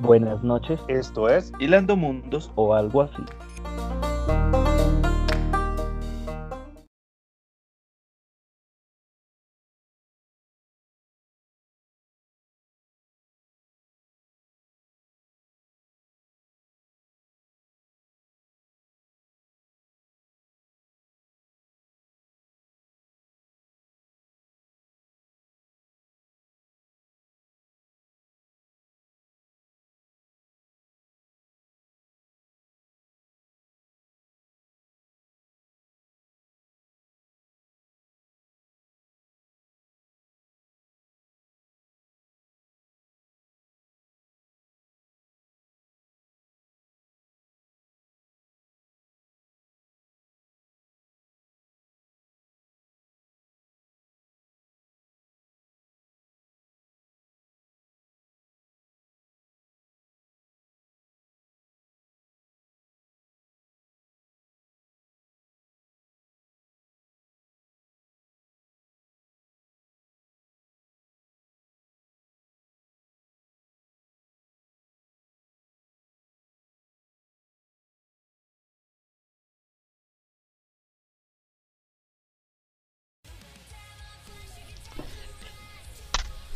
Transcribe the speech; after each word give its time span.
Buenas 0.00 0.42
noches 0.42 0.80
Esto 0.88 1.28
es 1.28 1.52
Hilando 1.58 1.96
Mundos. 1.96 2.50
o 2.56 2.74
algo 2.74 3.02
así. 3.02 3.22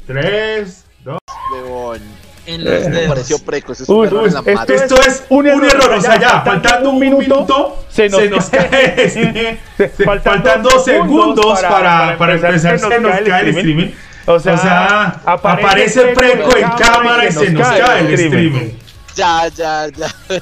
Tres, 0.08 0.84
dos. 1.04 1.18
Huevón. 1.52 2.00
En 2.46 2.64
los 2.64 2.84
Me 2.84 2.90
dedos. 2.90 3.08
pareció 3.08 3.38
preco. 3.40 3.72
Eso 3.72 3.82
es 3.82 3.88
Uy, 3.90 3.96
un 3.98 4.06
error 4.06 4.22
uy, 4.22 4.28
en 4.28 4.32
la 4.34 4.40
esto 4.40 4.54
madre. 4.54 4.74
Esto 4.76 5.00
es 5.02 5.24
un 5.28 5.46
error, 5.46 5.92
o 5.92 6.00
sea, 6.00 6.18
ya, 6.18 6.40
faltando 6.40 6.90
un 6.90 6.98
minuto, 6.98 7.84
se 7.90 8.08
nos 8.08 8.44
cae. 8.50 8.68
cae 8.70 9.04
este, 9.04 9.60
Se- 9.76 9.88
faltan 10.04 10.62
dos 10.62 10.82
segundos 10.84 11.60
para, 11.60 12.16
para 12.16 12.34
empezar, 12.34 12.78
se 12.78 13.00
nos 13.00 13.10
cae 13.10 13.40
el 13.42 13.48
streaming. 13.56 13.90
O 14.26 14.38
sea, 14.40 14.54
O 14.54 14.58
sea, 14.58 15.20
aparece 15.26 16.06
Preco 16.14 16.56
en 16.56 16.68
cámara 16.70 17.26
y 17.28 17.32
se 17.32 17.50
nos 17.50 17.68
cae 17.68 18.00
el 18.00 18.14
streaming. 18.14 18.70
Ya, 19.14 19.48
ya, 19.48 19.88
ya. 19.88 20.06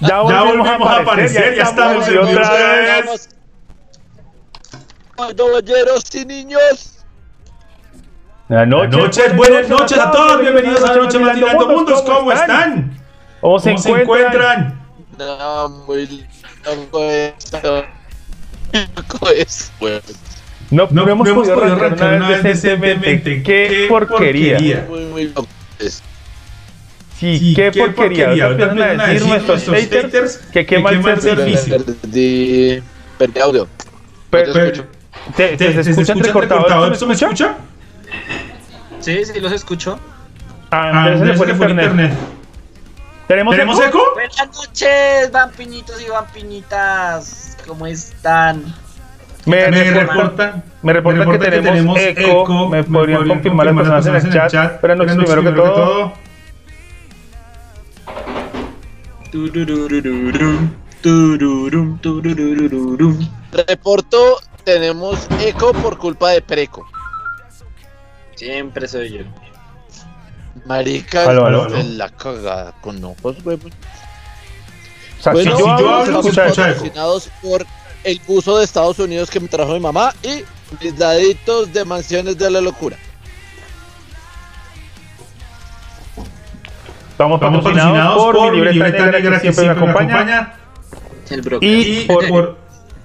Ya 0.00 0.08
Ya 0.08 0.20
volvemos 0.22 0.68
a 0.88 0.96
aparecer, 0.98 1.56
ya 1.56 1.62
estamos 1.64 2.06
y 2.08 2.12
en 2.12 2.18
otra 2.18 2.50
vez. 2.52 3.28
Caballeros 5.16 6.14
y 6.14 6.24
niños. 6.24 6.99
Buenas 8.50 8.68
Buenas 8.68 8.96
noches, 8.96 9.36
buenas 9.36 9.68
noches 9.68 9.96
a 9.96 10.10
todos, 10.10 10.40
bienvenidos 10.40 10.82
a 10.82 10.88
la 10.88 10.96
noche 10.96 11.20
más 11.20 11.38
Mundos, 11.68 12.02
¿cómo 12.02 12.32
están? 12.32 13.00
¿Cómo 13.40 13.60
se 13.60 13.70
¿Cómo 13.70 13.78
se 13.80 13.90
encuentran? 13.92 14.80
No, 15.16 15.68
muy 15.86 16.26
loco 16.64 17.04
esto. 17.04 17.84
Loco 18.96 19.28
es. 19.30 19.70
No, 20.72 20.88
No, 20.90 21.04
no 21.04 21.12
hemos 21.12 21.28
podido 21.28 21.62
arrancar 21.62 22.16
una 22.16 22.28
vez 22.28 22.42
decentemente. 22.42 23.40
¡Qué 23.44 23.86
porquería! 23.88 24.84
Muy, 24.88 25.04
muy 25.04 25.24
loco 25.28 25.46
es. 25.78 26.02
Sí, 27.20 27.38
Sí, 27.38 27.54
qué 27.54 27.70
porquería. 27.70 28.48
Empiezan 28.48 29.00
a 29.00 29.06
decir 29.06 29.28
nuestros 29.28 29.62
haters 29.62 30.38
que 30.52 30.66
qué 30.66 30.80
mal 30.80 31.20
servicio. 31.20 31.84
Perdí, 31.84 32.82
perdí 33.16 33.40
audio. 33.40 33.68
Pero- 34.28 34.52
te. 35.36 35.56
¿Te, 35.56 35.80
escuchan 35.80 36.18
recortados? 36.18 36.96
¿Eso 36.96 37.06
me 37.06 37.14
escucha? 37.14 37.56
Sí, 39.00 39.24
sí, 39.24 39.40
los 39.40 39.52
escucho. 39.52 39.98
Ah, 40.70 40.90
Ah, 40.92 41.18
se 41.18 41.34
fue 41.34 41.70
internet. 41.70 42.12
¿Tenemos, 43.26 43.54
¿Tenemos 43.54 43.78
eco? 43.78 43.88
eco? 43.88 44.00
Buenas 44.14 44.56
noches, 44.56 45.30
vampinitos 45.30 46.02
y 46.02 46.08
vampinitas. 46.08 47.56
¿Cómo 47.66 47.86
están? 47.86 48.64
Me, 49.46 49.68
Me 49.70 49.90
reportan, 49.90 50.64
me 50.82 50.92
reportan 50.92 51.30
que, 51.30 51.38
tenemos 51.48 51.98
eco. 51.98 52.68
Me 52.68 52.84
podrían 52.84 53.26
confirmar 53.26 53.66
las 53.66 53.76
personas 53.76 54.24
en 54.24 54.32
el 54.32 54.48
chat. 54.50 54.80
Pero 54.80 54.96
no, 54.96 55.04
primero 55.04 55.42
que 55.42 55.52
todo. 55.52 56.12
Tururururum, 59.30 60.70
tururum, 61.00 61.98
tururururum. 61.98 63.28
Reporto, 63.52 64.40
tenemos 64.64 65.28
eco 65.40 65.72
por 65.72 65.98
culpa 65.98 66.30
de 66.30 66.42
Preco. 66.42 66.89
Siempre 68.40 68.88
soy 68.88 69.10
yo. 69.18 69.24
Marica, 70.64 71.28
Aló, 71.28 71.44
aló, 71.44 71.64
aló. 71.64 71.76
en 71.76 71.98
la 71.98 72.08
cagada 72.08 72.72
con 72.80 73.04
ojos, 73.04 73.36
huevón. 73.44 73.70
O 75.18 75.22
sea, 75.22 75.32
Bueno, 75.34 75.56
si 75.56 75.62
yo 75.62 75.76
si 75.76 75.82
yo 75.82 75.94
hablo, 75.94 76.20
escucha 76.20 76.46
patrocinados 76.46 77.30
por 77.42 77.66
el 78.02 78.20
buzo 78.26 78.56
de 78.56 78.64
Estados 78.64 78.98
Unidos 78.98 79.28
que 79.28 79.40
me 79.40 79.48
trajo 79.48 79.74
mi 79.74 79.80
mamá 79.80 80.14
y 80.22 80.42
mis 80.82 80.98
daditos 80.98 81.70
de 81.70 81.84
mansiones 81.84 82.38
de 82.38 82.50
la 82.50 82.62
locura. 82.62 82.96
Estamos 87.10 87.42
Estamos 87.42 87.62
patrocinados 87.62 88.34
por 88.34 88.56
mi 88.56 88.72
libreta 88.72 89.06
negra 89.10 89.38
que 89.38 89.52
siempre 89.52 89.66
me 89.66 89.70
acompaña. 89.72 90.54
El. 91.28 91.58
Y 91.60 91.68
Y 91.68 92.04
por 92.06 92.26
por 92.26 92.58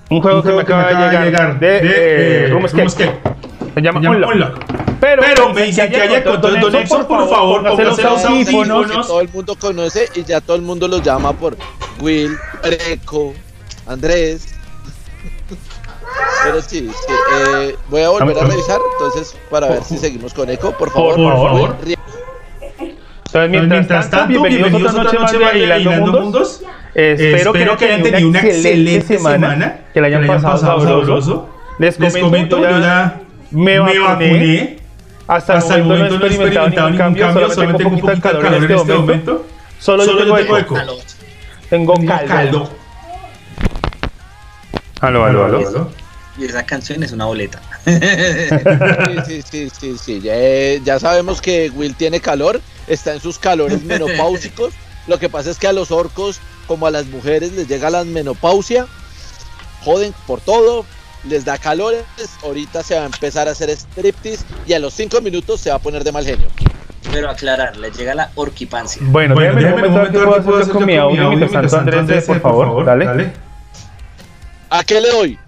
un 0.10 0.22
juego 0.22 0.42
que 0.44 0.54
me 0.54 0.62
acaba 0.62 1.10
de 1.10 1.26
llegar 1.26 1.60
de 1.60 1.80
eh, 1.84 2.48
Room 2.48 2.68
Escape. 2.68 3.36
Se 3.76 3.82
llama 3.82 4.00
Se 4.00 4.04
llama 4.06 4.16
Unlock. 4.16 4.32
Unlock. 4.34 4.76
Pero, 5.02 5.22
Pero 5.22 5.54
me 5.54 5.64
dicen 5.64 5.92
que 5.92 6.02
haya 6.02 6.24
control 6.24 6.60
de 6.62 6.72
Nexon, 6.72 7.06
por 7.06 7.30
favor, 7.30 7.64
póngase 7.64 8.04
los 8.04 8.26
audífonos. 8.26 8.88
Que 8.88 8.94
todo 8.94 9.22
el 9.22 9.30
mundo 9.30 9.56
conoce 9.60 10.10
y 10.16 10.24
ya 10.24 10.42
todo 10.42 10.56
el 10.56 10.62
mundo 10.62 10.88
los 10.88 11.04
llama 11.04 11.34
por 11.34 11.58
Will, 12.00 12.38
Preco, 12.62 13.34
Andrés. 13.86 14.56
Pero 16.44 16.62
sí, 16.62 16.90
sí, 16.90 17.14
eh, 17.38 17.76
voy 17.90 18.02
a 18.02 18.10
volver 18.10 18.38
a 18.38 18.46
revisar 18.46 18.80
entonces 18.94 19.38
para 19.50 19.68
ver 19.68 19.84
si 19.84 19.98
seguimos 19.98 20.34
con 20.34 20.50
eco, 20.50 20.72
por 20.72 20.92
favor. 20.92 21.16
Por 21.16 21.34
favor. 21.34 21.76
Entonces, 22.80 23.50
mientras, 23.50 24.10
tanto, 24.10 24.28
bienvenidos, 24.28 24.96
a 24.96 25.02
otra 25.02 25.20
noche 25.20 25.40
más 25.40 25.54
de 25.54 25.60
Hilando 25.60 26.22
Mundos. 26.22 26.64
Eh, 26.94 27.16
espero, 27.20 27.78
que, 27.78 27.86
hayan 27.86 28.04
tenido 28.04 28.30
una 28.30 28.40
excelente 28.40 29.18
semana, 29.18 29.82
que 29.94 30.00
la 30.00 30.08
hayan 30.08 30.26
pasado 30.26 30.58
sabroso. 30.58 31.50
Les 31.78 32.00
Les 32.00 32.18
comento, 32.18 32.58
yo 32.58 32.80
ya 32.80 33.25
me 33.56 33.80
vacuné. 33.80 34.80
Hasta, 35.28 35.58
Hasta 35.58 35.76
el 35.76 35.86
momento 35.86 36.20
no 36.20 36.26
he 36.26 36.28
experimentado 36.28 36.90
ningún 36.90 36.98
cambio, 36.98 37.50
solamente 37.50 37.84
tengo 37.84 37.96
un 37.96 38.02
poquito 38.02 38.16
de 38.16 38.22
calor 38.22 38.46
en 38.54 38.64
este 38.72 38.94
momento. 38.94 39.46
Solo, 39.80 40.06
Solo 40.06 40.20
yo 40.20 40.26
yo 40.28 40.36
tengo 40.36 40.58
eco. 40.58 40.78
eco. 40.78 40.98
Tengo 41.70 41.94
Tengo 41.96 42.08
caldo. 42.08 42.28
caldo. 42.28 42.70
Aló, 45.02 45.26
aló, 45.26 45.46
aló. 45.46 45.68
aló. 45.68 45.92
Y 46.38 46.46
esa 46.46 46.64
canción 46.66 47.02
es 47.04 47.12
una 47.12 47.26
boleta. 47.26 47.62
Sí, 47.86 49.42
sí, 49.42 49.42
sí, 49.50 49.70
sí, 49.80 49.96
sí. 49.98 50.22
Ya, 50.22 50.34
eh, 50.36 50.82
ya 50.84 51.00
sabemos 51.00 51.42
que 51.42 51.70
Will 51.74 51.96
tiene 51.96 52.20
calor, 52.20 52.62
está 52.88 53.14
en 53.14 53.22
sus 53.22 53.40
calores 53.40 53.84
menopáusicos. 53.86 54.74
Lo 55.08 55.18
que 55.20 55.30
pasa 55.30 55.50
es 55.52 55.58
que 55.58 55.68
a 55.68 55.74
los 55.74 55.92
orcos, 55.92 56.40
como 56.68 56.88
a 56.88 56.92
las 56.92 57.06
mujeres, 57.08 57.54
les 57.54 57.68
llega 57.68 57.90
la 57.90 58.04
menopausia, 58.04 58.86
joden 59.84 60.14
por 60.28 60.42
todo, 60.42 60.86
les 61.28 61.46
da 61.46 61.58
calores. 61.58 62.04
Ahorita 62.44 62.84
se 62.84 62.96
va 62.96 63.04
a 63.04 63.06
empezar 63.06 63.48
a 63.48 63.52
hacer 63.52 63.70
striptease 63.70 64.44
y 64.66 64.74
a 64.74 64.80
los 64.80 64.94
5 64.94 65.22
minutos 65.22 65.62
se 65.62 65.70
va 65.70 65.78
a 65.78 65.80
poner 65.80 66.04
de 66.04 66.12
mal 66.12 66.26
genio. 66.26 66.48
Pero 67.12 67.30
aclarar, 67.30 67.78
les 67.78 67.96
llega 67.98 68.16
la 68.16 68.32
orquipancia. 68.36 69.02
Bueno, 69.06 69.36
Bueno, 69.36 69.56
déjame 69.56 69.76
un 69.88 69.94
momento 69.94 70.00
a 70.00 70.04
ver 70.04 70.12
qué 70.12 70.42
puedo 70.44 70.60
hacer 70.60 70.74
con 70.74 70.86
mi 70.86 70.96
audio. 70.98 71.30
Mientras 71.30 71.72
tanto, 71.72 71.98
Andrés, 71.98 72.26
por 72.26 72.42
favor, 72.42 72.86
dale. 72.86 73.32
¿A 74.70 74.84
qué 74.84 75.00
le 75.00 75.10
doy? 75.10 75.40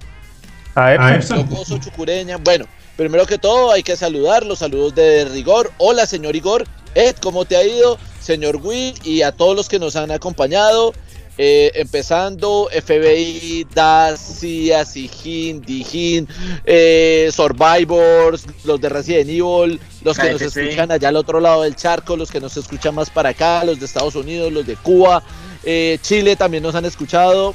A 0.75 0.85
A 0.85 1.15
Epson. 1.15 1.37
Locoso, 1.37 1.77
chucureña. 1.79 2.37
Bueno, 2.37 2.65
primero 2.95 3.25
que 3.25 3.37
todo 3.37 3.71
hay 3.71 3.83
que 3.83 3.95
saludar 3.95 4.45
los 4.45 4.59
saludos 4.59 4.93
de 4.95 5.25
rigor. 5.25 5.71
Hola, 5.77 6.05
señor 6.05 6.35
Igor. 6.35 6.65
Ed, 6.95 7.15
¿cómo 7.21 7.45
te 7.45 7.57
ha 7.57 7.63
ido? 7.63 7.97
Señor 8.21 8.57
Will 8.57 8.93
y 9.03 9.21
a 9.23 9.31
todos 9.31 9.55
los 9.55 9.67
que 9.69 9.79
nos 9.79 9.95
han 9.95 10.11
acompañado. 10.11 10.93
Eh, 11.39 11.71
empezando 11.75 12.67
FBI, 12.71 13.67
DAS, 13.71 14.39
CIA, 14.39 14.83
SIGIN, 14.83 15.61
DIGIN, 15.61 16.27
eh, 16.65 17.29
Survivors, 17.31 18.47
los 18.63 18.81
de 18.81 18.89
Resident 18.89 19.29
Evil, 19.29 19.79
los 20.03 20.17
que 20.17 20.31
nos 20.31 20.41
escuchan 20.41 20.91
allá 20.91 21.09
al 21.09 21.15
otro 21.15 21.39
lado 21.39 21.61
del 21.61 21.75
charco, 21.75 22.17
los 22.17 22.31
que 22.31 22.39
nos 22.39 22.57
escuchan 22.57 22.95
más 22.95 23.11
para 23.11 23.29
acá, 23.29 23.63
los 23.65 23.79
de 23.79 23.85
Estados 23.85 24.15
Unidos, 24.15 24.51
los 24.51 24.65
de 24.65 24.77
Cuba, 24.77 25.21
eh, 25.63 25.99
Chile 26.01 26.35
también 26.35 26.63
nos 26.63 26.73
han 26.73 26.85
escuchado. 26.85 27.53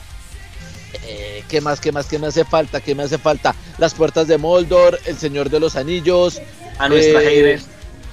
¿Qué 1.49 1.61
más, 1.61 1.81
qué 1.81 1.90
más, 1.90 2.06
qué 2.06 2.19
me 2.19 2.28
hace 2.28 2.44
falta? 2.44 2.81
¿Qué 2.81 2.94
me 2.94 3.02
hace 3.02 3.19
falta? 3.19 3.55
Las 3.76 3.94
puertas 3.94 4.28
de 4.28 4.38
Moldor, 4.38 4.99
El 5.05 5.19
Señor 5.19 5.50
de 5.50 5.58
los 5.58 5.75
Anillos. 5.75 6.40
A 6.78 6.88
nuestras 6.88 7.25
haters. 7.25 7.64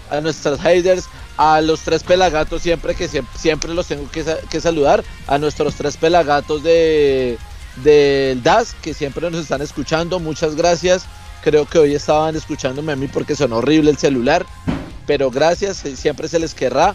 A 0.10 0.19
nuestras 0.19 0.60
haters 0.60 1.06
a 1.39 1.62
los 1.62 1.80
tres 1.80 2.03
pelagatos 2.03 2.62
siempre 2.62 2.95
que 2.95 3.07
siempre, 3.07 3.74
los 3.74 3.88
tengo 3.88 4.09
que, 4.12 4.59
saludar, 4.59 5.06
a 5.25 5.38
nuestros 5.38 5.74
tres 5.75 5.95
pelagatos 5.95 6.62
de 6.63 7.38
del 7.81 8.44
DAS 8.44 8.75
que 8.81 8.94
siempre 8.94 9.31
nos 9.31 9.39
están 9.39 9.62
escuchando, 9.62 10.19
muchas 10.19 10.56
gracias. 10.56 11.06
Creo 11.41 11.65
que 11.65 11.80
hoy 11.80 11.95
estaban 11.95 12.36
escuchándome 12.36 12.91
a 12.91 12.97
mí 12.97 13.07
porque 13.07 13.38
son 13.38 13.53
horrible 13.53 13.89
el 13.89 13.97
celular, 13.97 14.45
pero 15.07 15.31
gracias, 15.31 15.86
eh, 15.86 15.95
siempre 15.95 16.27
se 16.27 16.39
les 16.39 16.53
querrá. 16.53 16.94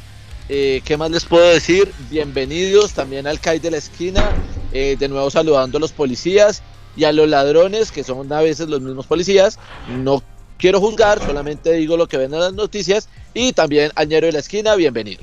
Eh, 0.50 0.82
¿Qué 0.84 0.98
más 0.98 1.10
les 1.10 1.24
puedo 1.24 1.48
decir? 1.48 1.90
Bienvenidos 2.10 2.92
también 2.92 3.26
al 3.26 3.40
CAI 3.40 3.60
de 3.60 3.70
la 3.70 3.78
esquina, 3.78 4.36
eh, 4.72 4.96
de 4.98 5.08
nuevo 5.08 5.30
saludando 5.30 5.78
a 5.78 5.80
los 5.80 5.92
policías 5.92 6.62
y 6.96 7.04
a 7.04 7.12
los 7.12 7.30
ladrones, 7.30 7.90
que 7.90 8.04
son 8.04 8.30
a 8.30 8.42
veces 8.42 8.68
los 8.68 8.82
mismos 8.82 9.06
policías. 9.06 9.58
No 9.86 10.22
quiero 10.58 10.80
juzgar, 10.80 11.22
solamente 11.24 11.72
digo 11.72 11.96
lo 11.96 12.08
que 12.08 12.18
ven 12.18 12.34
en 12.34 12.40
las 12.40 12.52
noticias 12.52 13.08
y 13.34 13.52
también 13.52 13.90
Añero 13.96 14.26
de 14.26 14.32
la 14.32 14.38
Esquina, 14.38 14.76
bienvenido. 14.76 15.22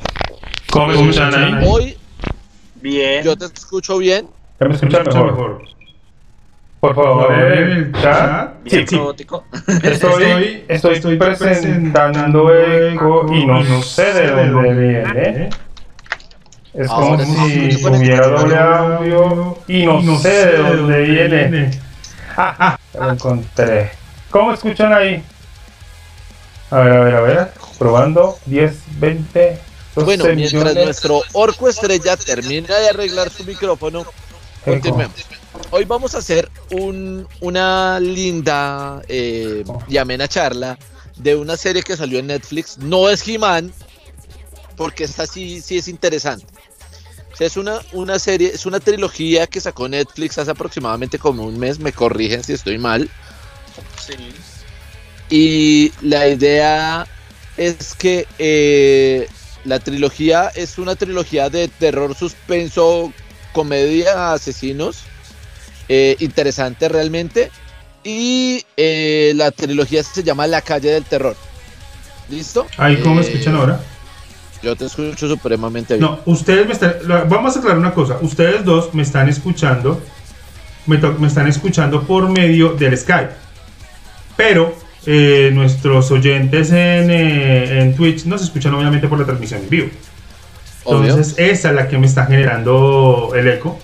¿Cómo 0.70 0.88
me 0.88 0.94
escuchan 0.94 1.34
ahí? 1.34 1.68
Hoy, 1.68 1.98
bien. 2.76 3.24
Yo 3.24 3.36
te 3.38 3.46
escucho 3.46 3.98
bien. 3.98 4.28
¿Ya 4.60 4.68
me 4.68 4.76
escuchan 4.76 5.04
mejor? 5.06 5.64
Por 6.82 6.96
favor, 6.96 7.32
en 7.32 7.72
el 7.72 7.92
chat. 7.94 8.54
Sí, 8.66 8.86
sí. 8.88 9.00
Estoy, 9.84 10.66
estoy, 10.68 10.96
estoy 10.96 11.18
presentando 11.18 12.54
eco 12.54 13.32
y 13.32 13.46
no, 13.46 13.82
sé 13.82 14.14
de 14.14 14.50
dónde 14.50 14.74
viene. 14.74 15.50
Es 16.74 16.88
como 16.88 17.20
si 17.20 17.86
hubiera 17.86 18.28
doble 18.28 18.58
audio 18.58 19.58
y 19.68 19.86
no, 19.86 20.18
sé 20.18 20.48
de 20.48 20.58
dónde 20.58 21.02
viene. 21.02 21.72
Ah, 22.36 22.56
ah, 22.60 22.80
lo 22.98 23.12
encontré. 23.12 23.92
¿Cómo 24.30 24.54
escuchan 24.54 24.94
ahí? 24.94 25.22
A 26.72 26.80
ver, 26.80 26.94
a 26.94 27.00
ver, 27.04 27.16
a 27.16 27.22
ver. 27.22 27.61
Probando. 27.82 28.38
10, 28.46 28.76
20. 29.00 29.60
bueno, 29.96 30.26
mientras 30.36 30.76
nuestro 30.76 31.24
orco 31.34 31.68
estrella 31.68 32.16
termina 32.16 32.78
de 32.78 32.90
arreglar 32.90 33.32
su 33.32 33.44
micrófono, 33.44 34.06
continuemos. 34.64 35.16
Hoy 35.72 35.86
vamos 35.86 36.14
a 36.14 36.20
hacer 36.20 36.48
un, 36.70 37.28
una 37.40 38.00
linda 38.00 39.02
eh, 39.08 39.64
y 39.88 39.98
amena 39.98 40.28
charla 40.28 40.78
de 41.16 41.36
una 41.36 41.58
serie 41.58 41.82
que 41.82 41.98
salió 41.98 42.20
en 42.20 42.28
Netflix. 42.28 42.78
No 42.78 43.10
es 43.10 43.28
He-Man, 43.28 43.74
porque 44.78 45.06
esta 45.06 45.26
sí, 45.26 45.60
sí 45.60 45.80
es 45.80 45.88
interesante. 45.88 46.46
es 47.40 47.58
una, 47.58 47.80
una 47.94 48.20
serie, 48.20 48.52
es 48.54 48.68
una 48.68 48.80
trilogía 48.80 49.48
que 49.48 49.60
sacó 49.60 49.90
Netflix 49.90 50.38
hace 50.38 50.52
aproximadamente 50.52 51.18
como 51.18 51.46
un 51.46 51.58
mes. 51.58 51.80
Me 51.80 51.92
corrigen 51.92 52.44
si 52.44 52.54
estoy 52.54 52.78
mal. 52.78 53.10
Sí. 54.06 54.14
Y 55.32 55.92
la 56.08 56.28
idea 56.28 57.08
es 57.58 57.96
que 57.96 58.28
eh, 58.40 59.28
la 59.66 59.80
trilogía 59.80 60.52
es 60.56 60.78
una 60.78 60.96
trilogía 60.96 61.50
de 61.50 61.68
terror, 61.68 62.16
suspenso, 62.16 63.14
comedia, 63.54 64.34
asesinos. 64.34 65.04
Eh, 65.90 66.16
interesante 66.20 66.88
realmente. 66.90 67.52
Y 68.04 68.66
eh, 68.78 69.34
la 69.36 69.52
trilogía 69.52 70.04
se 70.04 70.24
llama 70.24 70.48
La 70.48 70.62
calle 70.62 70.92
del 70.92 71.04
terror. 71.04 71.36
¿Listo? 72.30 72.66
Ahí, 72.78 72.98
¿cómo 72.98 73.16
me 73.16 73.22
escuchan 73.22 73.56
ahora? 73.56 73.80
Yo 74.64 74.76
te 74.76 74.86
escucho 74.86 75.28
supremamente 75.28 75.96
bien. 75.96 76.06
No, 76.06 76.20
ustedes 76.26 76.66
me 76.66 76.74
están. 76.74 76.96
Vamos 77.28 77.56
a 77.56 77.60
aclarar 77.60 77.80
una 77.80 77.94
cosa. 77.94 78.18
Ustedes 78.22 78.64
dos 78.64 78.94
me 78.94 79.04
están 79.04 79.28
escuchando. 79.28 80.02
Me, 80.86 80.98
me 80.98 81.28
están 81.28 81.48
escuchando 81.48 82.04
por 82.04 82.30
medio 82.30 82.74
del 82.74 82.98
Skype. 82.98 83.32
Pero 84.38 84.76
eh, 85.06 85.50
nuestros 85.54 86.12
oyentes 86.12 86.72
eh, 86.72 87.80
en, 87.82 87.96
Twitch 87.96 88.26
nos 88.26 88.44
escuchan 88.44 88.74
obviamente 88.74 89.08
por 89.08 89.18
la 89.20 89.26
transmisión 89.26 89.62
en 89.62 89.70
vivo. 89.70 89.90
Entonces, 90.86 91.36
esa 91.38 91.70
es 91.70 91.76
la 91.76 91.88
que 91.88 91.98
me 91.98 92.08
está 92.08 92.26
generando 92.26 93.32
el 93.36 93.48
eco. 93.48 93.80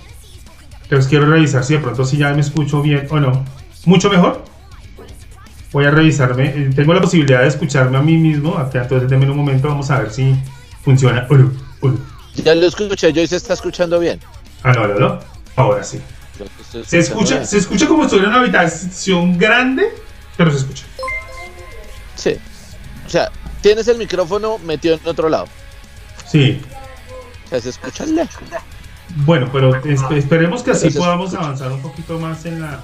Entonces, 0.83 1.09
quiero 1.09 1.27
revisar 1.27 1.63
si 1.63 1.73
de 1.73 1.79
pronto 1.79 2.05
si 2.05 2.17
ya 2.17 2.33
me 2.33 2.41
escucho 2.41 2.81
bien 2.81 3.07
o 3.09 3.19
no. 3.19 3.45
Mucho 3.85 4.09
mejor. 4.09 4.43
Voy 5.71 5.85
a 5.85 5.91
revisarme. 5.91 6.45
Eh, 6.45 6.69
tengo 6.75 6.93
la 6.93 7.01
posibilidad 7.01 7.41
de 7.41 7.47
escucharme 7.47 7.97
a 7.97 8.01
mí 8.01 8.17
mismo. 8.17 8.57
Acá, 8.57 8.83
entonces, 8.83 9.09
denme 9.09 9.29
un 9.29 9.37
momento. 9.37 9.67
Vamos 9.67 9.89
a 9.91 9.99
ver 9.99 10.11
si 10.11 10.35
funciona. 10.83 11.27
Ya 12.35 12.55
lo 12.55 12.67
escuché. 12.67 13.11
Yo 13.11 13.25
se 13.27 13.35
está 13.35 13.53
escuchando 13.53 13.99
bien. 13.99 14.19
Ah, 14.63 14.71
no, 14.71 14.87
no, 14.87 14.99
no. 14.99 15.19
Ahora 15.55 15.83
sí. 15.83 15.99
Se 16.85 16.99
escucha, 16.99 17.43
se 17.45 17.57
escucha 17.57 17.87
como 17.87 18.03
si 18.03 18.05
estuviera 18.05 18.29
en 18.29 18.35
una 18.35 18.43
habitación 18.43 19.37
grande, 19.37 19.87
pero 20.35 20.51
se 20.51 20.57
escucha. 20.57 20.85
Sí. 22.17 22.37
O 23.05 23.09
sea, 23.09 23.31
tienes 23.61 23.87
el 23.87 23.97
micrófono 23.97 24.57
metido 24.59 24.95
en 24.95 25.07
otro 25.07 25.29
lado. 25.29 25.45
Sí. 26.25 26.61
O 27.45 27.49
sea, 27.49 27.61
se 27.61 27.69
escucha 27.69 28.05
Bueno, 29.15 29.49
pero 29.53 29.73
esperemos 30.13 30.63
que 30.63 30.71
así 30.71 30.89
podamos 30.89 31.33
avanzar 31.33 31.71
un 31.71 31.81
poquito 31.81 32.19
más 32.19 32.45
en 32.45 32.61
la 32.61 32.81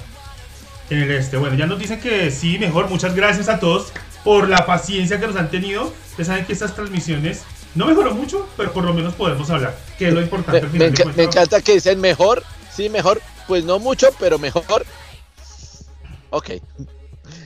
en 0.90 1.00
el 1.00 1.12
este. 1.12 1.38
Bueno, 1.38 1.56
ya 1.56 1.66
nos 1.66 1.80
dicen 1.80 2.00
que 2.00 2.32
sí, 2.32 2.58
mejor. 2.60 2.90
Muchas 2.90 3.16
gracias 3.16 3.50
a 3.50 3.60
todos 3.60 3.92
por 4.24 4.48
la 4.48 4.66
paciencia 4.66 5.20
que 5.20 5.28
nos 5.28 5.36
han 5.36 5.50
tenido. 5.50 5.92
Ustedes 6.12 6.28
saben 6.28 6.46
que 6.46 6.54
estas 6.54 6.76
transmisiones 6.76 7.44
no 7.76 7.88
mejoró 7.88 8.14
mucho, 8.14 8.48
pero 8.56 8.72
por 8.72 8.84
lo 8.84 8.94
menos 8.94 9.16
podemos 9.16 9.50
hablar, 9.50 9.76
que 9.98 10.08
es 10.08 10.14
lo 10.14 10.22
importante 10.22 10.68
me, 10.68 10.92
me 11.16 11.24
encanta 11.24 11.60
que 11.62 11.74
dicen 11.74 12.00
mejor, 12.00 12.44
sí, 12.72 12.88
mejor, 12.88 13.20
pues 13.48 13.64
no 13.64 13.80
mucho, 13.80 14.10
pero 14.20 14.38
mejor. 14.38 14.86
Ok. 16.30 16.52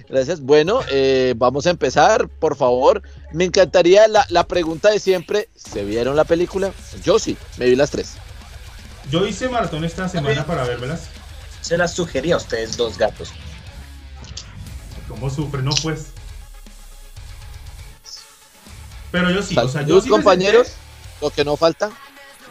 Gracias. 0.10 0.42
Bueno, 0.42 0.82
eh, 0.90 1.34
vamos 1.38 1.68
a 1.68 1.70
empezar, 1.70 2.28
por 2.28 2.56
favor. 2.56 3.02
Me 3.32 3.46
encantaría 3.46 4.08
la, 4.08 4.48
pregunta 4.48 4.90
de 4.90 5.00
siempre. 5.00 5.50
¿Se 5.56 5.84
vieron 5.84 6.16
la 6.16 6.24
película? 6.24 6.72
Yo 7.04 7.20
sí, 7.20 7.38
me 7.58 7.66
vi 7.66 7.76
las 7.76 7.92
tres. 7.92 8.16
Yo 9.12 9.26
hice 9.26 9.50
maratón 9.50 9.84
esta 9.84 10.08
semana 10.10 10.46
para 10.46 10.64
verlas. 10.64 11.08
Se 11.62 11.78
las 11.78 11.94
sugería 11.94 12.36
a 12.36 12.38
ustedes 12.38 12.78
dos 12.78 12.98
gatos. 12.98 13.32
¿Cómo 15.08 15.30
sufre? 15.30 15.62
No, 15.62 15.72
pues. 15.82 16.08
Pero 19.12 19.32
yo 19.32 19.42
sí, 19.42 19.58
o 19.58 19.68
sea, 19.68 19.84
yo 19.84 20.02
sí 20.02 20.10
compañeros, 20.10 20.74
lo 21.22 21.30
que 21.30 21.46
no 21.46 21.56
falta. 21.56 21.90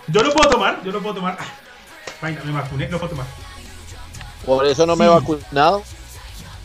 Yo 0.08 0.22
lo 0.22 0.32
puedo 0.32 0.50
tomar, 0.50 0.82
yo 0.84 0.90
lo 0.90 1.02
puedo 1.02 1.16
tomar. 1.16 1.38
Vaina, 2.22 2.42
me 2.44 2.52
vacuné, 2.52 2.88
no 2.88 2.98
puedo 2.98 3.10
tomar. 3.10 3.26
Por 4.44 4.64
eso 4.66 4.86
no 4.86 4.96
me 4.96 5.04
he 5.04 5.08
vacunado. 5.08 5.82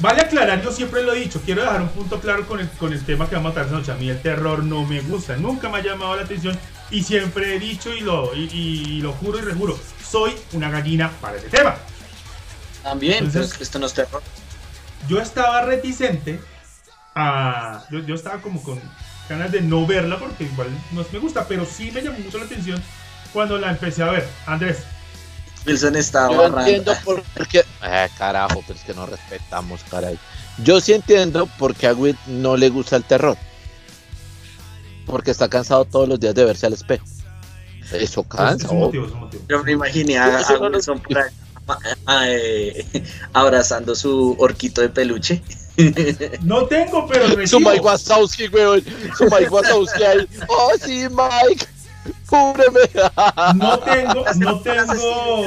Vale 0.01 0.21
aclarar, 0.21 0.63
yo 0.63 0.71
siempre 0.71 1.03
lo 1.03 1.13
he 1.13 1.19
dicho, 1.19 1.39
quiero 1.45 1.61
dejar 1.61 1.79
un 1.79 1.89
punto 1.89 2.19
claro 2.19 2.47
con 2.47 2.59
el, 2.59 2.67
con 2.71 2.91
el 2.91 3.05
tema 3.05 3.29
que 3.29 3.35
vamos 3.35 3.51
a 3.51 3.53
tratar 3.53 3.67
esta 3.67 3.77
noche. 3.77 3.91
A 3.91 3.95
mí 3.95 4.09
el 4.09 4.19
terror 4.19 4.63
no 4.63 4.83
me 4.83 4.99
gusta, 5.01 5.37
nunca 5.37 5.69
me 5.69 5.77
ha 5.77 5.83
llamado 5.83 6.15
la 6.15 6.23
atención 6.23 6.57
y 6.89 7.03
siempre 7.03 7.55
he 7.55 7.59
dicho 7.59 7.93
y 7.93 7.99
lo, 7.99 8.33
y, 8.33 8.99
lo 9.01 9.13
juro 9.13 9.37
y 9.37 9.41
rejuro, 9.41 9.79
soy 10.03 10.33
una 10.53 10.71
gallina 10.71 11.11
para 11.21 11.37
ese 11.37 11.49
tema. 11.49 11.75
También, 12.81 13.25
Entonces, 13.25 13.61
esto 13.61 13.77
no 13.77 13.85
es 13.85 13.93
terror. 13.93 14.23
Yo 15.07 15.21
estaba 15.21 15.61
reticente 15.61 16.39
a... 17.13 17.83
Yo, 17.91 17.99
yo 17.99 18.15
estaba 18.15 18.41
como 18.41 18.63
con 18.63 18.81
ganas 19.29 19.51
de 19.51 19.61
no 19.61 19.85
verla 19.85 20.17
porque 20.17 20.45
igual 20.45 20.69
no 20.93 21.05
me 21.13 21.19
gusta, 21.19 21.47
pero 21.47 21.63
sí 21.63 21.91
me 21.91 22.01
llamó 22.01 22.17
mucho 22.17 22.39
la 22.39 22.45
atención 22.45 22.81
cuando 23.31 23.59
la 23.59 23.69
empecé 23.69 24.01
a 24.01 24.09
ver. 24.09 24.27
Andrés, 24.47 24.79
Wilson 25.65 25.95
estaba 25.95 26.33
Yo 26.33 26.59
entiendo 26.59 26.93
por 27.03 27.23
qué. 27.47 27.63
Eh, 27.83 28.09
carajo, 28.17 28.63
pero 28.65 28.77
es 28.77 28.85
que 28.85 28.93
no 28.93 29.05
respetamos, 29.05 29.81
caray. 29.89 30.17
Yo 30.63 30.81
sí 30.81 30.93
entiendo 30.93 31.47
por 31.57 31.75
qué 31.75 31.87
a 31.87 31.93
Will 31.93 32.17
no 32.27 32.57
le 32.57 32.69
gusta 32.69 32.95
el 32.95 33.03
terror. 33.03 33.37
Porque 35.05 35.31
está 35.31 35.49
cansado 35.49 35.85
todos 35.85 36.07
los 36.07 36.19
días 36.19 36.35
de 36.35 36.45
verse 36.45 36.65
al 36.65 36.73
espejo. 36.73 37.05
Eso 37.91 38.23
cansa. 38.23 38.69
Yo 39.49 39.63
me 39.63 39.71
imaginé 39.73 40.17
a, 40.17 40.45
Wilson 40.59 41.01
eh, 42.25 42.85
abrazando 43.33 43.95
su 43.95 44.35
orquito 44.39 44.81
de 44.81 44.89
peluche. 44.89 45.41
No 46.43 46.65
tengo, 46.65 47.07
pero 47.07 47.47
Su 47.47 47.59
Mike 47.59 47.79
Wazowski, 47.79 48.47
weón. 48.49 48.83
Su 49.17 49.23
Mike 49.25 49.49
Wazowski 49.49 50.03
ahí. 50.03 50.27
Oh, 50.47 50.71
sí, 50.79 51.07
Mike. 51.09 51.65
No 52.31 53.79
tengo, 53.79 54.25
no 54.37 54.59
tengo 54.61 55.45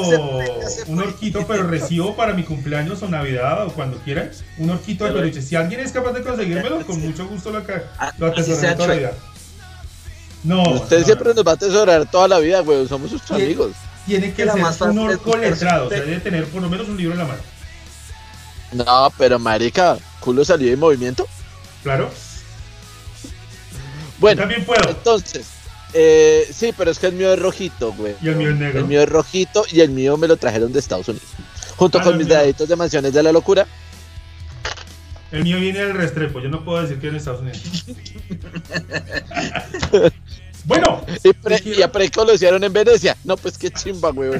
un 0.86 0.98
horquito, 1.00 1.44
pero 1.46 1.64
recibo 1.64 2.14
para 2.14 2.34
mi 2.34 2.44
cumpleaños 2.44 3.02
o 3.02 3.08
Navidad 3.08 3.66
o 3.66 3.72
cuando 3.72 3.98
quieran 3.98 4.30
un 4.58 4.70
horquito 4.70 5.04
de 5.04 5.12
peluche. 5.12 5.42
Si 5.42 5.56
alguien 5.56 5.80
es 5.80 5.92
capaz 5.92 6.12
de 6.12 6.22
conseguírmelo, 6.22 6.86
con 6.86 7.00
mucho 7.00 7.26
gusto 7.26 7.50
lo, 7.50 7.62
ah, 7.98 8.12
lo 8.18 8.26
atesoraré 8.26 8.74
toda 8.76 8.88
la 8.88 8.94
vida. 8.94 9.12
No. 10.44 10.62
Usted 10.62 11.04
siempre 11.04 11.34
nos 11.34 11.44
va 11.44 11.52
a 11.52 11.54
atesorar 11.54 12.10
toda 12.10 12.28
la 12.28 12.38
vida, 12.38 12.60
güey. 12.60 12.86
Somos 12.86 13.10
sus 13.10 13.30
amigos. 13.30 13.72
tiene 14.06 14.32
que 14.32 14.44
ser 14.44 14.88
un 14.90 14.98
orco 14.98 15.36
letrado, 15.36 15.86
o 15.86 15.88
sea, 15.88 16.00
debe 16.00 16.20
tener 16.20 16.46
por 16.46 16.62
lo 16.62 16.68
menos 16.68 16.88
un 16.88 16.96
libro 16.96 17.14
en 17.14 17.18
la 17.18 17.24
mano. 17.24 17.40
No, 18.72 19.12
pero 19.16 19.38
marica, 19.38 19.96
culo 20.20 20.44
salió 20.44 20.68
de 20.68 20.76
movimiento. 20.76 21.26
Claro. 21.82 22.10
Bueno, 24.18 24.42
también 24.42 24.64
puedo. 24.64 24.88
Entonces, 24.88 25.46
eh, 25.94 26.48
sí, 26.52 26.74
pero 26.76 26.90
es 26.90 26.98
que 26.98 27.06
el 27.06 27.12
mío 27.12 27.32
es 27.32 27.38
rojito, 27.38 27.92
güey. 27.92 28.16
Y 28.20 28.28
el 28.28 28.36
mío 28.36 28.50
es 28.50 28.56
negro. 28.56 28.80
El 28.80 28.86
mío 28.86 29.00
es 29.00 29.08
rojito 29.08 29.64
y 29.70 29.80
el 29.80 29.90
mío 29.90 30.16
me 30.16 30.26
lo 30.26 30.36
trajeron 30.36 30.72
de 30.72 30.80
Estados 30.80 31.08
Unidos. 31.08 31.28
Junto 31.76 31.98
ah, 31.98 32.02
con 32.02 32.18
mis 32.18 32.28
deditos 32.28 32.68
de 32.68 32.76
mansiones 32.76 33.12
de 33.12 33.22
la 33.22 33.32
locura. 33.32 33.66
El 35.30 35.42
mío 35.42 35.58
viene 35.58 35.80
del 35.80 35.94
Restrepo, 35.94 36.40
yo 36.40 36.48
no 36.48 36.64
puedo 36.64 36.82
decir 36.82 37.00
que 37.00 37.08
es 37.08 37.12
en 37.12 37.16
Estados 37.16 37.40
Unidos. 37.40 37.84
bueno. 40.64 41.04
Y, 41.64 41.82
a 41.82 41.90
Preco 41.90 42.24
lo 42.24 42.34
hicieron 42.34 42.62
en 42.62 42.72
Venecia. 42.72 43.16
No, 43.24 43.36
pues 43.36 43.58
qué 43.58 43.70
chimba, 43.70 44.10
güey. 44.10 44.30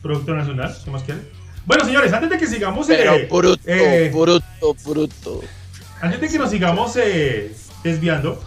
Producto 0.00 0.34
nacional, 0.34 0.76
¿qué 0.84 0.90
más 0.90 1.02
quieren? 1.02 1.26
Bueno, 1.64 1.84
señores, 1.84 2.12
antes 2.12 2.30
de 2.30 2.38
que 2.38 2.46
sigamos. 2.46 2.86
Pero 2.86 3.14
eh, 3.14 3.28
bruto, 3.30 3.62
eh, 3.66 4.10
bruto, 4.12 4.76
bruto. 4.84 5.40
Antes 6.00 6.20
de 6.20 6.28
que 6.28 6.38
nos 6.38 6.50
sigamos 6.50 6.96
eh, 6.96 7.54
desviando, 7.84 8.42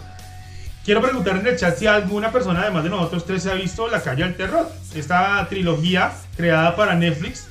quiero 0.86 1.02
preguntar 1.02 1.36
en 1.36 1.46
el 1.48 1.58
chat 1.58 1.76
si 1.76 1.86
alguna 1.88 2.30
persona, 2.30 2.62
además 2.62 2.84
de 2.84 2.90
nosotros 2.90 3.26
tres, 3.26 3.42
se 3.42 3.50
ha 3.50 3.54
visto 3.54 3.88
La 3.88 4.00
Calle 4.00 4.22
del 4.22 4.36
Terror. 4.36 4.70
Esta 4.94 5.44
trilogía 5.48 6.12
creada 6.36 6.76
para 6.76 6.94
Netflix. 6.94 7.48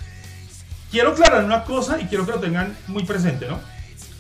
Quiero 0.90 1.12
aclarar 1.12 1.44
una 1.44 1.66
cosa 1.66 2.00
y 2.00 2.06
quiero 2.06 2.26
que 2.26 2.32
lo 2.32 2.40
tengan 2.40 2.76
muy 2.88 3.04
presente, 3.04 3.46
¿no? 3.46 3.60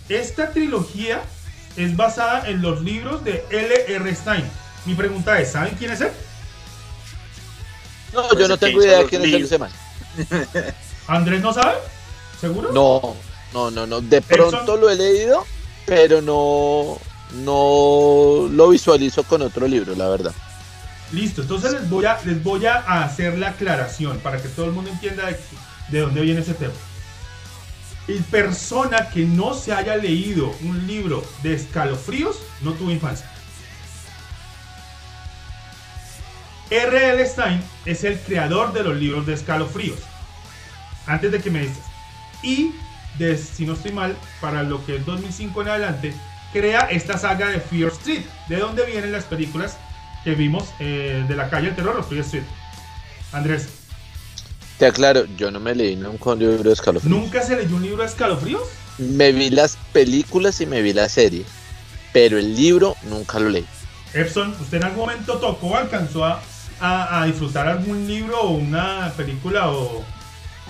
Esta 0.09 0.51
trilogía 0.51 1.23
es 1.77 1.95
basada 1.95 2.47
en 2.49 2.61
los 2.61 2.81
libros 2.81 3.23
de 3.23 3.45
L.R. 3.49 4.15
Stein. 4.15 4.43
Mi 4.85 4.93
pregunta 4.93 5.39
es, 5.39 5.53
¿saben 5.53 5.75
quién 5.75 5.91
es 5.91 6.01
él? 6.01 6.11
No, 8.13 8.23
yo 8.23 8.35
pues 8.35 8.49
no 8.49 8.57
tengo 8.57 8.83
idea 8.83 8.99
de 8.99 9.05
quién 9.05 9.23
es 9.23 9.33
el 9.33 9.47
semana. 9.47 9.73
¿Andrés 11.07 11.41
no 11.41 11.53
sabe? 11.53 11.75
¿Seguro? 12.39 12.71
No, 12.73 13.15
no, 13.53 13.71
no, 13.71 13.87
no. 13.87 14.01
De 14.01 14.21
pronto 14.21 14.75
lo 14.75 14.89
he 14.89 14.95
leído, 14.95 15.45
pero 15.85 16.21
no, 16.21 16.99
no 17.33 18.47
lo 18.49 18.69
visualizo 18.69 19.23
con 19.23 19.41
otro 19.41 19.67
libro, 19.67 19.95
la 19.95 20.07
verdad. 20.07 20.33
Listo, 21.11 21.41
entonces 21.41 21.73
les 21.73 21.89
voy 21.89 22.05
a, 22.05 22.19
les 22.25 22.43
voy 22.43 22.65
a 22.65 23.03
hacer 23.03 23.37
la 23.37 23.49
aclaración 23.49 24.19
para 24.19 24.41
que 24.41 24.49
todo 24.49 24.65
el 24.65 24.71
mundo 24.71 24.89
entienda 24.89 25.29
de, 25.89 25.99
dónde 25.99 26.21
viene 26.21 26.41
ese 26.41 26.53
tema. 26.53 26.73
Y 28.07 28.19
persona 28.19 29.09
que 29.09 29.25
no 29.25 29.53
se 29.53 29.73
haya 29.73 29.95
leído 29.97 30.53
un 30.61 30.85
libro 30.87 31.23
de 31.41 31.53
escalofríos 31.53 32.37
no 32.61 32.73
tuvo 32.73 32.91
infancia. 32.91 33.29
R.L. 36.69 37.25
Stein 37.27 37.61
es 37.85 38.03
el 38.03 38.19
creador 38.19 38.73
de 38.73 38.83
los 38.83 38.95
libros 38.95 39.25
de 39.25 39.33
escalofríos 39.33 39.99
antes 41.05 41.31
de 41.31 41.41
que 41.41 41.51
me 41.51 41.61
dices. 41.61 41.83
Y, 42.41 42.71
de, 43.17 43.37
si 43.37 43.65
no 43.65 43.73
estoy 43.73 43.91
mal, 43.91 44.17
para 44.41 44.63
lo 44.63 44.83
que 44.85 44.97
es 44.97 45.05
2005 45.05 45.61
en 45.61 45.67
adelante, 45.67 46.13
crea 46.55 46.87
esta 46.89 47.17
saga 47.17 47.49
de 47.49 47.59
Fear 47.59 47.91
Street, 47.91 48.21
de 48.47 48.55
donde 48.55 48.85
vienen 48.85 49.11
las 49.11 49.25
películas 49.25 49.77
que 50.23 50.35
vimos 50.35 50.69
eh, 50.79 51.25
de 51.27 51.35
la 51.35 51.49
calle 51.49 51.67
del 51.67 51.75
terror, 51.75 52.01
Fear 52.07 52.21
Street. 52.21 52.43
Andrés. 53.33 53.67
Te 54.77 54.85
aclaro, 54.85 55.25
yo 55.35 55.51
no 55.51 55.59
me 55.59 55.75
leí 55.75 55.97
nunca 55.97 56.29
un 56.29 56.39
libro 56.39 56.63
de 56.63 56.71
escalofríos. 56.71 57.19
¿Nunca 57.19 57.41
se 57.41 57.57
leyó 57.57 57.75
un 57.75 57.83
libro 57.83 58.03
de 58.03 58.07
escalofríos? 58.07 58.63
Me 58.97 59.33
vi 59.33 59.49
las 59.49 59.77
películas 59.91 60.61
y 60.61 60.65
me 60.65 60.81
vi 60.81 60.93
la 60.93 61.09
serie, 61.09 61.43
pero 62.13 62.37
el 62.37 62.55
libro 62.55 62.95
nunca 63.03 63.37
lo 63.37 63.49
leí. 63.49 63.65
Epson, 64.13 64.55
¿usted 64.61 64.77
en 64.77 64.85
algún 64.85 65.07
momento 65.07 65.37
tocó, 65.39 65.75
alcanzó 65.75 66.23
a, 66.23 66.41
a 66.79 67.25
disfrutar 67.25 67.67
algún 67.67 68.07
libro 68.07 68.39
o 68.39 68.51
una 68.51 69.11
película 69.17 69.69
o, 69.71 70.05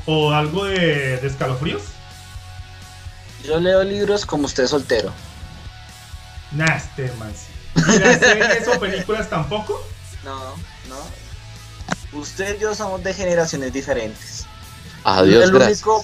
o 0.07 0.31
algo 0.31 0.65
de, 0.65 1.15
escalofríos? 1.25 1.83
Yo 3.45 3.59
leo 3.59 3.83
libros 3.83 4.25
como 4.25 4.45
usted 4.45 4.65
soltero. 4.65 5.13
Naste, 6.51 7.11
man. 7.19 7.33
¿Y 7.75 7.99
las 7.99 8.19
series 8.19 8.67
o 8.67 8.79
películas 8.79 9.29
tampoco? 9.29 9.81
No, 10.23 10.55
no. 10.89 12.19
Usted 12.19 12.57
y 12.57 12.61
yo 12.61 12.73
somos 12.73 13.03
de 13.03 13.13
generaciones 13.13 13.73
diferentes. 13.73 14.45
Adiós, 15.03 15.43
el 15.43 15.55
único, 15.55 16.03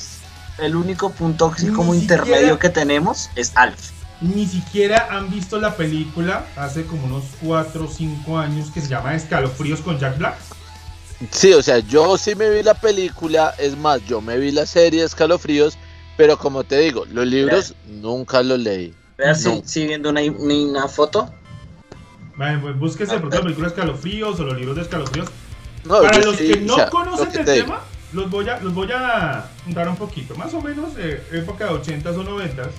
el 0.60 0.75
único 0.75 1.12
punto 1.12 1.53
como 1.75 1.95
intermedio 1.95 2.60
que 2.60 2.69
tenemos 2.69 3.29
es 3.36 3.51
Alf. 3.55 3.91
Ni 4.19 4.45
siquiera 4.45 5.07
han 5.10 5.31
visto 5.31 5.60
la 5.60 5.75
película 5.75 6.45
hace 6.55 6.86
como 6.86 7.05
unos 7.05 7.24
4 7.41 7.86
o 7.86 7.88
5 7.88 8.38
años 8.38 8.69
que 8.71 8.81
se 8.81 8.88
llama 8.88 9.15
Escalofríos 9.15 9.81
con 9.81 9.98
Jack 9.98 10.17
Black. 10.17 10.36
Sí, 11.31 11.53
o 11.53 11.63
sea, 11.63 11.79
yo 11.79 12.17
sí 12.17 12.36
me 12.36 12.50
vi 12.50 12.62
la 12.62 12.74
película, 12.74 13.55
es 13.57 13.77
más, 13.77 14.05
yo 14.05 14.21
me 14.21 14.38
vi 14.38 14.51
la 14.51 14.65
serie 14.65 15.03
Escalofríos, 15.03 15.77
pero 16.17 16.38
como 16.38 16.63
te 16.63 16.77
digo, 16.79 17.05
los 17.05 17.25
libros 17.25 17.74
nunca 17.88 18.43
los 18.43 18.60
leí. 18.60 18.93
Vea 19.18 19.36
si, 19.36 19.88
viendo 19.88 20.10
una, 20.10 20.22
una 20.22 20.88
foto. 20.88 21.32
Bueno, 22.38 22.62
pues 22.62 22.80
búsquese 22.80 23.20
por 23.20 23.34
la 23.34 23.41
película 23.41 23.68
Escalofríos 23.68 24.39
o 24.39 24.44
los 24.44 24.58
libros 24.58 24.75
de 24.75 24.82
Escalofríos. 24.84 25.27
Para 25.88 26.20
los 26.20 26.38
que 26.38 26.58
no 26.58 26.89
conocen 26.89 27.39
el 27.39 27.46
tema, 27.46 27.82
los 28.13 28.30
voy 28.30 28.48
a 28.50 28.60
los 28.60 28.74
voy 28.74 28.89
a 28.91 29.50
contar 29.63 29.89
un 29.89 29.96
poquito. 29.96 30.36
Más 30.36 30.53
o 30.53 30.62
menos, 30.62 30.91
eh, 30.98 31.24
época 31.32 31.65
de 31.65 31.72
80s 31.72 32.15
o 32.18 32.24
90s, 32.24 32.70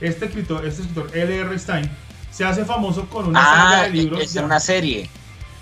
este 0.00 0.26
escritor, 0.26 0.66
este 0.66 0.82
escritor 0.82 1.10
L.R. 1.16 1.58
Stein 1.58 1.90
se 2.30 2.44
hace 2.44 2.64
famoso 2.64 3.06
con 3.08 3.26
una 3.26 3.40
ah, 3.40 3.70
saga 3.70 3.82
de 3.84 3.90
libros. 3.90 4.20
Es 4.22 4.36
una 4.36 4.60
serie. 4.60 5.08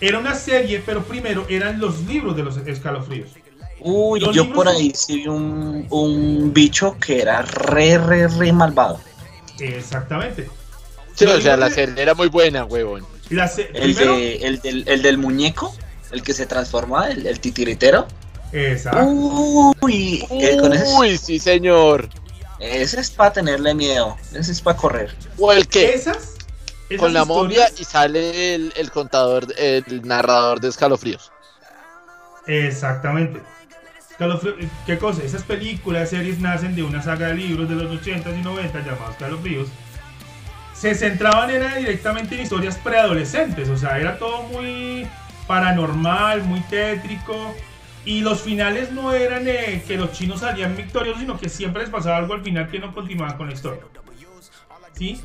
Era 0.01 0.19
una 0.19 0.35
serie, 0.35 0.83
pero 0.85 1.03
primero 1.03 1.47
eran 1.49 1.81
los 1.81 2.03
libros 2.03 2.37
de 2.37 2.43
los 2.43 2.57
escalofríos. 2.59 3.31
Uy, 3.81 4.21
yo 4.33 4.53
por 4.53 4.69
ahí 4.69 4.93
sí 4.95 5.17
vi 5.17 5.29
un, 5.29 5.87
un, 5.91 6.53
bicho 6.53 6.97
que 6.99 7.23
era 7.23 7.43
re, 7.43 7.99
re, 7.99 8.27
re 8.27 8.53
malvado. 8.53 9.01
Exactamente. 9.61 10.49
Sí, 11.15 11.25
o 11.25 11.41
sea, 11.41 11.57
la 11.57 11.71
serie 11.71 12.03
era 12.03 12.15
muy 12.15 12.29
buena, 12.29 12.65
huevón. 12.65 13.07
el, 13.31 13.41
el, 13.75 13.95
del, 14.61 14.85
el, 14.87 15.03
del, 15.03 15.19
muñeco, 15.19 15.75
el 16.13 16.23
que 16.23 16.35
se 16.35 16.47
transforma, 16.47 17.09
el, 17.09 17.27
el 17.27 17.41
titiritero. 17.41 18.07
Exacto. 18.53 19.07
Uy, 19.07 20.27
Uy, 20.99 21.19
sí, 21.19 21.39
señor. 21.39 22.09
Ese 22.61 23.01
es 23.01 23.11
para 23.11 23.33
tenerle 23.33 23.75
miedo. 23.75 24.17
Ese 24.33 24.53
es 24.53 24.61
para 24.61 24.77
correr. 24.77 25.15
¿O 25.39 25.53
el 25.53 25.67
qué? 25.69 25.95
Esas 25.95 26.37
con 26.99 27.13
la 27.13 27.25
momia 27.25 27.69
y 27.77 27.85
sale 27.85 28.55
el, 28.55 28.91
contador, 28.93 29.47
el 29.57 30.03
narrador 30.07 30.61
de 30.61 30.69
escalofríos. 30.69 31.33
Exactamente. 32.47 33.41
¿Qué 34.87 34.99
cosa? 34.99 35.23
Esas 35.23 35.43
películas, 35.43 36.11
series 36.11 36.41
nacen 36.41 36.75
de 36.75 36.83
una 36.83 37.03
saga 37.03 37.29
de 37.29 37.35
libros 37.35 37.69
de 37.69 37.75
los 37.75 38.01
80 38.01 38.31
y 38.31 38.43
90 38.43 38.79
llamados 38.81 39.11
Escalofríos. 39.11 39.69
Se 40.73 40.95
centraban 40.95 41.51
era 41.51 41.77
directamente 41.77 42.35
en 42.35 42.43
historias 42.43 42.77
preadolescentes, 42.79 43.69
o 43.69 43.77
sea, 43.77 43.99
era 43.99 44.19
todo 44.19 44.43
muy 44.45 45.07
paranormal, 45.47 46.45
muy 46.45 46.61
tétrico. 46.61 47.55
Y 48.05 48.21
los 48.21 48.41
finales 48.41 48.93
no 48.93 49.13
eran 49.13 49.45
que 49.45 49.97
los 49.99 50.13
chinos 50.13 50.41
salían 50.41 50.77
victoriosos, 50.77 51.21
sino 51.21 51.39
que 51.39 51.49
siempre 51.49 51.83
les 51.83 51.91
pasaba 51.91 52.19
algo 52.19 52.35
al 52.35 52.43
final 52.43 52.71
que 52.71 52.79
no 52.79 52.95
continuaban 52.95 53.37
con 53.37 53.49
la 53.49 53.53
historia. 53.53 53.83
¿Sí? 54.93 55.21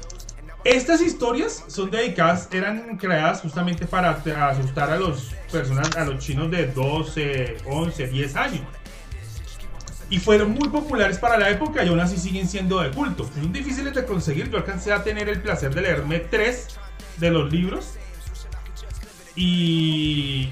Estas 0.64 1.02
historias 1.02 1.64
son 1.68 1.90
dedicadas, 1.90 2.50
eran 2.52 2.98
creadas 2.98 3.42
justamente 3.42 3.86
para 3.86 4.12
asustar 4.12 4.90
a 4.90 4.98
los 4.98 5.34
personas, 5.52 5.96
a 5.96 6.06
los 6.06 6.24
chinos 6.24 6.52
de 6.52 6.68
12, 6.68 7.58
11, 7.66 8.08
10 8.08 8.36
años. 8.36 8.62
Y 10.12 10.20
fueron 10.20 10.52
muy 10.52 10.68
populares 10.68 11.18
para 11.18 11.38
la 11.38 11.50
época 11.50 11.84
y 11.84 11.88
aún 11.88 12.02
así 12.02 12.18
siguen 12.18 12.48
siendo 12.48 12.82
de 12.82 12.92
culto. 12.92 13.28
Son 13.34 13.52
difíciles 13.54 13.94
de 13.94 14.06
conseguir. 14.06 14.52
Yo 14.52 14.58
alcancé 14.58 14.92
a 14.92 15.04
tener 15.04 15.30
el 15.30 15.42
placer 15.42 15.74
de 15.74 15.82
leerme 15.82 16.20
tres 16.20 16.68
de 17.18 17.32
los 17.32 17.50
libros. 17.50 17.94
Y, 19.38 20.50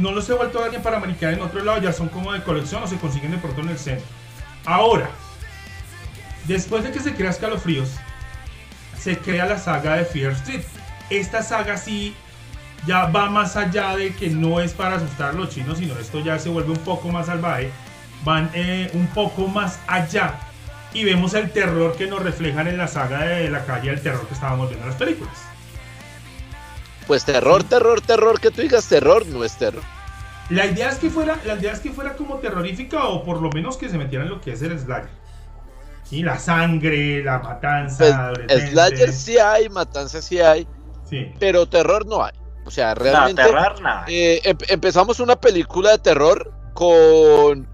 no, 0.00 0.12
los 0.12 0.28
he 0.30 0.32
vuelto 0.32 0.58
a 0.58 0.68
dar 0.68 0.82
para 0.82 0.96
americana 0.96 1.34
en 1.34 1.42
otro 1.42 1.62
lado. 1.62 1.78
Ya 1.82 1.92
son 1.92 2.08
como 2.08 2.32
de 2.32 2.42
colección 2.42 2.82
o 2.82 2.86
se 2.86 2.96
consiguen 2.96 3.32
de 3.32 3.36
pronto 3.36 3.60
en 3.60 3.68
el 3.68 3.78
centro. 3.78 4.06
Ahora, 4.64 5.10
después 6.46 6.82
de 6.82 6.90
que 6.90 7.00
se 7.00 7.14
crea 7.14 7.30
Escalofríos, 7.30 7.90
se 8.98 9.18
crea 9.18 9.44
la 9.44 9.58
saga 9.58 9.96
de 9.96 10.06
Fear 10.06 10.32
Street. 10.32 10.62
Esta 11.10 11.42
saga 11.42 11.76
sí 11.76 12.14
ya 12.86 13.04
va 13.06 13.28
más 13.28 13.56
allá 13.56 13.94
de 13.94 14.14
que 14.14 14.30
no 14.30 14.58
es 14.58 14.72
para 14.72 14.96
asustar 14.96 15.30
a 15.30 15.32
los 15.34 15.50
chinos, 15.50 15.76
sino 15.76 15.98
esto 15.98 16.20
ya 16.20 16.38
se 16.38 16.48
vuelve 16.48 16.70
un 16.70 16.78
poco 16.78 17.08
más 17.08 17.26
salvaje. 17.26 17.70
Van 18.24 18.50
eh, 18.54 18.90
un 18.94 19.06
poco 19.08 19.48
más 19.48 19.78
allá 19.86 20.34
y 20.94 21.04
vemos 21.04 21.34
el 21.34 21.50
terror 21.50 21.96
que 21.96 22.06
nos 22.06 22.22
reflejan 22.22 22.68
en 22.68 22.76
la 22.76 22.88
saga 22.88 23.22
de 23.22 23.48
la 23.50 23.64
calle 23.64 23.90
del 23.90 24.02
terror 24.02 24.26
que 24.26 24.34
estábamos 24.34 24.68
viendo 24.68 24.84
en 24.84 24.90
las 24.90 24.98
películas. 24.98 25.34
Pues 27.06 27.24
terror, 27.24 27.64
terror, 27.64 28.00
terror, 28.00 28.40
que 28.40 28.50
tú 28.50 28.62
digas 28.62 28.88
terror, 28.88 29.26
no 29.26 29.44
es 29.44 29.56
terror. 29.56 29.82
La 30.50 30.66
idea 30.66 30.90
es 30.90 30.98
que 30.98 31.10
fuera, 31.10 31.38
la 31.44 31.54
idea 31.54 31.72
es 31.72 31.80
que 31.80 31.90
fuera 31.90 32.14
como 32.14 32.36
terrorífica 32.36 33.06
o 33.06 33.24
por 33.24 33.40
lo 33.40 33.50
menos 33.50 33.76
que 33.76 33.88
se 33.88 33.98
metiera 33.98 34.24
en 34.24 34.30
lo 34.30 34.40
que 34.40 34.52
es 34.52 34.62
el 34.62 34.78
slasher. 34.78 35.22
Y 36.10 36.22
la 36.22 36.38
sangre, 36.38 37.24
la 37.24 37.38
matanza. 37.38 38.32
Pues, 38.34 38.70
Slayer 38.70 39.12
sí 39.12 39.38
hay, 39.38 39.70
matanza 39.70 40.20
sí 40.20 40.40
hay. 40.40 40.66
Sí. 41.08 41.32
Pero 41.38 41.66
terror 41.66 42.06
no 42.06 42.22
hay. 42.22 42.34
O 42.66 42.70
sea, 42.70 42.94
realmente. 42.94 43.42
No, 43.42 43.48
terror 43.48 43.80
no 43.80 44.04
eh, 44.08 44.42
empezamos 44.68 45.20
una 45.20 45.36
película 45.36 45.92
de 45.92 45.98
terror 45.98 46.52
con 46.74 47.66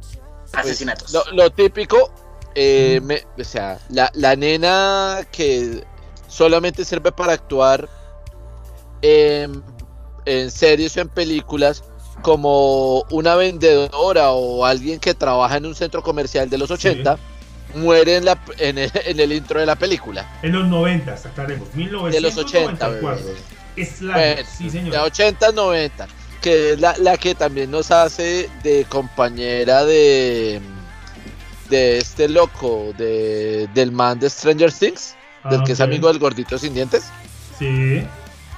pues, 0.53 0.67
asesinatos. 0.67 1.15
lo, 1.33 1.51
típico, 1.51 2.11
eh, 2.55 3.01
o 3.39 3.45
sea, 3.45 3.79
la, 3.89 4.11
la, 4.15 4.37
nena 4.37 5.27
que 5.31 5.85
solamente 6.29 6.85
sirve 6.85 7.13
para 7.13 7.33
actuar 7.33 7.89
en, 9.03 9.63
en 10.25 10.51
series 10.51 10.97
o 10.97 11.01
en 11.01 11.09
películas 11.09 11.85
como 12.23 13.03
una 13.11 13.35
vendedora 13.37 14.33
o 14.33 14.65
alguien 14.65 14.99
que 14.99 15.15
trabaja 15.15 15.57
en 15.57 15.67
un 15.67 15.75
centro 15.75 16.03
comercial 16.03 16.51
de 16.51 16.59
los 16.59 16.71
80 16.71 17.19
muere 17.75 18.17
en, 18.17 18.25
la, 18.25 18.39
en, 18.59 18.79
el, 18.79 19.33
intro 19.33 19.61
de 19.61 19.67
la 19.67 19.77
película. 19.77 20.27
En 20.43 20.53
los 20.53 20.67
90, 20.67 21.17
sacaremos. 21.17 21.75
1994. 21.75 22.11
De 22.11 22.21
los 22.21 22.37
80. 22.37 23.49
Es 23.77 24.01
la, 24.01 24.45
sí, 24.45 24.71
señor. 24.71 24.93
De 24.93 24.99
80 24.99 25.53
90. 25.53 26.09
Que 26.41 26.73
es 26.73 26.81
la, 26.81 26.97
la, 26.99 27.17
que 27.17 27.35
también 27.35 27.71
nos 27.71 27.91
hace 27.91 28.49
de 28.63 28.85
compañera 28.89 29.85
de 29.85 30.61
de 31.69 31.99
este 31.99 32.29
loco 32.29 32.93
de, 32.97 33.69
del 33.75 33.93
man 33.93 34.19
de 34.19 34.31
Stranger 34.31 34.73
Things, 34.73 35.15
del 35.51 35.63
que 35.65 35.73
es 35.73 35.81
amigo 35.81 36.09
del 36.09 36.19
gordito 36.19 36.59
sin 36.59 36.75
dientes. 36.75 37.05
Sí. 37.59 38.05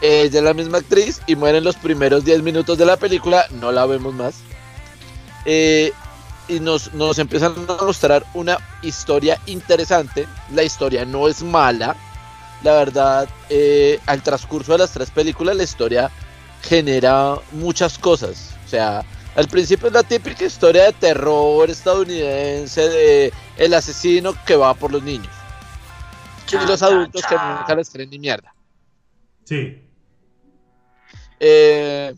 Ella 0.00 0.38
es 0.38 0.44
la 0.44 0.54
misma 0.54 0.78
actriz 0.78 1.20
y 1.26 1.37
muere 1.37 1.58
en 1.58 1.64
los 1.64 1.76
primeros 1.76 2.25
10 2.25 2.42
minutos 2.42 2.78
de 2.78 2.87
la 2.87 2.96
película, 2.96 3.46
no 3.50 3.70
la 3.70 3.84
vemos 3.87 4.14
más. 4.14 4.37
Eh, 5.44 5.92
y 6.49 6.58
nos, 6.58 6.92
nos 6.94 7.18
empiezan 7.18 7.54
a 7.68 7.84
mostrar 7.84 8.25
una 8.34 8.58
historia 8.82 9.38
interesante. 9.46 10.26
La 10.52 10.62
historia 10.62 11.04
no 11.04 11.28
es 11.28 11.42
mala. 11.42 11.96
La 12.62 12.75
verdad, 12.75 13.28
eh, 13.49 14.00
al 14.06 14.22
transcurso 14.22 14.72
de 14.72 14.78
las 14.78 14.92
tres 14.92 15.10
películas, 15.10 15.56
la 15.56 15.62
historia 15.62 16.10
genera 16.62 17.37
muchas 17.52 17.99
cosas. 17.99 18.57
O 18.67 18.69
sea, 18.69 19.05
al 19.37 19.49
principio 19.49 19.88
es 19.88 19.93
la 19.93 20.02
típica 20.02 20.45
historia 20.45 20.85
de 20.85 20.93
terror 20.93 21.71
estadounidense 21.71 22.88
de 22.88 23.33
el 23.57 23.75
asesino 23.75 24.35
que 24.45 24.57
va 24.57 24.75
por 24.75 24.93
los 24.93 25.02
niños. 25.02 25.33
y 26.52 26.67
los 26.67 26.83
adultos 26.83 27.23
que 27.29 27.35
nunca 27.35 27.75
les 27.76 27.90
creen 27.90 28.11
ni 28.11 28.19
mierda. 28.19 28.55
Sí. 29.45 29.83
Eh, 31.38 32.14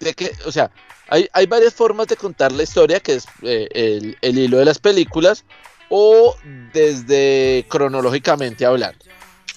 de 0.00 0.14
que, 0.14 0.32
o 0.44 0.52
sea, 0.52 0.70
hay, 1.08 1.46
varias 1.46 1.74
formas 1.74 2.06
de 2.06 2.16
contar 2.16 2.52
la 2.52 2.62
historia, 2.62 3.00
que 3.00 3.14
es 3.14 3.26
eh, 3.42 4.16
el, 4.20 4.38
hilo 4.38 4.58
de 4.58 4.64
las 4.64 4.78
películas, 4.78 5.44
o 5.88 6.36
desde 6.72 7.66
cronológicamente 7.68 8.64
hablando. 8.64 9.04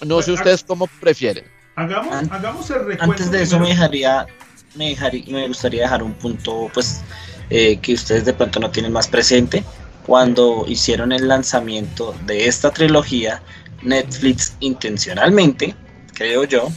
No 0.04 0.20
sé 0.20 0.32
ustedes 0.32 0.64
cómo 0.64 0.88
prefieren. 1.00 1.53
Hagamos, 1.76 2.30
hagamos 2.30 2.70
el 2.70 2.86
recuento. 2.86 3.04
Antes 3.04 3.30
de 3.30 3.42
eso 3.42 3.58
me 3.58 3.68
dejaría, 3.68 4.26
me 4.74 4.90
dejaría, 4.90 5.24
me 5.28 5.48
gustaría 5.48 5.82
dejar 5.82 6.02
un 6.02 6.14
punto, 6.14 6.70
pues, 6.72 7.02
eh, 7.50 7.78
que 7.78 7.94
ustedes 7.94 8.24
de 8.24 8.32
pronto 8.32 8.60
no 8.60 8.70
tienen 8.70 8.92
más 8.92 9.08
presente. 9.08 9.64
Cuando 10.06 10.64
hicieron 10.68 11.12
el 11.12 11.28
lanzamiento 11.28 12.14
de 12.26 12.46
esta 12.46 12.70
trilogía, 12.70 13.42
Netflix 13.82 14.54
intencionalmente, 14.60 15.74
creo 16.12 16.44
yo, 16.44 16.68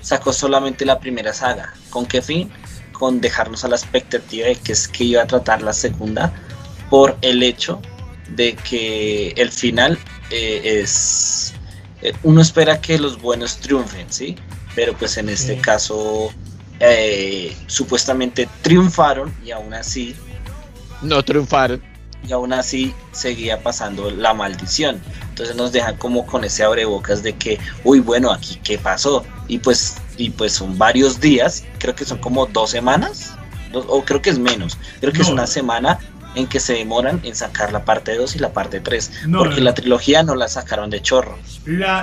sacó 0.00 0.32
solamente 0.32 0.84
la 0.84 0.98
primera 0.98 1.32
saga. 1.32 1.72
¿Con 1.90 2.06
qué 2.06 2.20
fin? 2.20 2.50
con 3.02 3.20
dejarnos 3.20 3.64
a 3.64 3.68
la 3.68 3.74
expectativa 3.74 4.46
de 4.46 4.54
que 4.54 4.70
es 4.70 4.86
que 4.86 5.02
iba 5.02 5.22
a 5.22 5.26
tratar 5.26 5.60
la 5.60 5.72
segunda 5.72 6.32
por 6.88 7.16
el 7.20 7.42
hecho 7.42 7.82
de 8.28 8.54
que 8.54 9.30
el 9.30 9.50
final 9.50 9.98
eh, 10.30 10.60
es 10.80 11.52
eh, 12.02 12.12
uno 12.22 12.40
espera 12.40 12.80
que 12.80 12.98
los 12.98 13.20
buenos 13.20 13.56
triunfen, 13.58 14.06
¿sí? 14.10 14.36
Pero 14.74 14.94
pues 14.94 15.16
en 15.16 15.28
este 15.28 15.58
caso 15.58 16.30
eh, 16.80 17.56
supuestamente 17.66 18.48
triunfaron 18.62 19.34
y 19.44 19.50
aún 19.50 19.74
así 19.74 20.16
no 21.02 21.22
triunfaron 21.22 21.82
y 22.26 22.32
aún 22.32 22.52
así 22.52 22.94
seguía 23.12 23.62
pasando 23.62 24.10
la 24.10 24.32
maldición. 24.32 25.00
Entonces 25.30 25.56
nos 25.56 25.72
deja 25.72 25.96
como 25.96 26.24
con 26.26 26.44
ese 26.44 26.62
abrebocas 26.62 27.22
de 27.22 27.32
que, 27.32 27.58
uy, 27.84 28.00
bueno, 28.00 28.30
aquí 28.30 28.60
qué 28.62 28.78
pasó. 28.78 29.24
Y 29.48 29.58
pues 29.58 29.96
y 30.16 30.30
pues 30.30 30.52
son 30.52 30.76
varios 30.78 31.20
días, 31.20 31.64
creo 31.78 31.94
que 31.94 32.04
son 32.04 32.18
como 32.18 32.46
dos 32.46 32.70
semanas, 32.70 33.34
o 33.72 34.04
creo 34.04 34.20
que 34.20 34.30
es 34.30 34.38
menos, 34.38 34.76
creo 35.00 35.12
que 35.12 35.22
es 35.22 35.28
una 35.28 35.46
semana 35.46 35.98
en 36.34 36.46
que 36.46 36.60
se 36.60 36.74
demoran 36.74 37.20
en 37.24 37.34
sacar 37.34 37.72
la 37.72 37.84
parte 37.84 38.16
2 38.16 38.36
y 38.36 38.38
la 38.38 38.52
parte 38.52 38.80
3, 38.80 39.10
porque 39.36 39.60
la 39.60 39.74
trilogía 39.74 40.22
no 40.22 40.34
la 40.34 40.48
sacaron 40.48 40.90
de 40.90 41.02
chorro. 41.02 41.38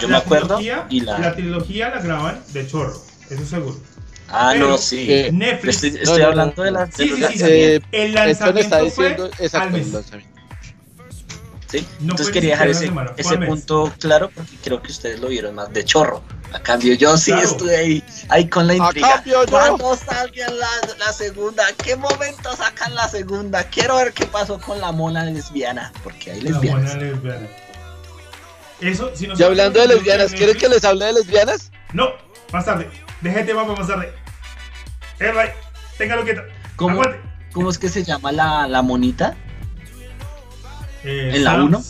Yo 0.01 0.07
me 0.07 0.17
acuerdo 0.17 0.59
y 0.89 1.01
la... 1.01 1.33
trilogía 1.35 1.89
la 1.89 2.01
graban 2.01 2.41
de 2.53 2.67
chorro, 2.67 3.01
eso 3.29 3.45
seguro. 3.45 3.77
Ah, 4.31 4.53
no, 4.55 4.77
sí. 4.77 5.07
Eh, 5.09 5.31
Netflix. 5.31 5.83
Estoy, 5.83 6.21
hablando 6.21 6.61
de 6.61 6.71
la. 6.71 6.85
Sí, 6.91 7.09
sí, 7.09 7.37
sí, 7.37 7.43
eh, 7.43 7.81
el 7.91 8.13
lanzamiento 8.13 8.89
fue 8.91 9.17
al 9.53 9.71
mes. 9.71 9.87
¿Sí? 11.69 11.87
Entonces 12.01 12.29
quería 12.29 12.51
dejar 12.51 12.69
ese, 12.69 12.91
ese 13.17 13.37
punto 13.37 13.93
claro 13.99 14.29
porque 14.33 14.55
creo 14.63 14.81
que 14.81 14.91
ustedes 14.91 15.19
lo 15.19 15.27
vieron 15.27 15.55
más 15.55 15.71
de 15.71 15.83
chorro. 15.85 16.23
A 16.51 16.59
cambio, 16.59 16.95
yo 16.95 17.15
sí 17.15 17.31
estuve 17.31 17.77
ahí, 17.77 18.03
ahí 18.29 18.49
con 18.49 18.65
la 18.65 18.73
intriga. 18.73 19.23
¿Cuándo 19.49 19.95
salgan 19.95 20.57
la, 20.57 20.67
la, 20.97 21.13
segunda? 21.13 21.63
¿Qué 21.83 21.95
momento 21.95 22.55
sacan 22.55 22.95
la 22.95 23.07
segunda? 23.07 23.63
Quiero 23.65 23.97
ver 23.97 24.13
qué 24.13 24.25
pasó 24.25 24.59
con 24.59 24.81
la 24.81 24.91
mona 24.91 25.25
lesbiana, 25.25 25.93
porque 26.03 26.31
hay 26.31 26.41
lesbianas. 26.41 26.95
La 26.95 26.95
mona 26.95 27.11
lesbiana. 27.11 27.47
Eso, 28.81 29.11
si 29.13 29.27
y 29.27 29.43
hablando 29.43 29.79
de 29.79 29.89
lesbianas, 29.89 30.31
¿quieren 30.31 30.57
que 30.57 30.69
les 30.69 30.83
hable 30.83 31.05
de 31.05 31.13
lesbianas? 31.13 31.71
No, 31.93 32.09
más 32.51 32.65
tarde. 32.65 32.89
Déjate, 33.21 33.53
vamos 33.53 33.77
más 33.77 33.87
tarde. 33.87 34.11
Eh, 35.19 35.53
téngalo 35.99 36.23
quieto. 36.23 36.41
¿Cómo, 36.77 37.01
¿Cómo 37.51 37.69
es 37.69 37.77
que 37.77 37.89
se 37.89 38.03
llama 38.03 38.31
la, 38.31 38.67
la 38.67 38.81
monita? 38.81 39.35
Eh, 41.03 41.31
¿En 41.35 41.43
la 41.43 41.63
1? 41.63 41.83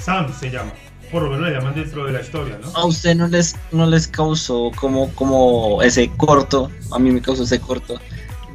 Sam 0.00 0.32
se 0.38 0.50
llama. 0.50 0.72
Por 1.10 1.22
lo 1.22 1.30
menos 1.30 1.48
le 1.48 1.54
llaman 1.54 1.74
dentro 1.74 2.04
de 2.04 2.12
la 2.12 2.20
historia, 2.20 2.58
¿no? 2.62 2.70
¿A 2.74 2.84
usted 2.84 3.14
no 3.14 3.28
les, 3.28 3.56
no 3.72 3.86
les 3.86 4.06
causó 4.06 4.70
como, 4.76 5.12
como 5.14 5.82
ese 5.82 6.10
corto? 6.16 6.70
A 6.92 6.98
mí 6.98 7.10
me 7.10 7.22
causó 7.22 7.44
ese 7.44 7.58
corto. 7.58 7.98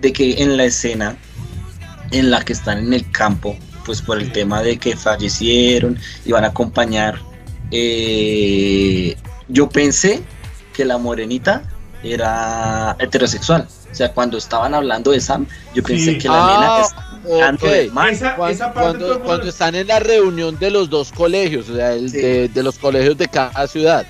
De 0.02 0.14
que 0.14 0.42
en 0.42 0.58
la 0.58 0.66
escena 0.66 1.18
en 2.12 2.30
la 2.30 2.44
que 2.44 2.54
están 2.54 2.78
en 2.78 2.94
el 2.94 3.10
campo, 3.12 3.58
pues 3.86 4.02
por 4.02 4.20
el 4.20 4.32
tema 4.32 4.62
de 4.62 4.78
que 4.78 4.96
fallecieron 4.96 5.98
y 6.26 6.32
van 6.32 6.44
a 6.44 6.48
acompañar, 6.48 7.20
eh, 7.72 9.16
yo 9.48 9.68
pensé 9.70 10.22
que 10.74 10.86
la 10.86 10.98
morenita 10.98 11.64
era 12.04 12.96
heterosexual. 13.00 13.68
O 13.94 13.96
sea, 13.96 14.12
cuando 14.12 14.40
estaban 14.40 14.74
hablando 14.74 15.12
de 15.12 15.22
Sam, 15.22 15.46
yo 15.76 15.84
pensé 15.84 16.18
que 16.18 16.28
la 16.28 16.48
nena 16.48 16.78
ah, 16.82 17.94
cuando, 18.74 19.48
están 19.48 19.76
en 19.76 19.86
la 19.86 20.00
reunión 20.00 20.58
de 20.58 20.72
los 20.72 20.90
dos 20.90 21.12
colegios, 21.12 21.70
o 21.70 21.76
sea, 21.76 21.90
de, 21.92 22.50
los 22.64 22.80
colegios 22.80 23.16
de 23.16 23.28
cada 23.28 23.68
ciudad. 23.68 24.08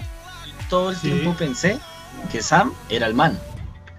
Todo 0.70 0.92
el 0.92 0.98
tiempo 1.02 1.36
pensé 1.38 1.78
que 2.32 2.42
Sam 2.42 2.74
era 2.88 3.08
el 3.08 3.14
man. 3.14 3.38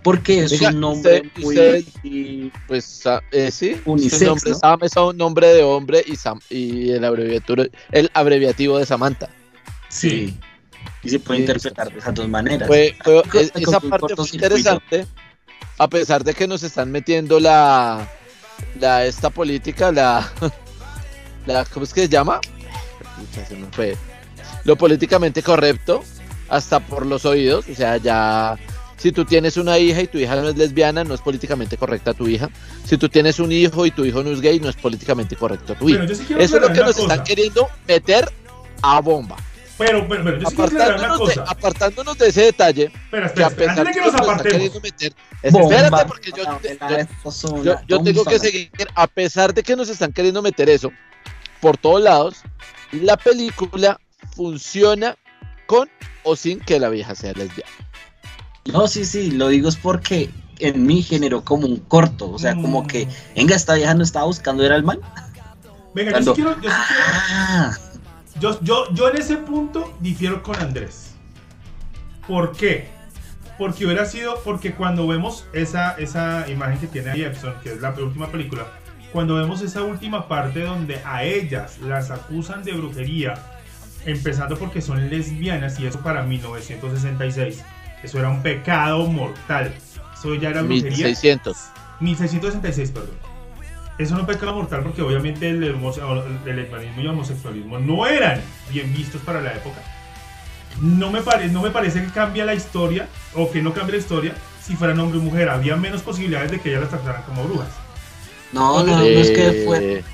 Porque 0.02 0.44
es 0.44 0.58
un 0.58 0.80
nombre 0.80 1.30
muy. 1.36 2.50
pues 2.66 3.04
eh, 3.30 3.50
sí, 3.50 3.76
Sam 4.08 4.78
es 4.80 4.96
un 4.96 5.18
nombre 5.18 5.48
de 5.48 5.62
hombre 5.64 6.02
y, 6.06 6.16
Sam, 6.16 6.40
y 6.48 6.92
el, 6.92 7.04
abreviatura, 7.04 7.66
el 7.92 8.10
abreviativo 8.14 8.78
de 8.78 8.86
Samantha. 8.86 9.28
Sí. 9.90 10.34
Y 11.02 11.10
se 11.10 11.18
puede 11.18 11.40
interpretar 11.40 11.92
de 11.92 11.98
esas 11.98 12.14
dos 12.14 12.26
maneras. 12.26 12.70
esa 12.70 13.80
parte 13.80 14.16
fue 14.16 14.26
interesante, 14.32 15.06
a 15.78 15.88
pesar 15.88 16.24
de 16.24 16.34
que 16.34 16.46
nos 16.46 16.62
están 16.62 16.90
metiendo 16.90 17.40
la 17.40 18.08
la 18.80 19.04
esta 19.06 19.30
política, 19.30 19.92
la, 19.92 20.30
la 21.46 21.64
¿cómo 21.64 21.84
es 21.84 21.92
que 21.92 22.02
se 22.02 22.08
llama? 22.08 22.40
Lo 24.64 24.76
políticamente 24.76 25.42
correcto, 25.42 26.02
hasta 26.48 26.80
por 26.80 27.06
los 27.06 27.24
oídos, 27.24 27.66
o 27.68 27.74
sea, 27.74 27.96
ya 27.98 28.58
si 28.96 29.12
tú 29.12 29.24
tienes 29.24 29.56
una 29.56 29.78
hija 29.78 30.00
y 30.00 30.06
tu 30.06 30.18
hija 30.18 30.36
no 30.36 30.48
es 30.48 30.56
lesbiana, 30.56 31.04
no 31.04 31.14
es 31.14 31.20
políticamente 31.20 31.76
correcta 31.76 32.14
tu 32.14 32.26
hija. 32.26 32.48
Si 32.86 32.96
tú 32.96 33.08
tienes 33.08 33.38
un 33.38 33.52
hijo 33.52 33.84
y 33.84 33.90
tu 33.90 34.04
hijo 34.04 34.22
no 34.22 34.30
es 34.30 34.40
gay, 34.40 34.58
no 34.60 34.70
es 34.70 34.76
políticamente 34.76 35.36
correcto 35.36 35.74
tu 35.74 35.90
hija. 35.90 36.04
Eso 36.04 36.36
es 36.38 36.50
lo 36.52 36.72
que 36.72 36.80
nos 36.80 36.98
están 36.98 37.22
queriendo 37.22 37.68
meter 37.86 38.32
a 38.82 39.00
bomba. 39.00 39.36
Pero, 39.76 40.06
pero, 40.08 40.24
pero 40.24 40.38
yo 40.38 40.48
sí 40.48 40.54
apartándonos, 40.54 41.00
una 41.00 41.18
cosa. 41.18 41.42
De, 41.42 41.50
apartándonos 41.50 42.18
de 42.18 42.28
ese 42.28 42.42
detalle, 42.42 42.84
espera, 42.84 43.26
espera, 43.26 43.34
que 43.34 43.54
a 43.54 43.56
pesar 43.56 43.86
de 43.86 43.92
que 43.92 44.00
nos 44.00 44.14
apartemos. 44.14 44.82
Meter, 44.82 45.12
espérate, 45.42 46.06
porque 46.06 46.30
yo, 46.30 47.62
yo, 47.62 47.76
yo 47.88 48.02
tengo 48.02 48.24
que 48.24 48.38
seguir, 48.38 48.70
a 48.94 49.06
pesar 49.06 49.52
de 49.52 49.62
que 49.62 49.74
nos 49.74 49.88
están 49.88 50.12
queriendo 50.12 50.42
meter 50.42 50.68
eso 50.68 50.92
por 51.60 51.76
todos 51.76 52.02
lados, 52.02 52.42
la 52.92 53.16
película 53.16 53.98
funciona 54.36 55.16
con 55.66 55.88
o 56.22 56.36
sin 56.36 56.60
que 56.60 56.78
la 56.78 56.88
vieja 56.88 57.14
sea 57.14 57.32
lesbiana. 57.32 57.70
No, 58.72 58.86
sí, 58.86 59.04
sí, 59.04 59.30
lo 59.30 59.48
digo 59.48 59.68
es 59.68 59.76
porque 59.76 60.30
en 60.58 60.86
mí 60.86 61.02
generó 61.02 61.44
como 61.44 61.66
un 61.66 61.78
corto, 61.78 62.30
o 62.30 62.38
sea, 62.38 62.54
como 62.54 62.86
que, 62.86 63.06
mm. 63.06 63.10
venga, 63.36 63.56
esta 63.56 63.74
vieja 63.74 63.94
no 63.94 64.04
estaba 64.04 64.26
buscando, 64.26 64.64
era 64.64 64.76
el 64.76 64.84
mal. 64.84 65.00
Venga, 65.94 66.20
yo 66.20 66.34
sí 66.34 66.42
quiero, 66.42 66.60
yo 66.60 66.70
sí 66.70 66.76
quiero, 66.88 67.02
ah. 67.06 67.78
Yo, 68.44 68.60
yo, 68.60 68.92
yo 68.92 69.08
en 69.08 69.16
ese 69.16 69.38
punto 69.38 69.96
difiero 70.00 70.42
con 70.42 70.54
Andrés. 70.56 71.14
¿Por 72.28 72.52
qué? 72.52 72.88
Porque 73.56 73.86
hubiera 73.86 74.04
sido, 74.04 74.38
porque 74.44 74.74
cuando 74.74 75.06
vemos 75.06 75.46
esa, 75.54 75.92
esa 75.92 76.46
imagen 76.50 76.78
que 76.78 76.86
tiene 76.86 77.12
ahí 77.12 77.22
Epson, 77.22 77.54
que 77.62 77.72
es 77.72 77.80
la 77.80 77.92
última 77.92 78.26
película, 78.26 78.66
cuando 79.14 79.36
vemos 79.36 79.62
esa 79.62 79.80
última 79.80 80.28
parte 80.28 80.60
donde 80.60 81.00
a 81.06 81.24
ellas 81.24 81.78
las 81.78 82.10
acusan 82.10 82.62
de 82.64 82.72
brujería, 82.72 83.32
empezando 84.04 84.58
porque 84.58 84.82
son 84.82 85.08
lesbianas 85.08 85.80
y 85.80 85.86
eso 85.86 86.00
para 86.00 86.22
1966, 86.22 87.64
eso 88.02 88.18
era 88.18 88.28
un 88.28 88.42
pecado 88.42 89.06
mortal. 89.06 89.72
Eso 90.12 90.34
ya 90.34 90.50
era 90.50 90.60
brujería. 90.60 90.90
1600. 90.90 91.56
1666, 92.00 92.90
perdón. 92.90 93.23
Eso 93.96 94.16
no 94.16 94.26
pecado 94.26 94.54
mortal 94.54 94.82
porque 94.82 95.02
obviamente 95.02 95.48
el, 95.48 95.62
el 95.62 96.56
lesbianismo 96.56 97.00
y 97.00 97.04
el 97.04 97.08
homosexualismo 97.08 97.78
no 97.78 98.06
eran 98.06 98.42
bien 98.70 98.92
vistos 98.92 99.20
para 99.22 99.40
la 99.40 99.52
época. 99.52 99.80
No 100.80 101.10
me, 101.10 101.22
pare, 101.22 101.48
no 101.48 101.62
me 101.62 101.70
parece 101.70 102.02
que 102.02 102.10
cambie 102.10 102.44
la 102.44 102.54
historia 102.54 103.08
o 103.34 103.50
que 103.52 103.62
no 103.62 103.72
cambie 103.72 103.92
la 103.92 104.00
historia 104.00 104.34
si 104.60 104.74
fueran 104.74 104.98
hombre 104.98 105.18
o 105.20 105.22
mujer. 105.22 105.48
Había 105.48 105.76
menos 105.76 106.02
posibilidades 106.02 106.50
de 106.50 106.60
que 106.60 106.70
ellas 106.70 106.80
las 106.80 106.90
trataran 106.90 107.22
como 107.22 107.44
brujas. 107.44 107.68
No, 108.52 108.82
no, 108.82 108.96
no, 108.96 109.04
es 109.04 109.30
que 109.30 109.62
fue. 109.64 110.04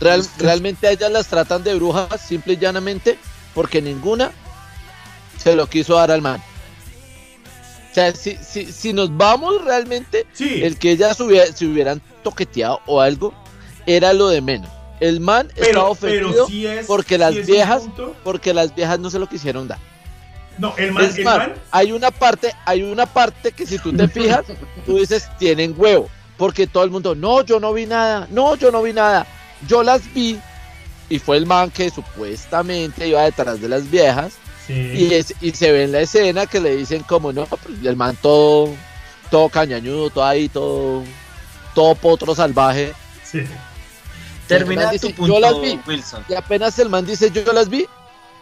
Real, 0.00 0.22
realmente 0.38 0.86
a 0.86 0.90
ellas 0.90 1.10
las 1.10 1.26
tratan 1.28 1.62
de 1.64 1.74
brujas 1.74 2.20
simple 2.20 2.54
y 2.54 2.56
llanamente 2.58 3.18
porque 3.54 3.80
ninguna 3.80 4.32
se 5.38 5.56
lo 5.56 5.66
quiso 5.66 5.94
dar 5.94 6.10
al 6.10 6.20
man. 6.20 6.42
O 7.94 7.96
sea, 7.96 8.12
si, 8.12 8.36
si, 8.42 8.72
si 8.72 8.92
nos 8.92 9.16
vamos 9.16 9.64
realmente, 9.64 10.26
el 10.40 10.76
que 10.80 10.90
ellas 10.90 11.20
hubiera, 11.20 11.46
se 11.46 11.64
hubieran 11.64 12.02
toqueteado 12.24 12.80
o 12.86 13.00
algo, 13.00 13.32
era 13.86 14.12
lo 14.12 14.26
de 14.30 14.40
menos. 14.40 14.68
El 14.98 15.20
man 15.20 15.48
estaba 15.54 15.90
ofendido 15.90 16.48
porque 16.88 17.18
las 17.18 17.46
viejas, 17.46 17.84
porque 18.24 18.52
las 18.52 18.74
viejas 18.74 18.98
no 18.98 19.10
se 19.10 19.20
lo 19.20 19.28
quisieron 19.28 19.68
dar. 19.68 19.78
No, 20.58 20.74
el 20.76 20.90
man, 20.90 21.04
el 21.16 21.24
man, 21.24 21.54
hay 21.70 21.92
una 21.92 22.10
parte, 22.10 22.52
hay 22.64 22.82
una 22.82 23.06
parte 23.06 23.52
que 23.52 23.64
si 23.64 23.78
tú 23.78 23.92
te 23.92 24.08
fijas, 24.08 24.44
tú 24.86 24.98
dices 24.98 25.30
tienen 25.38 25.72
huevo, 25.76 26.08
porque 26.36 26.66
todo 26.66 26.82
el 26.82 26.90
mundo, 26.90 27.14
no, 27.14 27.44
yo 27.44 27.60
no 27.60 27.72
vi 27.72 27.86
nada, 27.86 28.26
no, 28.28 28.56
yo 28.56 28.72
no 28.72 28.82
vi 28.82 28.92
nada, 28.92 29.24
yo 29.68 29.84
las 29.84 30.12
vi 30.12 30.40
y 31.08 31.20
fue 31.20 31.36
el 31.36 31.46
man 31.46 31.70
que 31.70 31.90
supuestamente 31.90 33.06
iba 33.06 33.22
detrás 33.22 33.60
de 33.60 33.68
las 33.68 33.88
viejas 33.88 34.32
y, 34.68 35.24
y 35.40 35.50
se 35.52 35.72
ve 35.72 35.84
en 35.84 35.92
la 35.92 36.00
escena 36.00 36.46
que 36.46 36.60
le 36.60 36.76
dicen 36.76 37.02
como 37.02 37.32
no, 37.32 37.46
pues, 37.46 37.84
el 37.84 37.96
man 37.96 38.16
todo, 38.20 38.74
todo 39.30 39.48
cañañudo, 39.48 40.10
todo 40.10 40.24
ahí, 40.24 40.48
todo, 40.48 41.02
todo 41.74 41.94
potro 41.94 42.34
salvaje. 42.34 42.92
Sí. 43.24 43.44
Termina 44.46 44.90
tu 44.92 45.10
punto, 45.12 45.34
yo 45.34 45.40
las 45.40 45.60
vi. 45.60 45.80
Wilson. 45.86 46.24
Y 46.28 46.34
apenas 46.34 46.78
el 46.78 46.88
man 46.88 47.06
dice 47.06 47.30
yo 47.30 47.52
las 47.52 47.68
vi, 47.68 47.86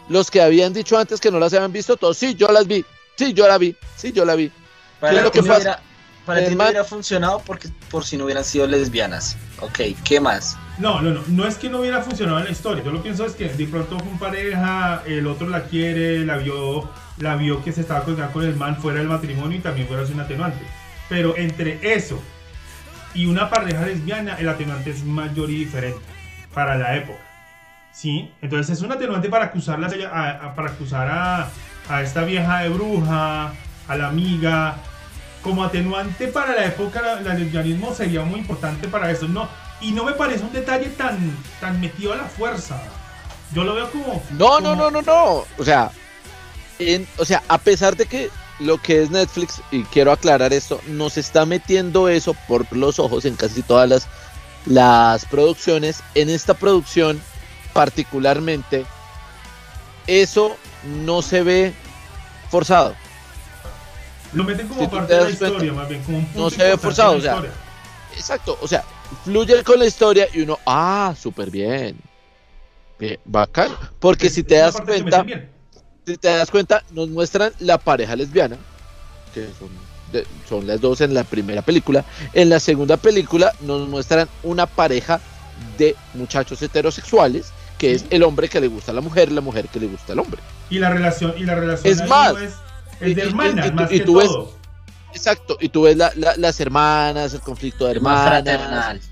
los 0.09 0.29
que 0.29 0.41
habían 0.41 0.73
dicho 0.73 0.97
antes 0.97 1.19
que 1.19 1.31
no 1.31 1.39
las 1.39 1.53
habían 1.53 1.71
visto, 1.71 1.97
todos, 1.97 2.17
sí, 2.17 2.35
yo 2.35 2.47
las 2.49 2.67
vi, 2.67 2.85
sí, 3.15 3.33
yo 3.33 3.47
la 3.47 3.57
vi, 3.57 3.75
sí, 3.95 4.11
yo 4.11 4.25
la 4.25 4.35
vi. 4.35 4.51
Para 4.99 5.21
lo 5.21 5.31
que 5.31 5.41
Hubiera, 5.41 5.81
para 6.25 6.45
ti 6.45 6.55
no 6.55 6.63
hubiera 6.63 6.83
funcionado 6.83 7.41
porque, 7.45 7.69
por 7.89 8.05
si 8.05 8.17
no 8.17 8.25
hubieran 8.25 8.43
sido 8.43 8.67
lesbianas. 8.67 9.37
Ok, 9.59 9.79
¿qué 10.03 10.19
más? 10.19 10.57
No, 10.77 11.01
no, 11.01 11.11
no, 11.11 11.21
no 11.27 11.47
es 11.47 11.57
que 11.57 11.69
no 11.69 11.79
hubiera 11.79 12.01
funcionado 12.01 12.39
en 12.39 12.45
la 12.45 12.51
historia. 12.51 12.83
Yo 12.83 12.91
lo 12.91 13.03
pienso 13.03 13.25
es 13.25 13.33
que 13.33 13.49
de 13.49 13.67
pronto 13.67 13.99
fue 13.99 14.07
un 14.07 14.19
pareja, 14.19 15.03
el 15.05 15.27
otro 15.27 15.47
la 15.49 15.65
quiere, 15.65 16.25
la 16.25 16.37
vio, 16.37 16.89
la 17.17 17.35
vio 17.35 17.63
que 17.63 17.71
se 17.71 17.81
estaba 17.81 18.03
colgando 18.03 18.33
con 18.33 18.43
el 18.43 18.55
man 18.55 18.77
fuera 18.77 18.99
del 18.99 19.07
matrimonio 19.07 19.57
y 19.57 19.61
también 19.61 19.87
fuera 19.87 20.03
un 20.03 20.19
atenuante. 20.19 20.65
Pero 21.09 21.37
entre 21.37 21.79
eso 21.93 22.21
y 23.13 23.25
una 23.25 23.49
pareja 23.49 23.85
lesbiana, 23.85 24.35
el 24.39 24.49
atenuante 24.49 24.91
es 24.91 25.03
mayor 25.03 25.49
y 25.49 25.65
diferente 25.65 26.01
para 26.53 26.75
la 26.75 26.95
época. 26.95 27.19
¿Sí? 27.91 28.31
Entonces 28.41 28.77
es 28.77 28.83
un 28.83 28.91
atenuante 28.91 29.29
para, 29.29 29.45
acusarla, 29.45 29.87
para 30.55 30.71
acusar 30.71 31.07
a, 31.09 31.49
a 31.89 32.01
esta 32.01 32.23
vieja 32.23 32.63
de 32.63 32.69
bruja, 32.69 33.53
a 33.87 33.95
la 33.95 34.07
amiga. 34.07 34.77
Como 35.43 35.63
atenuante 35.63 36.27
para 36.27 36.55
la 36.55 36.65
época, 36.65 37.19
el 37.19 37.25
lesbianismo 37.25 37.93
sería 37.93 38.21
muy 38.21 38.39
importante 38.39 38.87
para 38.87 39.11
eso. 39.11 39.27
No, 39.27 39.49
y 39.81 39.91
no 39.91 40.05
me 40.05 40.13
parece 40.13 40.43
un 40.43 40.53
detalle 40.53 40.87
tan, 40.89 41.37
tan 41.59 41.79
metido 41.81 42.13
a 42.13 42.15
la 42.15 42.25
fuerza. 42.25 42.81
Yo 43.53 43.63
lo 43.63 43.75
veo 43.75 43.91
como. 43.91 44.23
No, 44.31 44.59
no, 44.59 44.75
no, 44.75 44.89
no, 44.89 45.01
no. 45.01 45.45
O 45.57 45.63
sea, 45.63 45.91
o 47.17 47.25
sea, 47.25 47.43
a 47.47 47.57
pesar 47.57 47.95
de 47.95 48.05
que 48.05 48.29
lo 48.59 48.77
que 48.77 49.03
es 49.03 49.11
Netflix, 49.11 49.61
y 49.71 49.83
quiero 49.83 50.11
aclarar 50.11 50.53
esto, 50.53 50.79
nos 50.87 51.17
está 51.17 51.45
metiendo 51.45 52.07
eso 52.07 52.35
por 52.47 52.65
los 52.75 52.99
ojos 52.99 53.25
en 53.25 53.35
casi 53.35 53.61
todas 53.61 53.89
las, 53.89 54.07
las 54.65 55.25
producciones. 55.25 56.01
En 56.15 56.29
esta 56.29 56.53
producción, 56.53 57.21
particularmente, 57.73 58.85
eso 60.07 60.55
no 61.03 61.21
se 61.21 61.43
ve 61.43 61.73
forzado. 62.49 62.95
Lo 64.33 64.43
meten 64.43 64.67
como 64.67 64.89
parte 64.89 65.13
de 65.13 65.23
la 65.23 65.29
historia, 65.29 65.73
más 65.73 65.87
bien, 65.87 66.03
como 66.03 66.17
un 66.17 66.25
punto 66.25 66.39
No 66.41 66.49
se 66.49 66.63
ve 66.63 66.77
forzado, 66.77 67.17
o 67.17 67.21
sea. 67.21 67.43
Exacto, 68.15 68.57
o 68.61 68.67
sea, 68.67 68.83
fluye 69.23 69.63
con 69.63 69.79
la 69.79 69.85
historia 69.85 70.27
y 70.33 70.41
uno, 70.41 70.59
ah, 70.65 71.13
súper 71.19 71.49
bien. 71.49 71.97
Bien, 72.99 73.19
bacán. 73.25 73.69
Porque 73.99 74.29
si 74.29 74.43
te 74.43 74.55
das 74.55 74.75
cuenta, 74.79 75.25
si 76.05 76.17
te 76.17 76.27
das 76.27 76.51
cuenta, 76.51 76.83
nos 76.91 77.09
muestran 77.09 77.51
la 77.59 77.77
pareja 77.77 78.15
lesbiana, 78.15 78.57
que 79.33 79.47
son, 79.57 79.69
son 80.47 80.67
las 80.67 80.79
dos 80.79 81.01
en 81.01 81.13
la 81.13 81.23
primera 81.23 81.61
película. 81.61 82.05
En 82.33 82.49
la 82.49 82.59
segunda 82.59 82.97
película 82.97 83.53
nos 83.61 83.87
muestran 83.87 84.29
una 84.43 84.67
pareja 84.67 85.19
de 85.77 85.95
muchachos 86.13 86.61
heterosexuales, 86.61 87.51
que 87.77 87.93
es 87.93 88.05
el 88.09 88.23
hombre 88.23 88.47
que 88.47 88.61
le 88.61 88.67
gusta 88.67 88.91
a 88.91 88.95
la 88.95 89.01
mujer 89.01 89.31
la 89.31 89.41
mujer 89.41 89.67
que 89.67 89.79
le 89.79 89.87
gusta 89.87 90.13
al 90.13 90.19
hombre. 90.19 90.41
Y 90.69 90.79
la 90.79 90.89
relación, 90.89 91.33
y 91.37 91.43
la 91.43 91.55
relación 91.55 91.91
es 91.91 92.07
más, 92.07 92.35
es, 92.37 92.53
de 93.03 93.21
hermanas, 93.21 93.73
más 93.73 93.89
que 93.89 93.99
todo. 94.01 94.53
Exacto, 95.13 95.57
y 95.59 95.69
tú 95.69 95.83
ves 95.83 95.97
las 95.97 96.59
hermanas, 96.59 97.33
el 97.33 97.41
conflicto 97.41 97.85
de 97.85 97.93
hermanas. 97.93 99.09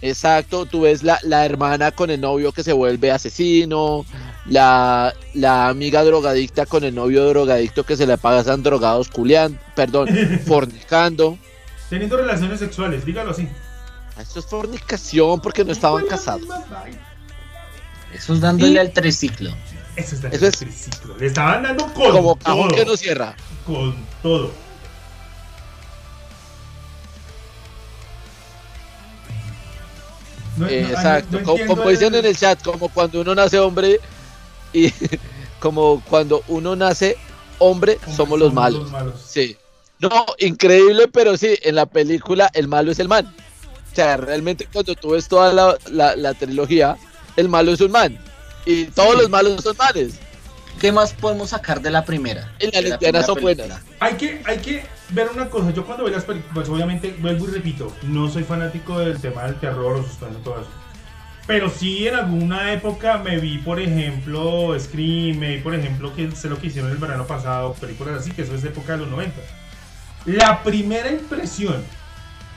Exacto, 0.00 0.66
tú 0.66 0.82
ves 0.82 1.02
la, 1.02 1.18
la, 1.22 1.46
hermana 1.46 1.90
con 1.90 2.10
el 2.10 2.20
novio 2.20 2.52
que 2.52 2.62
se 2.62 2.74
vuelve 2.74 3.10
asesino, 3.10 4.04
la, 4.44 5.14
la, 5.32 5.68
amiga 5.68 6.04
drogadicta 6.04 6.66
con 6.66 6.84
el 6.84 6.94
novio 6.94 7.24
drogadicto 7.26 7.84
que 7.84 7.96
se 7.96 8.06
le 8.06 8.18
pagan 8.18 8.62
drogados 8.62 9.08
culiando, 9.08 9.58
perdón, 9.74 10.08
fornicando. 10.46 11.38
Teniendo 11.88 12.18
relaciones 12.18 12.60
sexuales, 12.60 13.06
dígalo 13.06 13.30
así. 13.30 13.48
Esto 14.20 14.40
es 14.40 14.46
fornicación 14.46 15.40
porque 15.40 15.64
no 15.64 15.72
estaban 15.72 16.04
casados. 16.06 16.48
Eso 18.12 18.34
es 18.34 18.40
dándole 18.40 18.78
al 18.78 18.92
triciclo. 18.92 19.52
Eso 19.96 20.14
es 20.14 20.22
dándole 20.22 20.46
al 20.46 20.52
triciclo. 20.52 21.16
Le 21.16 21.26
estaban 21.26 21.62
dando 21.62 21.84
con 21.92 22.10
Como 22.10 22.36
todo. 22.36 22.68
que 22.68 22.84
no 22.84 22.96
cierra. 22.96 23.36
Con 23.66 23.94
todo. 24.22 24.64
Exacto, 30.68 31.42
como, 31.42 31.88
dicen 31.88 32.14
en 32.14 32.24
el 32.24 32.36
chat, 32.36 32.62
como 32.62 32.88
cuando 32.88 33.20
uno 33.20 33.34
nace 33.34 33.58
hombre 33.58 33.98
y 34.72 34.92
como 35.58 36.02
cuando 36.08 36.44
uno 36.46 36.76
nace 36.76 37.16
hombre, 37.58 37.98
somos, 38.14 38.38
los, 38.38 38.52
malos. 38.52 38.88
Sí. 39.26 39.56
No, 39.98 40.26
increíble, 40.38 41.08
pero 41.08 41.36
sí, 41.36 41.56
en 41.62 41.76
la 41.76 41.86
película 41.86 42.50
el 42.54 42.68
malo 42.68 42.92
es 42.92 42.98
el 42.98 43.08
man. 43.08 43.34
O 43.90 43.94
sea, 43.94 44.16
realmente 44.16 44.68
cuando 44.72 44.94
tú 44.94 45.10
ves 45.10 45.28
toda 45.28 45.52
la, 45.52 46.16
la, 46.16 46.34
trilogía, 46.34 46.96
el 47.36 47.48
malo 47.48 47.72
es 47.72 47.80
un 47.80 47.92
man. 47.92 48.18
Y 48.66 48.86
todos 48.86 49.16
los 49.16 49.30
malos 49.30 49.62
son 49.62 49.76
manes. 49.76 50.18
¿Qué 50.80 50.90
más 50.92 51.12
podemos 51.12 51.50
sacar 51.50 51.80
de 51.80 51.90
la 51.90 52.04
primera? 52.04 52.52
En 52.58 52.70
la 52.72 52.80
lesbiana 52.80 53.22
son 53.22 53.40
buenas. 53.40 53.80
Hay 54.00 54.14
que, 54.14 54.42
hay 54.44 54.58
que 54.58 54.84
ver 55.10 55.28
una 55.34 55.48
cosa. 55.48 55.70
Yo 55.70 55.84
cuando 55.86 56.04
veo 56.04 56.12
las 56.12 56.24
películas, 56.24 56.52
pues 56.54 56.68
obviamente 56.68 57.14
vuelvo 57.20 57.48
y 57.48 57.52
repito, 57.52 57.94
no 58.02 58.28
soy 58.28 58.44
fanático 58.44 58.98
del 58.98 59.20
tema 59.20 59.44
del 59.44 59.58
terror 59.60 59.96
o 59.96 60.02
suspenso, 60.02 60.38
todo 60.40 60.60
eso. 60.60 60.70
Pero 61.46 61.70
sí 61.70 62.08
en 62.08 62.14
alguna 62.14 62.72
época 62.72 63.18
me 63.18 63.38
vi, 63.38 63.58
por 63.58 63.78
ejemplo, 63.78 64.74
Scream, 64.78 65.38
me 65.38 65.56
vi, 65.56 65.62
por 65.62 65.74
ejemplo, 65.74 66.14
que 66.14 66.30
sé 66.32 66.48
lo 66.48 66.58
que 66.58 66.68
hicieron 66.68 66.90
el 66.90 66.96
verano 66.96 67.26
pasado, 67.26 67.74
películas 67.74 68.20
así, 68.20 68.30
que 68.30 68.42
eso 68.42 68.54
es 68.54 68.64
época 68.64 68.92
de 68.92 68.98
los 68.98 69.08
90. 69.08 69.34
La 70.24 70.62
primera 70.62 71.10
impresión, 71.10 71.84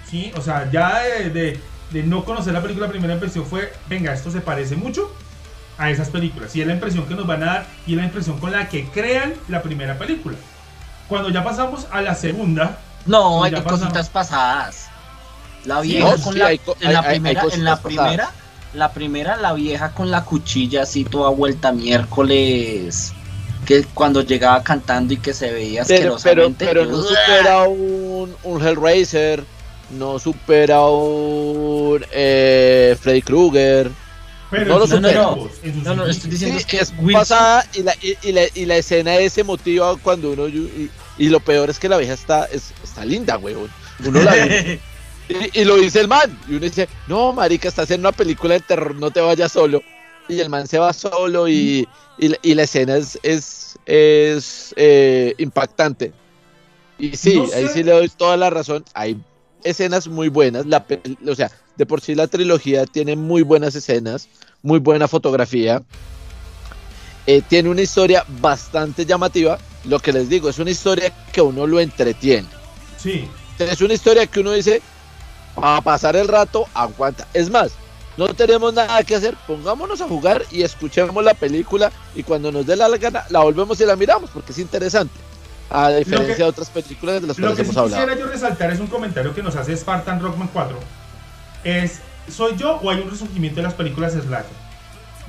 ¿sí? 0.10 0.32
O 0.38 0.41
sea, 0.41 0.72
ya 0.72 1.00
de, 1.00 1.30
de, 1.30 1.60
de 1.91 2.04
no 2.04 2.24
conocer 2.24 2.54
la 2.54 2.62
película, 2.62 2.88
la 2.88 2.91
primera 2.91 3.13
impresión 3.13 3.46
fue, 3.46 3.74
venga, 3.89 4.13
esto 4.13 4.32
se 4.32 4.39
parece 4.39 4.78
mucho 4.78 5.13
a 5.78 5.90
esas 5.90 6.10
películas. 6.10 6.56
Y 6.56 6.62
es 6.62 6.68
la 6.68 6.74
impresión 6.74 7.06
que 7.06 7.16
nos 7.16 7.28
van 7.28 7.44
a 7.44 7.46
dar 7.46 7.66
y 7.86 7.92
es 7.92 7.98
la 7.98 8.06
impresión 8.06 8.40
con 8.40 8.52
la 8.52 8.68
que 8.70 8.86
crean 8.90 9.34
la 9.48 9.62
primera 9.62 9.98
película. 9.98 10.38
Cuando 11.08 11.30
ya 11.30 11.44
pasamos 11.44 11.88
a 11.92 12.02
la 12.02 12.16
segunda. 12.16 12.78
No, 13.06 13.44
hay 13.44 13.54
cositas 13.62 14.10
pasadas. 14.10 14.90
La 15.66 15.82
vieja 15.82 16.16
con 16.24 16.38
la, 16.38 16.52
en, 16.52 16.60
la 16.94 17.04
primera, 17.04 17.44
en 17.52 17.63
la 17.63 17.80
primera, 17.82 18.32
la 18.74 18.92
primera, 18.92 19.38
la 19.38 19.54
vieja 19.54 19.92
con 19.92 20.12
la 20.12 20.24
cuchilla 20.24 20.84
así 20.84 21.04
toda 21.04 21.30
vuelta 21.30 21.72
miércoles. 21.72 23.13
Que 23.66 23.84
cuando 23.94 24.22
llegaba 24.22 24.63
cantando 24.63 25.13
y 25.13 25.18
que 25.18 25.34
se 25.34 25.52
veía 25.52 25.82
asquerosamente. 25.82 26.66
Pero, 26.66 26.86
pero, 26.86 26.92
no 26.92 27.04
supera 27.04 27.63
un, 27.63 28.34
un 28.44 28.66
Hellraiser, 28.66 29.44
no 29.92 30.20
supera 30.20 30.82
un 30.82 32.06
eh, 32.12 32.98
Freddy 33.00 33.22
Krueger. 33.22 33.92
No 34.52 34.80
lo 34.80 34.88
no, 34.88 35.50
no, 35.84 35.96
no, 35.96 36.06
estoy 36.06 36.32
diciendo 36.32 36.62
que 36.68 36.78
es 36.78 36.94
pasada 37.12 37.66
y 37.74 37.84
la, 37.84 37.94
y, 38.02 38.32
la, 38.32 38.42
y 38.54 38.66
la 38.66 38.78
escena 38.78 39.16
es 39.18 39.38
emotiva 39.38 39.96
cuando 39.98 40.32
uno 40.32 40.48
y, 40.48 40.90
lo 41.18 41.40
peor 41.40 41.70
es 41.70 41.80
que 41.80 41.90
la 41.90 41.98
vieja 41.98 42.14
está, 42.14 42.46
es, 42.46 42.74
está 42.84 43.04
linda, 43.04 43.38
weón. 43.38 43.70
Uno 44.06 44.22
la 44.22 44.32
ve. 44.32 44.80
Y, 45.54 45.66
lo 45.66 45.76
dice 45.76 46.00
el 46.00 46.08
man. 46.08 46.40
Y 46.48 46.52
uno 46.52 46.62
dice, 46.62 46.88
no, 47.08 47.34
marica, 47.34 47.68
estás 47.68 47.92
en 47.92 48.00
una 48.00 48.14
película 48.14 48.54
de 48.54 48.62
terror, 48.62 48.96
no 48.96 49.12
te 49.12 49.20
vayas 49.20 49.52
solo. 49.52 49.82
Y 50.30 50.40
el 50.40 50.50
man 50.50 50.68
se 50.68 50.80
va 50.80 50.94
solo 50.94 51.50
y, 51.50 51.86
la 52.18 52.64
escena 52.64 52.96
es, 52.96 53.20
es, 53.24 53.78
eh, 53.86 55.36
impactante. 55.38 56.14
Y 56.98 57.18
sí, 57.18 57.44
ahí 57.54 57.68
sí 57.68 57.84
le 57.84 57.92
doy 57.92 58.10
toda 58.10 58.38
la 58.38 58.50
razón. 58.50 58.86
Hay 58.94 59.18
escenas 59.63 60.08
muy 60.08 60.30
buenas. 60.30 60.65
La, 60.65 60.86
o 61.28 61.36
sea, 61.36 61.52
de 61.78 61.86
por 61.86 62.02
sí 62.02 62.15
la 62.15 62.28
trilogía 62.28 62.86
tiene 62.86 63.15
muy 63.15 63.41
buenas 63.41 63.76
escenas, 63.76 64.28
muy 64.62 64.80
buena 64.80 65.08
fotografía. 65.08 65.84
Eh, 67.26 67.41
tiene 67.48 67.70
una 67.70 67.82
historia 67.82 68.26
bastante 68.41 69.06
llamativa. 69.06 69.58
Lo 69.84 70.00
que 70.00 70.13
les 70.13 70.30
digo, 70.30 70.50
es 70.50 70.60
una 70.60 70.72
historia 70.72 71.13
que 71.32 71.41
uno 71.41 71.67
lo 71.67 71.80
entretiene. 71.80 72.48
Sí. 72.98 73.28
Es 73.60 73.82
una 73.82 73.93
historia 73.93 74.28
que 74.28 74.39
uno 74.39 74.52
dice, 74.52 74.82
a 75.56 75.82
pasar 75.82 76.15
el 76.15 76.28
rato, 76.28 76.67
aguanta. 76.74 77.28
Es 77.34 77.50
más, 77.50 77.72
no 78.17 78.34
tenemos 78.34 78.74
nada 78.74 79.04
que 79.04 79.15
hacer, 79.15 79.36
pongámonos 79.46 80.02
a 80.02 80.08
jugar 80.08 80.43
y 80.52 80.63
escuchemos 80.63 81.24
la 81.24 81.34
película 81.34 81.91
y 82.15 82.24
cuando 82.24 82.52
nos 82.52 82.65
dé 82.65 82.76
la 82.76 82.89
gana 82.98 83.24
la 83.30 83.39
volvemos 83.41 83.80
y 83.80 83.86
la 83.86 83.96
miramos 83.96 84.30
porque 84.32 84.52
es 84.52 84.58
interesante. 84.58 85.13
A 85.70 85.90
diferencia 85.90 86.36
de 86.36 86.44
otras 86.44 86.70
películas 86.70 87.22
de 87.22 87.28
las 87.28 87.38
cuales 87.38 87.60
hemos 87.60 87.78
hablado. 87.78 88.02
Lo 88.02 88.08
que 88.08 88.14
quisiera 88.14 88.20
yo 88.20 88.32
resaltar 88.32 88.72
es 88.72 88.80
un 88.80 88.88
comentario 88.88 89.34
que 89.36 89.44
nos 89.44 89.56
hace 89.56 89.76
Spartan 89.76 90.22
Rockman 90.22 90.50
4. 90.54 90.80
Es, 91.64 92.00
¿soy 92.30 92.56
yo 92.56 92.78
o 92.78 92.90
hay 92.90 93.02
un 93.02 93.10
resurgimiento 93.10 93.58
de 93.58 93.64
las 93.64 93.74
películas 93.74 94.14
Slasher? 94.14 94.68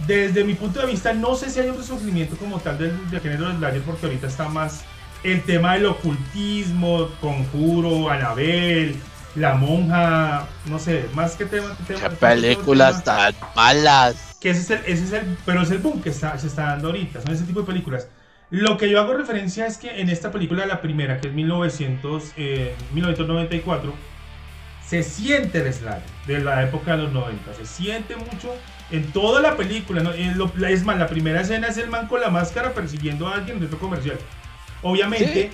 Desde 0.06 0.44
mi 0.44 0.54
punto 0.54 0.80
de 0.80 0.86
vista, 0.86 1.12
no 1.12 1.34
sé 1.34 1.50
si 1.50 1.58
hay 1.58 1.68
un 1.68 1.76
resurgimiento 1.76 2.36
como 2.36 2.60
tal 2.60 2.78
del, 2.78 3.10
del 3.10 3.20
género 3.20 3.50
Slasher 3.50 3.82
porque 3.82 4.06
ahorita 4.06 4.28
está 4.28 4.48
más 4.48 4.82
el 5.24 5.42
tema 5.42 5.74
del 5.74 5.86
ocultismo, 5.86 7.08
conjuro, 7.20 8.08
Anabel, 8.08 8.96
la 9.34 9.54
monja, 9.54 10.46
no 10.66 10.78
sé, 10.78 11.06
más 11.14 11.34
que 11.34 11.44
tema. 11.46 11.76
tema 11.86 12.08
películas 12.10 13.02
tan 13.04 13.34
malas. 13.54 14.36
Que 14.40 14.50
ese 14.50 14.60
es 14.60 14.70
el, 14.70 14.78
ese 14.86 15.04
es 15.04 15.12
el, 15.12 15.38
pero 15.44 15.62
es 15.62 15.70
el 15.70 15.78
boom 15.78 16.00
que 16.00 16.10
está, 16.10 16.38
se 16.38 16.46
está 16.46 16.62
dando 16.62 16.88
ahorita, 16.88 17.22
son 17.22 17.32
ese 17.32 17.44
tipo 17.44 17.60
de 17.60 17.66
películas. 17.66 18.06
Lo 18.50 18.78
que 18.78 18.88
yo 18.88 19.00
hago 19.00 19.12
referencia 19.12 19.66
es 19.66 19.76
que 19.76 20.00
en 20.00 20.08
esta 20.08 20.30
película, 20.30 20.64
la 20.64 20.80
primera, 20.80 21.20
que 21.20 21.28
es 21.28 21.34
1900, 21.34 22.32
1994, 22.94 23.90
eh, 23.90 23.94
se 24.86 25.02
siente 25.02 25.58
el 25.58 25.74
de 26.26 26.40
la 26.40 26.62
época 26.62 26.96
de 26.96 27.02
los 27.02 27.12
90. 27.12 27.54
Se 27.54 27.66
siente 27.66 28.16
mucho 28.16 28.54
en 28.90 29.12
toda 29.12 29.42
la 29.42 29.54
película. 29.54 30.02
¿no? 30.02 30.12
Es 30.12 30.84
más, 30.84 30.98
la 30.98 31.08
primera 31.08 31.42
escena 31.42 31.68
es 31.68 31.76
el 31.76 31.90
man 31.90 32.06
con 32.06 32.22
la 32.22 32.30
máscara 32.30 32.72
persiguiendo 32.72 33.28
a 33.28 33.34
alguien 33.34 33.60
dentro 33.60 33.78
comercial. 33.78 34.16
Obviamente, 34.80 35.50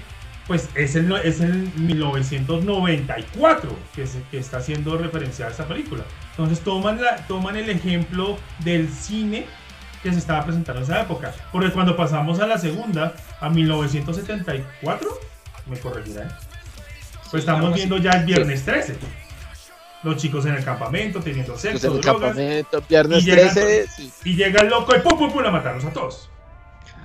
pues 0.47 0.69
es 0.77 0.95
el, 0.95 1.11
es 1.17 1.41
el 1.41 1.73
1994 1.77 3.77
que, 3.97 4.07
se, 4.07 4.23
que 4.31 4.39
está 4.39 4.59
haciendo 4.59 4.97
referencia 4.97 5.49
a 5.49 5.51
esta 5.51 5.67
película. 5.67 6.05
Entonces 6.31 6.61
toman, 6.61 7.03
la, 7.03 7.27
toman 7.27 7.57
el 7.57 7.71
ejemplo 7.71 8.39
del 8.61 8.89
cine 8.89 9.47
que 10.05 10.13
se 10.13 10.19
estaba 10.19 10.45
presentando 10.45 10.83
en 10.83 10.85
esa 10.85 11.01
época. 11.01 11.33
Porque 11.51 11.73
cuando 11.73 11.97
pasamos 11.97 12.39
a 12.39 12.47
la 12.47 12.59
segunda, 12.59 13.15
a 13.41 13.49
1974, 13.49 15.09
me 15.67 15.79
corregirán, 15.79 16.29
pues 17.31 17.43
estamos 17.43 17.75
viendo 17.75 17.97
ya 17.97 18.13
el 18.13 18.27
viernes 18.27 18.65
13. 18.65 18.97
Los 20.03 20.19
chicos 20.19 20.45
en 20.45 20.55
el 20.55 20.63
campamento 20.63 21.21
teniendo 21.21 21.57
sexo, 21.57 21.93
pues 21.93 22.03
drogas, 22.03 22.37
viernes 22.87 23.27
y 23.27 23.31
13. 23.31 23.87
Y 24.25 24.37
llega 24.37 24.61
el 24.61 24.69
loco 24.69 24.95
y 24.95 25.01
pum, 25.01 25.19
pum, 25.19 25.33
pum, 25.33 25.45
a 25.47 25.51
matarlos 25.51 25.87
a 25.87 25.91
todos. 25.91 26.29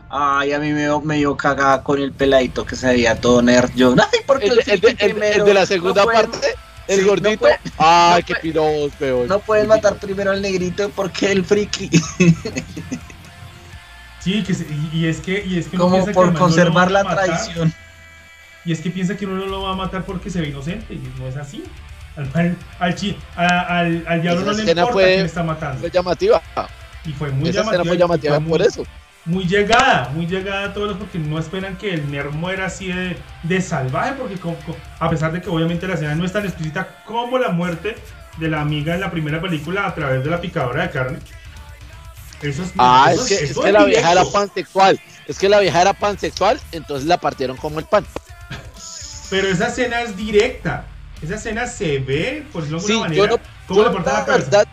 Ay, 0.09 0.51
a 0.51 0.59
mí 0.59 0.73
me, 0.73 0.87
me 1.01 1.17
dio 1.17 1.37
cagada 1.37 1.81
con 1.81 2.01
el 2.01 2.11
peladito 2.11 2.65
que 2.65 2.75
se 2.75 2.87
veía 2.87 3.21
todo 3.21 3.41
nerd. 3.41 3.71
Yo, 3.75 3.95
ay, 3.97 4.19
porque 4.27 4.47
el, 4.47 4.59
el, 4.99 5.45
de 5.45 5.53
la 5.53 5.65
segunda 5.65 6.03
parte, 6.03 6.55
el 6.89 7.05
gordito. 7.05 7.45
ay, 7.77 8.23
qué 8.23 8.35
piros, 8.35 8.91
peor. 8.97 9.27
No 9.27 9.39
pueden 9.39 9.67
matar 9.67 9.95
primero 9.97 10.31
al 10.31 10.41
negrito 10.41 10.89
porque 10.95 11.31
el 11.31 11.45
friki. 11.45 11.89
Sí, 14.19 14.43
que 14.43 14.53
y, 14.91 15.05
es 15.05 15.21
que, 15.21 15.45
y 15.45 15.57
es 15.57 15.69
que 15.69 15.77
como 15.77 16.05
por 16.07 16.33
conservar 16.33 16.91
la 16.91 17.05
tradición. 17.05 17.73
Y 18.65 18.73
es 18.73 18.81
que 18.81 18.89
piensa 18.91 19.15
que 19.15 19.25
uno 19.25 19.37
no 19.37 19.45
lo 19.45 19.61
va 19.61 19.71
a 19.71 19.75
matar 19.75 20.03
porque 20.03 20.29
se 20.29 20.41
ve 20.41 20.49
inocente 20.49 20.93
y 20.93 21.01
no 21.17 21.25
es 21.25 21.37
así. 21.37 21.63
Al, 22.17 22.29
al, 22.35 24.05
al, 24.05 24.21
diablo 24.21 24.41
no 24.41 24.51
le 24.51 24.63
importa 24.69 25.05
quién 25.05 25.25
está 25.25 25.41
matando. 25.41 25.79
Fue 25.79 25.89
llamativa. 25.89 26.41
Y 27.05 27.13
fue 27.13 27.31
muy 27.31 27.49
llamativa. 27.49 27.85
Fue 27.85 27.97
llamativa 27.97 28.39
por 28.41 28.61
eso 28.61 28.83
muy 29.29 29.45
llegada, 29.47 30.09
muy 30.09 30.25
llegada 30.25 30.65
a 30.65 30.73
todos 30.73 30.97
porque 30.97 31.19
no 31.19 31.37
esperan 31.37 31.77
que 31.77 31.93
el 31.93 32.09
nerd 32.09 32.31
muera 32.31 32.65
así 32.65 32.87
de, 32.87 33.15
de 33.43 33.61
salvaje, 33.61 34.13
porque 34.13 34.37
a 34.99 35.09
pesar 35.09 35.31
de 35.31 35.41
que 35.41 35.49
obviamente 35.49 35.87
la 35.87 35.93
escena 35.93 36.15
no 36.15 36.25
es 36.25 36.33
tan 36.33 36.45
explícita 36.45 37.03
como 37.05 37.37
la 37.37 37.49
muerte 37.49 37.95
de 38.37 38.49
la 38.49 38.61
amiga 38.61 38.95
en 38.95 39.01
la 39.01 39.11
primera 39.11 39.39
película 39.39 39.85
a 39.85 39.93
través 39.93 40.23
de 40.23 40.29
la 40.31 40.41
picadora 40.41 40.83
de 40.83 40.89
carne. 40.89 41.19
Eso 42.41 42.63
es, 42.63 42.71
ah, 42.77 43.11
es, 43.13 43.21
que, 43.21 43.35
es 43.35 43.57
que 43.57 43.71
la 43.71 43.83
vieja 43.83 44.11
era 44.11 44.25
pansexual. 44.25 44.99
Es 45.27 45.37
que 45.37 45.47
la 45.47 45.59
vieja 45.59 45.81
era 45.81 45.93
pansexual, 45.93 46.59
entonces 46.71 47.07
la 47.07 47.17
partieron 47.17 47.55
como 47.57 47.79
el 47.79 47.85
pan. 47.85 48.05
Pero 49.29 49.47
esa 49.47 49.67
escena 49.67 50.01
es 50.01 50.17
directa. 50.17 50.85
Esa 51.21 51.35
escena 51.35 51.67
se 51.67 51.99
ve, 51.99 52.47
por 52.51 52.63
decirlo 52.63 52.79
de 52.79 52.93
alguna 52.93 53.09
manera, 53.09 53.29
yo 53.29 53.39
cómo 53.67 53.83
le 53.83 53.99
la 53.99 54.25
cabeza. 54.25 54.63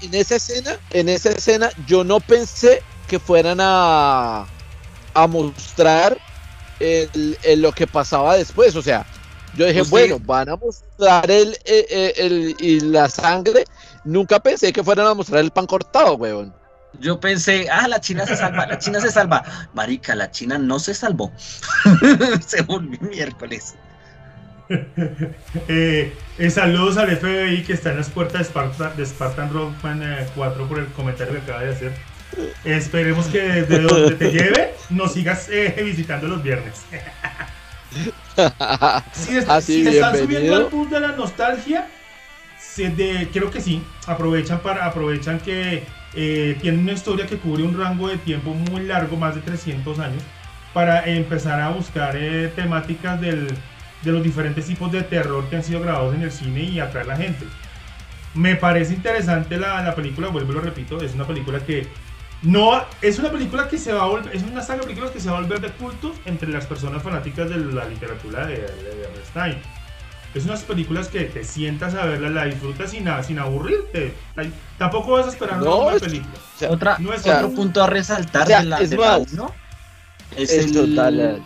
en 0.00 0.14
esa 0.14 0.36
escena, 0.36 0.76
en 0.90 1.08
esa 1.08 1.30
escena, 1.30 1.70
yo 1.86 2.04
no 2.04 2.20
pensé 2.20 2.82
que 3.06 3.18
fueran 3.18 3.58
a, 3.60 4.46
a 5.14 5.26
mostrar 5.26 6.18
el, 6.80 7.36
lo 7.56 7.72
que 7.72 7.86
pasaba 7.86 8.36
después. 8.36 8.74
O 8.76 8.82
sea, 8.82 9.06
yo 9.56 9.66
dije, 9.66 9.82
bueno, 9.82 10.18
van 10.18 10.48
a 10.48 10.56
mostrar 10.56 11.30
el, 11.30 11.56
el, 11.64 12.56
y 12.58 12.80
la 12.80 13.08
sangre. 13.08 13.64
Nunca 14.04 14.40
pensé 14.40 14.72
que 14.72 14.82
fueran 14.82 15.06
a 15.06 15.14
mostrar 15.14 15.40
el 15.40 15.50
pan 15.50 15.66
cortado, 15.66 16.14
weón. 16.14 16.52
Yo 17.00 17.18
pensé, 17.18 17.68
ah, 17.70 17.88
la 17.88 18.00
China 18.00 18.26
se 18.26 18.36
salva, 18.36 18.66
la 18.66 18.78
China 18.78 19.00
se 19.00 19.10
salva. 19.10 19.42
Marica, 19.74 20.14
la 20.14 20.30
China 20.30 20.58
no 20.58 20.78
se 20.78 20.94
salvó. 20.94 21.32
Según 22.46 22.90
mi 22.90 22.98
miércoles. 22.98 23.74
eh, 25.68 26.16
eh, 26.38 26.50
saludos 26.50 26.96
al 26.96 27.14
FBI 27.16 27.64
que 27.64 27.74
está 27.74 27.90
en 27.90 27.98
las 27.98 28.08
puertas 28.08 28.38
de 28.38 28.44
Spartan, 28.44 28.96
de 28.96 29.04
Spartan 29.04 29.52
Rockman 29.52 30.02
4 30.34 30.64
eh, 30.64 30.66
por 30.68 30.78
el 30.78 30.86
comentario 30.88 31.34
que 31.34 31.40
acaba 31.40 31.62
de 31.62 31.74
hacer. 31.74 31.92
Esperemos 32.64 33.26
que 33.26 33.40
desde 33.40 33.80
donde 33.80 34.14
te 34.16 34.30
lleve 34.30 34.74
nos 34.90 35.12
sigas 35.12 35.48
eh, 35.50 35.80
visitando 35.84 36.28
los 36.28 36.42
viernes. 36.42 36.82
si, 39.12 39.36
están 39.36 39.62
subiendo 39.62 40.56
al 40.56 40.66
punto 40.66 40.94
de 40.94 41.00
la 41.00 41.12
nostalgia, 41.12 41.86
de, 42.76 43.28
creo 43.32 43.50
que 43.50 43.60
sí. 43.60 43.82
Aprovechan, 44.06 44.60
para, 44.60 44.86
aprovechan 44.86 45.38
que 45.40 45.84
eh, 46.14 46.58
tienen 46.60 46.80
una 46.80 46.92
historia 46.92 47.26
que 47.26 47.38
cubre 47.38 47.62
un 47.62 47.78
rango 47.78 48.08
de 48.08 48.18
tiempo 48.18 48.52
muy 48.52 48.82
largo, 48.82 49.16
más 49.16 49.34
de 49.34 49.40
300 49.40 49.98
años, 49.98 50.22
para 50.72 51.04
empezar 51.06 51.60
a 51.60 51.70
buscar 51.70 52.16
eh, 52.16 52.52
temáticas 52.54 53.20
del, 53.20 53.48
de 54.02 54.12
los 54.12 54.22
diferentes 54.22 54.66
tipos 54.66 54.90
de 54.92 55.02
terror 55.02 55.48
que 55.48 55.56
han 55.56 55.64
sido 55.64 55.80
grabados 55.80 56.14
en 56.14 56.22
el 56.22 56.32
cine 56.32 56.62
y 56.62 56.80
atraer 56.80 57.06
a 57.06 57.08
la 57.10 57.16
gente. 57.16 57.46
Me 58.34 58.56
parece 58.56 58.94
interesante 58.94 59.56
la, 59.56 59.82
la 59.82 59.94
película, 59.94 60.28
vuelvo 60.28 60.52
y 60.52 60.54
lo 60.56 60.60
repito, 60.60 61.00
es 61.00 61.14
una 61.14 61.26
película 61.26 61.60
que 61.60 61.86
no, 62.44 62.84
es 63.00 63.18
una 63.18 63.30
película 63.30 63.68
que 63.68 63.78
se 63.78 63.92
va 63.92 64.02
a 64.02 64.06
volver, 64.06 64.36
es 64.36 64.42
una 64.42 64.60
saga 64.60 64.80
de 64.80 64.86
películas 64.86 65.10
que 65.12 65.20
se 65.20 65.30
va 65.30 65.38
a 65.38 65.40
volver 65.40 65.60
de 65.62 65.70
culto 65.72 66.14
entre 66.26 66.48
las 66.50 66.66
personas 66.66 67.02
fanáticas 67.02 67.48
de 67.48 67.56
la 67.56 67.86
literatura 67.86 68.46
de, 68.46 68.56
de, 68.56 69.58
Es 70.34 70.44
unas 70.44 70.62
películas 70.62 71.08
que 71.08 71.24
te 71.24 71.42
sientas 71.42 71.94
a 71.94 72.04
verla, 72.04 72.28
la 72.28 72.44
disfrutas 72.44 72.90
sin, 72.90 73.08
sin 73.26 73.38
aburrirte. 73.38 74.14
Tampoco 74.76 75.12
vas 75.12 75.26
a 75.26 75.30
esperar 75.30 75.62
una 75.62 75.98
película. 75.98 76.34
otra, 76.68 76.98
otro 77.24 77.50
punto 77.50 77.82
a 77.82 77.86
resaltar 77.86 78.46
de 78.46 78.64
la, 78.64 78.78
es, 78.78 78.92
es, 80.36 80.76
el, 80.76 81.42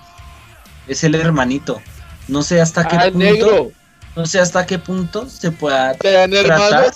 es 0.88 1.04
el 1.04 1.14
hermanito. 1.14 1.80
No 2.26 2.42
sé 2.42 2.60
hasta 2.60 2.88
qué 2.88 2.96
ah, 2.96 3.10
punto. 3.12 3.70
No 4.16 4.26
sé 4.26 4.40
hasta 4.40 4.66
qué 4.66 4.80
punto 4.80 5.28
se 5.28 5.52
pueda 5.52 5.94
tratar. 5.94 6.92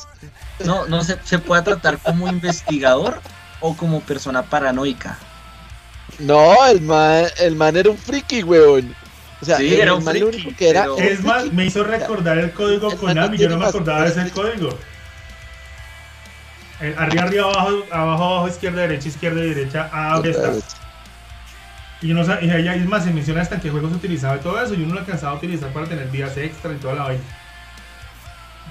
No, 0.65 0.87
no 0.87 1.05
se, 1.05 1.19
se 1.25 1.39
pueda 1.39 1.63
tratar 1.63 1.99
como 1.99 2.27
investigador 2.27 3.21
o 3.63 3.75
como 3.77 4.01
persona 4.01 4.43
paranoica? 4.43 5.19
No, 6.19 6.67
el 6.67 6.83
man, 6.83 7.25
el 7.39 7.57
man 7.57 7.77
era 7.77 7.91
un 7.91 7.97
friki, 7.97 8.43
weón. 8.43 8.95
O 9.41 9.45
sea, 9.45 9.57
sí, 9.57 9.75
era 9.75 9.95
un 9.95 10.05
friki, 10.05 10.55
que 10.55 10.69
era. 10.69 10.87
Es 10.99 11.23
más, 11.23 11.51
me 11.53 11.65
hizo 11.65 11.83
recordar 11.83 12.39
el 12.39 12.53
código 12.53 12.95
Konami, 12.97 13.39
yo 13.39 13.49
no 13.49 13.59
me 13.59 13.67
acordaba 13.67 14.03
de 14.03 14.09
ese 14.09 14.31
código. 14.31 14.79
arriba, 16.81 17.23
arriba, 17.23 17.45
abajo, 17.45 17.85
abajo, 17.91 18.25
abajo, 18.25 18.49
izquierda, 18.49 18.83
derecha, 18.83 19.09
izquierda, 19.09 19.41
derecha, 19.41 19.91
A, 19.93 20.21
está. 20.25 20.53
Y, 22.03 22.09
yo 22.09 22.15
no, 22.15 22.23
y 22.41 22.51
ella 22.51 22.75
es 22.75 22.87
más, 22.87 23.05
se 23.05 23.13
menciona 23.13 23.43
hasta 23.43 23.55
en 23.55 23.61
qué 23.61 23.71
juegos 23.71 23.91
se 23.91 23.97
utilizaba 23.97 24.37
y 24.37 24.41
todo 24.41 24.61
eso, 24.63 24.75
y 24.75 24.83
uno 24.83 24.95
lo 24.95 25.01
alcanzaba 25.01 25.33
a 25.33 25.37
utilizar 25.37 25.73
para 25.73 25.87
tener 25.87 26.11
días 26.11 26.37
extra 26.37 26.73
y 26.73 26.77
toda 26.77 26.95
la 26.95 27.03
vaina. 27.05 27.23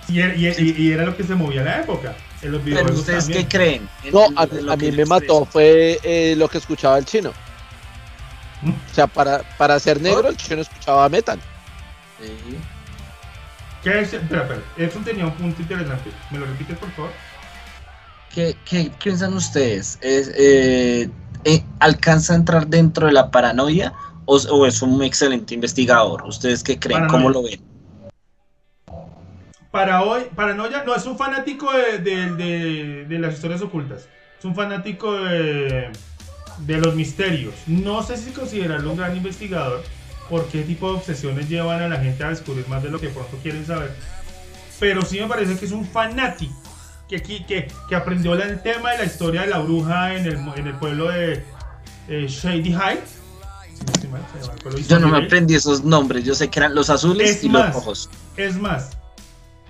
Y, 0.10 0.20
y, 0.20 0.76
y, 0.78 0.92
era 0.92 1.06
lo 1.06 1.16
que 1.16 1.24
se 1.24 1.36
movía 1.36 1.62
en 1.62 1.66
la 1.66 1.80
época. 1.82 2.14
¿Pero 2.42 2.94
ustedes 2.94 3.28
qué 3.28 3.48
creen? 3.48 3.88
No, 4.12 4.26
a, 4.36 4.76
mí 4.76 4.92
me 4.92 5.06
mató 5.06 5.46
fue 5.46 6.00
eh, 6.04 6.36
lo 6.36 6.48
que 6.50 6.58
escuchaba 6.58 6.98
el 6.98 7.06
chino. 7.06 7.32
O 8.64 8.94
sea, 8.94 9.08
para, 9.08 9.44
para 9.58 9.80
ser 9.80 10.02
negro, 10.02 10.28
el 10.28 10.38
chino 10.38 10.62
escuchaba 10.62 11.08
metal. 11.10 11.40
¿Qué 13.84 14.00
es? 14.02 14.14
Espera, 14.14 14.42
espera. 14.42 14.62
Eso 14.78 15.00
tenía 15.04 15.26
un 15.26 15.34
punto 15.34 15.62
interesante. 15.62 16.12
¿Me 16.30 16.40
lo 16.40 16.46
repites, 16.46 16.78
por 16.78 16.92
favor? 16.92 17.12
¿Qué, 18.34 18.56
qué 18.66 18.92
piensan 19.04 19.34
ustedes? 19.34 19.98
¿Es, 20.02 20.32
eh, 20.36 21.10
eh, 21.44 21.64
¿Alcanza 21.80 22.34
a 22.34 22.38
entrar 22.38 22.68
dentro 22.68 23.08
de 23.08 23.14
la 23.14 23.30
paranoia 23.32 23.94
o, 24.26 24.36
o, 24.36 24.66
es 24.66 24.82
un 24.82 25.02
excelente 25.04 25.54
investigador? 25.54 26.24
¿Ustedes 26.26 26.64
qué 26.64 26.80
creen? 26.80 27.02
Paranoia. 27.02 27.12
¿Cómo 27.12 27.30
lo 27.30 27.44
ven? 27.44 27.71
Para 29.72 30.04
hoy, 30.04 30.24
paranoia, 30.36 30.84
no, 30.84 30.94
es 30.94 31.06
un 31.06 31.18
fanático 31.18 31.72
de, 31.72 32.00
de, 32.00 32.32
de, 32.36 33.06
de 33.06 33.20
las 33.20 33.36
historias 33.36 33.62
ocultas. 33.62 34.08
Es 34.38 34.44
un 34.46 34.54
fanático 34.54 35.14
de, 35.14 35.90
de 36.60 36.78
los 36.78 36.94
misterios. 36.96 37.54
No 37.68 38.04
sé 38.04 38.18
si 38.18 38.32
considerarlo 38.32 38.92
un 38.92 38.98
gran 38.98 39.16
investigador, 39.16 39.82
por 40.30 40.46
qué 40.48 40.64
tipo 40.64 40.90
de 40.90 40.98
obsesiones 40.98 41.48
llevan 41.48 41.82
a 41.82 41.88
la 41.88 41.98
gente 41.98 42.24
a 42.24 42.30
descubrir 42.30 42.68
más 42.68 42.84
de 42.84 42.90
lo 42.90 43.00
que 43.00 43.10
pronto 43.10 43.38
quieren 43.42 43.66
saber. 43.66 43.96
Pero 44.80 45.04
sí 45.04 45.20
me 45.20 45.28
parece 45.28 45.58
que 45.58 45.66
es 45.66 45.72
un 45.72 45.86
fanático 45.86 46.54
que, 47.08 47.22
que, 47.22 47.68
que 47.88 47.96
aprendió 47.96 48.34
el 48.34 48.62
tema 48.62 48.92
de 48.92 49.00
la 49.00 49.04
historia 49.06 49.42
de 49.42 49.48
la 49.48 49.60
bruja 49.60 50.16
en 50.16 50.26
el, 50.26 50.38
en 50.56 50.68
el 50.68 50.76
pueblo 50.76 51.10
de 51.10 51.44
eh, 52.08 52.28
Shady 52.28 52.74
Heights. 52.74 53.20
No 54.04 54.10
mal, 54.10 54.22
Yo 54.88 55.00
no 55.00 55.08
me 55.08 55.26
aprendí 55.26 55.56
esos 55.56 55.84
nombres, 55.84 56.24
yo 56.24 56.36
sé 56.36 56.50
que 56.50 56.60
eran 56.60 56.76
los 56.76 56.90
azules 56.90 57.38
Es 57.38 57.44
y 57.44 57.50
más, 57.50 57.68
los 57.68 57.76
rojos. 57.76 58.10
Es 58.38 58.56
más, 58.56 58.92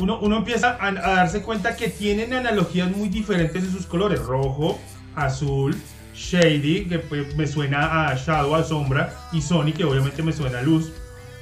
uno, 0.02 0.20
uno 0.20 0.38
empieza 0.38 0.78
a, 0.80 0.92
darse 0.92 1.42
cuenta 1.42 1.76
que 1.76 1.90
tienen 1.90 2.34
analogías 2.34 2.90
muy 2.90 3.10
diferentes 3.10 3.64
en 3.64 3.72
sus 3.72 3.86
colores. 3.86 4.20
Rojo, 4.20 4.80
azul, 5.16 5.76
Shady, 6.16 6.86
que 6.86 7.02
me 7.36 7.48
suena 7.48 8.08
a 8.08 8.16
Shadow, 8.16 8.56
a 8.56 8.64
sombra, 8.64 9.14
y 9.32 9.42
Sony, 9.42 9.74
que 9.76 9.86
obviamente 9.86 10.24
me 10.24 10.34
suena 10.34 10.60
a 10.60 10.62
luz. 10.62 10.92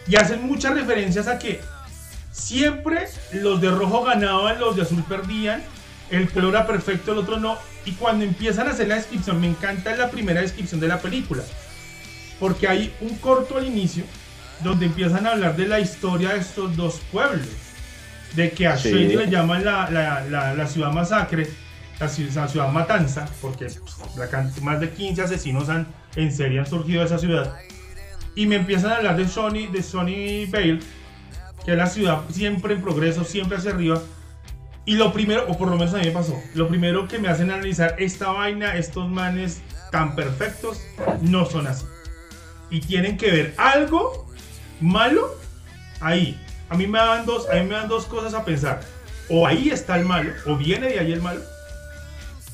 Y 0.07 0.15
hacen 0.15 0.45
muchas 0.45 0.73
referencias 0.73 1.27
a 1.27 1.39
que 1.39 1.61
siempre 2.31 3.07
los 3.33 3.61
de 3.61 3.69
rojo 3.69 4.03
ganaban, 4.03 4.59
los 4.59 4.75
de 4.75 4.81
azul 4.81 5.03
perdían, 5.07 5.63
el 6.09 6.29
color 6.29 6.55
era 6.55 6.67
perfecto, 6.67 7.13
el 7.13 7.19
otro 7.19 7.39
no. 7.39 7.57
Y 7.85 7.91
cuando 7.93 8.25
empiezan 8.25 8.67
a 8.67 8.71
hacer 8.71 8.87
la 8.87 8.95
descripción, 8.95 9.39
me 9.39 9.47
encanta 9.47 9.95
la 9.95 10.09
primera 10.09 10.41
descripción 10.41 10.79
de 10.79 10.87
la 10.87 10.99
película. 10.99 11.43
Porque 12.39 12.67
hay 12.67 12.93
un 13.01 13.15
corto 13.17 13.57
al 13.57 13.65
inicio 13.65 14.03
donde 14.63 14.87
empiezan 14.87 15.25
a 15.25 15.31
hablar 15.31 15.55
de 15.55 15.67
la 15.67 15.79
historia 15.79 16.29
de 16.33 16.39
estos 16.39 16.75
dos 16.75 16.99
pueblos. 17.11 17.68
De 18.35 18.51
que 18.51 18.67
a 18.67 18.77
Sí. 18.77 18.89
Shady 18.91 19.15
le 19.15 19.29
llaman 19.29 19.65
la, 19.65 19.89
la- 19.89 20.21
la- 20.25 20.53
la 20.53 20.67
ciudad 20.67 20.91
masacre, 20.91 21.49
la 21.99 22.07
ciudad, 22.07 22.71
matanza, 22.71 23.27
porque 23.41 23.65
pues, 23.65 24.61
más 24.61 24.79
de 24.79 24.89
15 24.91 25.21
asesinos 25.23 25.67
han, 25.69 25.87
en 26.15 26.31
serie 26.31 26.59
han 26.59 26.65
surgido 26.67 27.01
de 27.01 27.07
esa 27.07 27.17
ciudad. 27.17 27.55
Y 28.35 28.45
me 28.45 28.55
empiezan 28.57 28.91
a 28.91 28.95
hablar 28.97 29.17
de 29.17 29.27
Sony, 29.27 29.67
de 29.71 29.83
Sony 29.83 30.45
Vale, 30.49 30.79
que 31.65 31.71
es 31.71 31.77
la 31.77 31.87
ciudad 31.87 32.21
siempre 32.31 32.75
en 32.75 32.81
progreso, 32.81 33.23
siempre 33.25 33.57
hacia 33.57 33.71
arriba. 33.71 34.01
Y 34.85 34.95
lo 34.95 35.11
primero, 35.11 35.45
o 35.49 35.57
por 35.57 35.67
lo 35.69 35.75
menos 35.75 35.93
a 35.93 35.97
mí 35.97 36.05
me 36.05 36.11
pasó, 36.11 36.41
lo 36.53 36.67
primero 36.69 37.07
que 37.07 37.19
me 37.19 37.27
hacen 37.27 37.51
analizar 37.51 37.95
esta 37.99 38.31
vaina, 38.31 38.75
estos 38.77 39.09
manes 39.09 39.61
tan 39.91 40.15
perfectos, 40.15 40.79
no 41.21 41.45
son 41.45 41.67
así. 41.67 41.85
Y 42.69 42.79
tienen 42.79 43.17
que 43.17 43.29
ver 43.31 43.53
algo 43.57 44.27
malo 44.79 45.35
ahí. 45.99 46.39
A 46.69 46.75
mí 46.75 46.87
me 46.87 46.99
dan 46.99 47.25
dos, 47.25 47.49
a 47.49 47.55
mí 47.55 47.63
me 47.63 47.75
dan 47.75 47.87
dos 47.87 48.05
cosas 48.05 48.33
a 48.33 48.45
pensar. 48.45 48.81
O 49.27 49.45
ahí 49.45 49.69
está 49.69 49.97
el 49.97 50.05
malo, 50.05 50.31
o 50.45 50.55
viene 50.55 50.87
de 50.89 50.99
ahí 50.99 51.11
el 51.11 51.21
malo. 51.21 51.41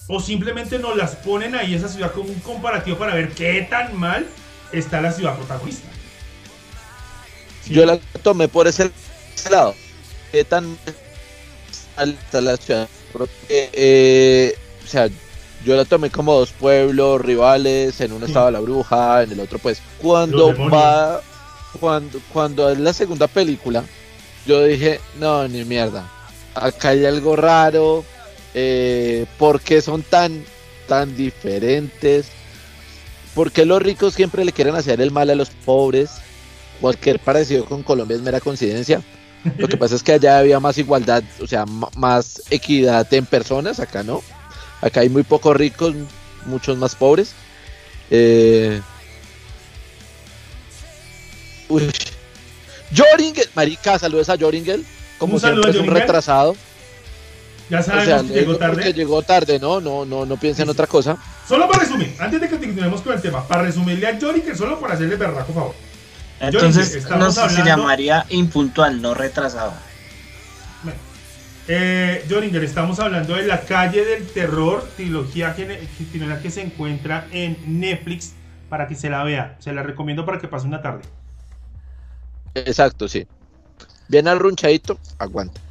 O 0.08 0.20
simplemente 0.20 0.78
nos 0.80 0.96
las 0.96 1.16
ponen 1.16 1.56
ahí 1.56 1.74
esa 1.74 1.90
ciudad 1.90 2.12
como 2.12 2.30
un 2.30 2.40
comparativo 2.40 2.98
para 2.98 3.16
ver 3.16 3.30
qué 3.34 3.66
tan 3.70 3.96
mal 3.98 4.26
está 4.72 5.02
la 5.02 5.12
ciudad 5.12 5.36
protagonista. 5.36 5.88
Sí. 7.64 7.74
Yo 7.74 7.86
la 7.86 7.98
tomé 8.22 8.48
por 8.48 8.68
ese, 8.68 8.92
lado. 9.50 9.74
¿Qué 10.32 10.44
tan 10.44 10.78
alta 11.96 12.42
la 12.42 12.58
ciudad? 12.58 12.88
Porque, 13.12 13.70
eh, 13.74 14.56
o 14.84 14.88
sea, 14.88 15.10
yo 15.66 15.76
la 15.76 15.86
tomé 15.86 16.12
como 16.12 16.38
dos 16.38 16.52
pueblos 16.52 17.22
rivales. 17.22 18.00
En 18.02 18.12
uno 18.12 18.28
Sí. 18.28 18.32
estaba 18.32 18.52
la 18.52 18.60
bruja, 18.60 19.24
en 19.24 19.32
el 19.32 19.40
otro, 19.40 19.58
pues. 19.60 19.82
Cuando 20.00 20.56
va. 20.70 21.22
Cuando, 21.80 22.22
cuando 22.32 22.70
es 22.70 22.80
la 22.80 22.94
segunda 22.94 23.28
película, 23.28 23.84
yo 24.46 24.64
dije, 24.64 25.00
no, 25.20 25.48
ni 25.48 25.64
mierda. 25.64 26.10
Acá 26.54 26.90
hay 26.90 27.06
algo 27.06 27.36
raro. 27.36 28.04
Eh, 28.54 29.26
¿Por 29.38 29.60
qué 29.62 29.82
son 29.82 30.02
tan, 30.04 30.44
tan 30.88 31.16
diferentes? 31.16 32.28
¿Por 33.34 33.52
qué 33.52 33.66
los 33.66 33.82
ricos 33.82 34.14
siempre 34.14 34.46
le 34.46 34.54
quieren 34.54 34.76
hacer 34.76 35.02
el 35.02 35.12
mal 35.12 35.30
a 35.30 35.36
los 35.36 35.50
pobres? 35.50 36.12
Cualquier 36.80 37.20
parecido 37.20 37.66
con 37.66 37.84
Colombia 37.84 38.16
es 38.16 38.24
mera 38.24 38.40
coincidencia. 38.40 39.02
Lo 39.58 39.68
que 39.68 39.78
pasa 39.78 39.96
es 39.96 40.04
que 40.04 40.14
allá 40.14 40.40
había 40.40 40.60
más 40.60 40.78
igualdad, 40.78 41.24
o 41.40 41.46
sea, 41.46 41.66
más 41.66 42.42
equidad 42.50 43.14
en 43.14 43.26
personas, 43.26 43.80
acá 43.80 44.04
no. 44.04 44.24
Acá 44.82 45.02
hay 45.02 45.10
muy 45.10 45.24
pocos 45.24 45.56
ricos, 45.56 45.94
muchos 46.46 46.78
más 46.78 46.96
pobres. 46.96 47.34
Eh... 48.10 48.82
Uy. 51.70 51.92
Joringel, 52.96 53.50
marica, 53.56 53.98
saludos 54.00 54.30
a 54.30 54.38
Joringel. 54.38 54.86
Como 55.18 55.36
Un 55.36 55.40
saludo 55.40 55.64
siempre 55.64 55.70
a 55.70 55.72
es 55.72 55.80
un 55.80 55.86
Joringel. 55.88 56.02
retrasado. 56.08 56.56
Ya 57.70 57.80
O 57.80 57.84
sabemos 57.84 58.06
sea, 58.06 58.18
que 58.18 58.24
le 58.28 58.34
llegó 58.42 58.52
porque 58.60 58.66
tarde. 58.76 58.94
llegó 58.94 59.22
tarde, 59.24 59.60
no, 59.60 59.82
no, 59.82 60.06
no, 60.06 60.26
no 60.26 60.38
piensen 60.38 60.64
en 60.64 60.70
otra 60.70 60.86
cosa. 60.86 61.18
Solo 61.48 61.68
para 61.68 61.80
resumir, 61.84 62.16
antes 62.20 62.40
de 62.40 62.48
que 62.48 62.58
continuemos 62.60 63.02
con 63.02 63.14
el 63.14 63.22
tema, 63.22 63.48
para 63.48 63.64
resumirle 63.64 64.08
a 64.08 64.20
Jory 64.20 64.42
que 64.42 64.56
solo 64.56 64.80
por 64.80 64.92
hacerle 64.92 65.16
berraco 65.16 65.52
favor. 65.54 65.74
Entonces, 66.40 66.94
estamos 66.94 67.26
no 67.26 67.32
sé, 67.32 67.36
se 67.36 67.62
hablando- 67.62 67.66
llamaría 67.66 68.26
impuntual, 68.30 69.02
no 69.02 69.14
retrasado. 69.14 69.74
Bueno, 70.84 71.00
Eh, 71.68 72.24
Joringer, 72.30 72.64
estamos 72.64 73.00
hablando 73.00 73.34
de 73.36 73.48
la 73.48 73.62
calle 73.62 74.06
del 74.06 74.28
terror, 74.28 74.88
trilogía 74.96 75.56
que, 75.56 75.66
trilogía 76.12 76.40
que 76.40 76.52
se 76.52 76.62
encuentra 76.62 77.28
en 77.32 77.58
Netflix 77.80 78.34
para 78.70 78.88
que 78.88 78.94
se 78.94 79.10
la 79.10 79.24
vea. 79.24 79.56
Se 79.58 79.74
la 79.74 79.82
recomiendo 79.82 80.24
para 80.28 80.38
que 80.38 80.48
pase 80.48 80.68
una 80.68 80.84
tarde. 80.84 81.02
Exacto, 82.56 83.08
sí. 83.08 83.28
Bien 84.08 84.28
arrunchadito, 84.28 84.98
aguanta. 85.18 85.62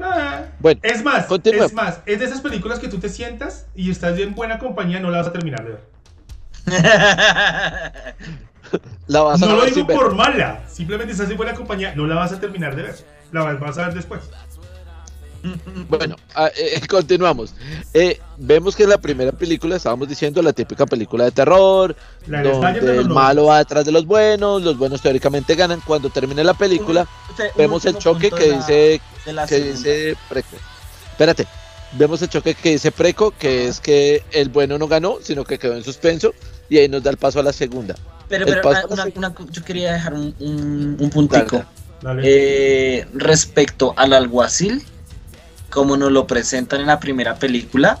Ah, 0.00 0.44
Bueno, 0.60 0.80
es 0.82 1.02
más, 1.02 1.26
continúa. 1.26 1.66
es 1.66 1.72
más, 1.72 2.00
es 2.06 2.20
de 2.20 2.24
esas 2.26 2.40
películas 2.40 2.78
que 2.78 2.88
tú 2.88 2.98
te 2.98 3.08
sientas 3.08 3.66
y 3.74 3.90
estás 3.90 4.16
en 4.18 4.34
buena 4.34 4.58
compañía, 4.58 5.00
no 5.00 5.10
la 5.10 5.18
vas 5.18 5.26
a 5.26 5.32
terminar 5.32 5.64
de 5.64 5.70
ver. 5.70 5.80
la 9.08 9.22
vas 9.22 9.42
a 9.42 9.46
No 9.46 9.56
lo 9.56 9.64
digo 9.64 9.86
ver. 9.86 9.96
por 9.96 10.14
mala, 10.14 10.60
simplemente 10.68 11.12
estás 11.12 11.30
en 11.30 11.36
buena 11.36 11.54
compañía, 11.54 11.94
no 11.96 12.06
la 12.06 12.14
vas 12.14 12.32
a 12.32 12.38
terminar 12.40 12.76
de 12.76 12.82
ver. 12.82 12.94
La 13.32 13.42
vas 13.54 13.76
a 13.78 13.86
ver 13.86 13.94
después. 13.94 14.20
Bueno, 15.88 16.16
ah, 16.34 16.50
eh, 16.56 16.80
continuamos. 16.88 17.54
Eh, 17.94 18.20
vemos 18.38 18.74
que 18.76 18.82
en 18.84 18.90
la 18.90 18.98
primera 18.98 19.32
película 19.32 19.76
estábamos 19.76 20.08
diciendo 20.08 20.42
la 20.42 20.52
típica 20.52 20.84
película 20.86 21.24
de 21.24 21.30
terror, 21.30 21.94
La 22.26 22.42
de 22.42 22.50
donde 22.50 22.72
los 22.80 22.82
el 22.90 22.96
90. 23.08 23.14
malo 23.14 23.44
va 23.46 23.58
detrás 23.58 23.84
de 23.84 23.92
los 23.92 24.04
buenos, 24.06 24.62
los 24.62 24.76
buenos 24.76 25.00
teóricamente 25.00 25.54
ganan. 25.54 25.80
Cuando 25.86 26.10
termine 26.10 26.42
la 26.44 26.54
película, 26.54 27.06
Usted- 27.30 27.50
vemos 27.56 27.84
el 27.86 27.96
choque 27.98 28.30
que 28.30 28.48
la- 28.48 28.56
dice 28.56 29.00
que 29.48 29.60
dice 29.60 30.16
Preco. 30.28 30.56
Espérate. 31.12 31.46
Vemos 31.92 32.20
el 32.20 32.28
choque 32.28 32.54
que 32.54 32.72
dice 32.72 32.92
Preco, 32.92 33.30
que 33.30 33.66
es 33.68 33.80
que 33.80 34.22
el 34.32 34.50
bueno 34.50 34.76
no 34.76 34.88
ganó, 34.88 35.18
sino 35.22 35.44
que 35.44 35.58
quedó 35.58 35.74
en 35.74 35.82
suspenso, 35.84 36.34
y 36.68 36.76
ahí 36.78 36.88
nos 36.88 37.02
da 37.02 37.10
el 37.10 37.16
paso 37.16 37.40
a 37.40 37.42
la 37.42 37.52
segunda. 37.52 37.94
Pero, 38.28 38.44
pero 38.44 38.60
ah, 38.70 38.82
una- 39.16 39.34
yo 39.50 39.64
quería 39.64 39.94
dejar 39.94 40.12
un, 40.12 40.34
un, 40.38 40.96
un 41.00 41.10
puntico. 41.10 41.64
Dale. 42.02 42.22
Eh, 42.24 43.06
respecto 43.14 43.94
al 43.96 44.12
alguacil, 44.12 44.84
como 45.70 45.96
nos 45.96 46.12
lo 46.12 46.26
presentan 46.26 46.80
en 46.80 46.86
la 46.86 47.00
primera 47.00 47.36
película, 47.36 48.00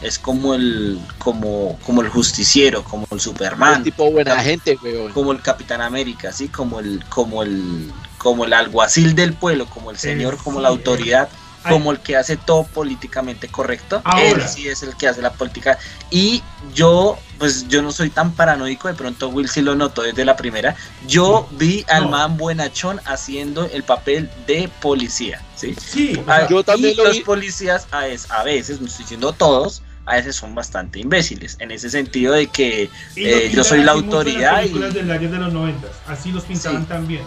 es 0.00 0.18
como 0.18 0.54
el, 0.54 1.00
como, 1.18 1.78
como 1.84 2.02
el 2.02 2.08
justiciero, 2.08 2.84
como 2.84 3.06
el 3.10 3.16
El 3.16 3.20
Superman, 3.20 3.82
tipo 3.82 4.10
buena 4.10 4.38
gente, 4.40 4.78
weón. 4.82 5.12
como 5.12 5.32
el 5.32 5.40
Capitán 5.40 5.80
América, 5.80 6.28
así 6.28 6.48
como 6.48 6.80
el, 6.80 7.02
como 7.08 7.42
el, 7.42 7.90
como 8.18 8.44
el 8.44 8.52
alguacil 8.52 9.14
del 9.14 9.32
pueblo, 9.32 9.66
como 9.66 9.90
el 9.90 9.96
señor, 9.96 10.36
como 10.36 10.60
la 10.60 10.68
sí, 10.68 10.74
autoridad. 10.74 11.28
Como 11.68 11.90
el 11.92 12.00
que 12.00 12.16
hace 12.16 12.36
todo 12.36 12.64
políticamente 12.64 13.48
correcto. 13.48 14.00
Ahora. 14.04 14.22
Él 14.28 14.42
sí 14.48 14.68
es 14.68 14.82
el 14.82 14.96
que 14.96 15.08
hace 15.08 15.22
la 15.22 15.32
política. 15.32 15.78
Y 16.10 16.42
yo, 16.74 17.18
pues 17.38 17.66
yo 17.68 17.82
no 17.82 17.90
soy 17.92 18.10
tan 18.10 18.32
paranoico, 18.32 18.88
de 18.88 18.94
pronto 18.94 19.28
Will 19.28 19.48
sí 19.48 19.62
lo 19.62 19.74
notó 19.74 20.02
desde 20.02 20.24
la 20.24 20.36
primera. 20.36 20.76
Yo 21.06 21.48
vi 21.52 21.84
al 21.88 22.04
No. 22.04 22.10
man 22.10 22.36
buenachón 22.36 23.00
haciendo 23.06 23.64
el 23.72 23.82
papel 23.82 24.30
de 24.46 24.68
policía, 24.80 25.40
¿sí? 25.56 25.74
sí, 25.84 26.20
Ah, 26.26 26.40
sea, 26.40 26.48
yo 26.48 26.62
también 26.64 26.92
y 26.94 26.96
lo 26.96 27.04
los 27.04 27.16
vi. 27.18 27.20
policías 27.24 27.86
a 27.90 28.00
veces, 28.00 28.30
a 28.30 28.42
veces, 28.42 28.80
no 28.80 28.86
estoy 28.86 29.04
diciendo 29.04 29.32
todos, 29.32 29.82
a 30.06 30.16
veces 30.16 30.36
son 30.36 30.54
bastante 30.54 30.98
imbéciles, 31.00 31.56
en 31.60 31.70
ese 31.70 31.88
sentido 31.88 32.34
de 32.34 32.46
que 32.48 32.90
eh, 33.16 33.50
yo 33.54 33.64
soy 33.64 33.82
la 33.82 33.92
así 33.92 34.02
las 34.02 34.04
autoridad 34.12 34.56
películas 34.60 34.90
y- 34.90 34.94
del 34.98 35.10
año 35.10 35.30
de 35.30 35.38
los 35.38 35.52
90, 35.52 35.88
así 36.08 36.30
los 36.30 36.44
pintaban 36.44 36.82
Sí. 36.82 36.88
también. 36.88 37.22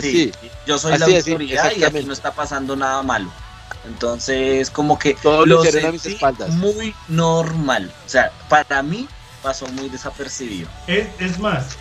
sí, 0.00 0.30
Así. 0.40 0.48
yo 0.66 0.78
soy 0.78 0.98
la 0.98 1.06
Así 1.06 1.20
sí, 1.22 1.30
autoridad 1.32 1.72
y 1.76 1.82
aquí 1.82 2.04
no 2.04 2.12
está 2.12 2.30
pasando 2.32 2.76
nada 2.76 3.02
malo. 3.02 3.30
Entonces, 3.86 4.70
como 4.70 4.98
que 4.98 5.14
Todo 5.14 5.46
lo 5.46 5.60
a 5.60 5.92
mis 5.92 6.06
espaldas. 6.06 6.50
muy 6.50 6.94
normal. 7.08 7.90
O 8.06 8.08
sea, 8.08 8.30
para 8.48 8.82
mí 8.82 9.08
pasó 9.42 9.66
muy 9.68 9.88
desapercibido. 9.88 10.68
Es, 10.86 11.08
es 11.18 11.38
más, 11.38 11.76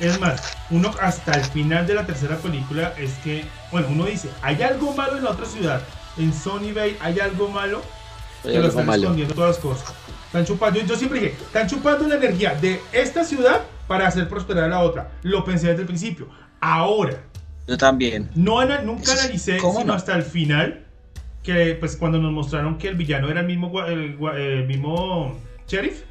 Es 0.00 0.20
más, 0.20 0.42
uno 0.70 0.90
hasta 1.00 1.32
el 1.32 1.44
final 1.44 1.86
de 1.86 1.94
la 1.94 2.04
tercera 2.04 2.36
película 2.36 2.92
es 2.98 3.12
que, 3.24 3.46
bueno, 3.70 3.88
uno 3.90 4.04
dice, 4.04 4.28
hay 4.42 4.62
algo 4.62 4.92
malo 4.92 5.16
en 5.16 5.24
la 5.24 5.30
otra 5.30 5.46
ciudad. 5.46 5.82
En 6.18 6.32
Sony 6.32 6.72
Bay 6.74 6.96
hay 7.00 7.20
algo 7.20 7.48
malo 7.48 7.82
que 8.42 8.58
lo 8.58 8.68
están 8.68 8.88
escondiendo 8.90 9.34
todas 9.34 9.56
las 9.56 9.58
cosas. 9.58 9.94
Están 10.26 10.44
chupando, 10.44 10.80
yo, 10.80 10.96
siempre 10.96 11.20
dije, 11.20 11.36
están 11.40 11.66
chupando 11.66 12.06
la 12.06 12.16
energía 12.16 12.54
de 12.54 12.80
esta 12.92 13.24
ciudad 13.24 13.62
para 13.86 14.06
hacer 14.06 14.28
prosperar 14.28 14.64
a 14.64 14.68
la 14.68 14.80
otra. 14.80 15.12
Lo 15.22 15.44
pensé 15.44 15.68
desde 15.68 15.82
el 15.82 15.86
principio. 15.86 16.28
Ahora. 16.60 17.22
Yo 17.66 17.76
también. 17.76 18.30
No, 18.34 18.64
nunca 18.82 19.12
analicé, 19.12 19.58
sino 19.60 19.92
hasta 19.92 20.14
el 20.14 20.22
final, 20.22 20.85
que 21.46 21.76
pues 21.78 21.96
cuando 21.96 22.18
nos 22.18 22.32
mostraron 22.32 22.76
que 22.76 22.88
el 22.88 22.96
villano 22.96 23.30
era 23.30 23.40
el 23.40 23.46
mismo, 23.46 23.80
el, 23.84 24.66
mismo 24.66 25.40
sheriff. 25.68 26.02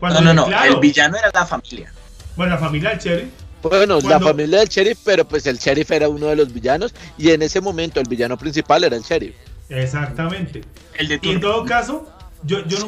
no, 0.00 0.20
no, 0.22 0.32
no, 0.32 0.64
el 0.64 0.80
villano 0.80 1.18
era 1.18 1.30
la 1.32 1.44
familia. 1.44 1.92
Bueno, 2.34 2.54
la 2.54 2.58
familia 2.58 2.90
del 2.90 2.98
sheriff. 2.98 3.28
Bueno, 3.62 4.00
la 4.00 4.18
familia 4.18 4.60
del 4.60 4.68
sheriff, 4.68 4.98
pero 5.04 5.26
pues 5.28 5.46
el 5.46 5.58
sheriff 5.58 5.90
era 5.90 6.08
uno 6.08 6.28
de 6.28 6.36
los 6.36 6.52
villanos 6.52 6.94
y 7.18 7.30
en 7.30 7.42
ese 7.42 7.60
momento 7.60 8.00
el 8.00 8.08
villano 8.08 8.38
principal 8.38 8.82
era 8.82 8.96
el 8.96 9.02
sheriff. 9.02 9.34
Exactamente. 9.68 10.62
El 10.96 11.08
de 11.08 11.20
y 11.20 11.30
en 11.32 11.40
todo 11.40 11.66
caso, 11.66 12.08
yo, 12.44 12.64
yo, 12.64 12.78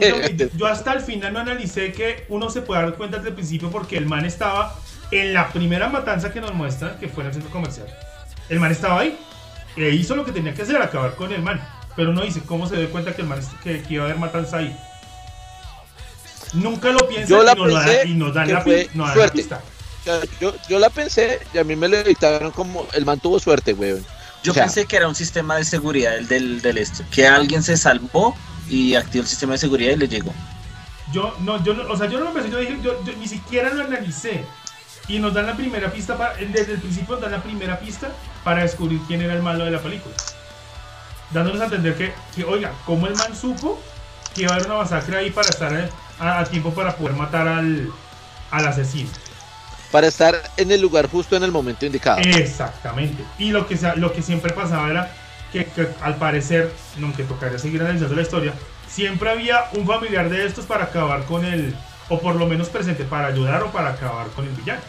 yo 0.57 0.67
hasta 0.67 0.95
el 0.95 1.01
final 1.01 1.35
no 1.35 1.41
analicé 1.41 1.93
que 1.93 2.25
uno 2.31 2.49
se 2.49 2.63
puede 2.63 2.81
dar 2.81 2.95
cuenta 2.95 3.19
desde 3.19 3.29
el 3.29 3.35
principio 3.35 3.71
porque 3.71 3.99
el 3.99 4.07
man 4.07 4.25
estaba 4.25 4.75
en 5.11 5.35
la 5.35 5.53
primera 5.53 5.91
matanza 5.91 6.33
que 6.33 6.41
nos 6.41 6.55
muestran, 6.55 6.99
que 6.99 7.09
fue 7.09 7.25
en 7.25 7.29
el 7.29 7.35
centro 7.35 7.51
comercial. 7.51 7.89
El 8.49 8.59
man 8.59 8.73
estaba 8.73 9.01
ahí 9.01 9.19
e 9.77 9.91
hizo 9.91 10.17
lo 10.17 10.25
que 10.25 10.33
tenía 10.33 10.55
que 10.55 10.63
hacer, 10.63 10.81
acabar 10.81 11.15
con 11.15 11.31
el 11.33 11.43
man. 11.43 11.61
Pero 12.01 12.15
no 12.15 12.23
dice 12.23 12.41
cómo 12.47 12.67
se 12.67 12.79
dio 12.79 12.91
cuenta 12.91 13.15
que 13.15 13.21
el 13.21 13.29
man 13.29 13.41
que, 13.63 13.83
que 13.83 13.93
iba 13.93 14.05
a 14.05 14.07
haber 14.07 14.19
matanza 14.19 14.57
ahí. 14.57 14.75
Nunca 16.55 16.89
lo 16.93 17.07
piensa 17.07 17.35
y, 18.07 18.15
nos 18.15 18.33
dan 18.33 18.51
la, 18.51 18.65
pista. 18.65 19.61
yo, 20.41 20.55
yo, 20.67 20.79
la 20.79 20.89
pensé 20.89 21.41
y 21.53 21.59
a 21.59 21.65
mí 21.65 21.77
me 21.77 21.89
lo 21.89 22.03
dictaron 22.03 22.53
como 22.53 22.87
el 22.95 23.05
man 23.05 23.21
tuvo 23.21 23.39
suerte, 23.39 23.75
weón. 23.75 24.03
Yo 24.43 24.55
pensé 24.55 24.87
que 24.87 24.97
era 24.97 25.09
un 25.09 25.15
sistema 25.15 25.57
de 25.57 25.65
seguridad 25.65 26.17
el 26.17 26.27
del, 26.27 26.63
del 26.63 26.79
este, 26.79 27.05
que 27.11 27.27
alguien 27.27 27.63
se 27.63 27.77
salvó 27.77 28.35
y 28.71 28.95
activó 28.95 29.21
el 29.21 29.29
sistema 29.29 29.53
de 29.53 29.59
seguridad 29.59 29.93
y 29.93 29.97
le 29.97 30.09
llegó. 30.09 30.33
Yo 31.13 31.37
no, 31.41 31.63
yo 31.63 31.75
o 31.87 31.97
sea, 31.99 32.07
yo 32.09 32.19
no 32.19 32.25
lo 32.25 32.33
pensé, 32.33 32.49
yo 32.49 32.61
dije, 32.61 32.79
yo, 32.83 32.99
ni 33.19 33.29
siquiera 33.29 33.75
lo 33.75 33.85
analicé. 33.85 34.47
Y 35.07 35.19
nos 35.19 35.35
dan 35.35 35.45
la 35.49 35.55
primera 35.55 35.93
pista, 35.93 36.17
para, 36.17 36.35
desde 36.37 36.73
el 36.73 36.81
principio 36.81 37.17
nos 37.17 37.21
dan 37.21 37.33
la 37.33 37.43
primera 37.43 37.79
pista 37.79 38.09
para 38.43 38.63
descubrir 38.63 39.01
quién 39.07 39.21
era 39.21 39.35
el 39.35 39.43
malo 39.43 39.67
de 39.67 39.73
la 39.73 39.81
película. 39.81 40.15
Dándonos 41.31 41.61
a 41.61 41.65
entender 41.65 41.97
que, 41.97 42.13
que 42.35 42.45
oiga, 42.45 42.73
como 42.85 43.07
el 43.07 43.15
man 43.15 43.35
supo 43.37 43.81
que 44.35 44.43
iba 44.43 44.53
a 44.53 44.55
haber 44.55 44.67
una 44.67 44.79
masacre 44.79 45.17
ahí 45.17 45.31
para 45.31 45.49
estar 45.49 45.91
a, 46.19 46.45
tiempo 46.45 46.73
para 46.73 46.97
poder 46.97 47.15
matar 47.15 47.49
al, 47.49 47.91
al 48.51 48.67
asesino. 48.67 49.11
Para 49.91 50.07
estar 50.07 50.41
en 50.57 50.71
el 50.71 50.81
lugar 50.81 51.09
justo 51.09 51.37
en 51.37 51.43
el 51.43 51.51
momento 51.51 51.85
indicado. 51.85 52.21
Exactamente. 52.21 53.25
Y 53.39 53.51
lo 53.51 53.67
que, 53.67 53.77
lo 53.97 54.13
que 54.13 54.23
siempre 54.23 54.53
pasaba 54.53 54.89
era 54.89 55.13
que, 55.53 55.67
al 56.01 56.17
parecer, 56.17 56.73
aunque 57.03 57.25
tocaría 57.25 57.59
seguir 57.59 57.81
analizando 57.81 58.15
la 58.15 58.23
historia, 58.23 58.55
siempre 58.89 59.31
había 59.31 59.65
un 59.73 59.87
familiar 59.87 60.29
de 60.29 60.47
estos 60.47 60.65
para 60.65 60.85
acabar 60.85 61.25
con 61.25 61.45
el, 61.45 61.75
o 62.09 62.21
por 62.21 62.37
lo 62.37 62.47
menos 62.47 62.69
presente 62.69 63.05
para 63.05 63.29
ayudar 63.29 63.63
o 63.63 63.73
para 63.73 63.91
acabar 63.91 64.29
con 64.29 64.47
el 64.47 64.53
villano, 64.53 64.81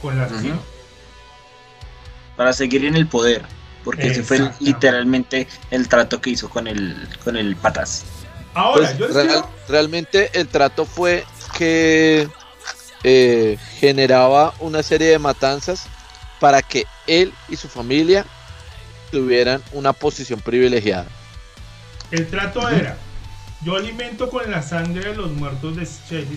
con 0.00 0.16
el 0.16 0.22
asesino. 0.22 0.60
Para 2.36 2.52
seguir 2.52 2.84
en 2.84 2.94
el 2.94 3.08
poder, 3.08 3.44
porque 3.86 4.08
ese 4.08 4.24
fue 4.24 4.50
literalmente 4.58 5.46
el 5.70 5.88
trato 5.88 6.20
que 6.20 6.30
hizo 6.30 6.50
con 6.50 6.66
el, 6.66 7.08
con 7.22 7.36
el 7.36 7.54
patas. 7.54 8.04
Ahora, 8.52 8.92
pues, 8.98 9.44
realmente 9.68 10.28
el 10.32 10.48
trato 10.48 10.84
fue 10.84 11.24
que 11.56 12.28
eh, 13.04 13.56
generaba 13.78 14.54
una 14.58 14.82
serie 14.82 15.06
de 15.06 15.20
matanzas 15.20 15.86
para 16.40 16.62
que 16.62 16.84
él 17.06 17.32
y 17.48 17.54
su 17.54 17.68
familia 17.68 18.26
tuvieran 19.12 19.62
una 19.70 19.92
posición 19.92 20.40
privilegiada. 20.40 21.06
El 22.10 22.26
trato 22.26 22.68
era, 22.68 22.96
yo 23.64 23.76
alimento 23.76 24.30
con 24.30 24.50
la 24.50 24.62
sangre 24.62 25.10
de 25.10 25.14
los 25.16 25.30
muertos 25.30 25.76
de 25.76 25.84
Shady 25.84 26.36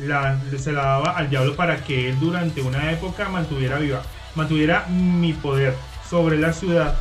la, 0.00 0.38
se 0.58 0.72
la 0.72 0.82
daba 0.82 1.12
al 1.12 1.30
diablo 1.30 1.56
para 1.56 1.82
que 1.82 2.10
él 2.10 2.20
durante 2.20 2.60
una 2.60 2.92
época 2.92 3.30
mantuviera 3.30 3.78
viva, 3.78 4.02
mantuviera 4.34 4.84
mi 4.88 5.32
poder 5.32 5.74
sobre 6.08 6.38
la 6.38 6.52
ciudad, 6.52 6.94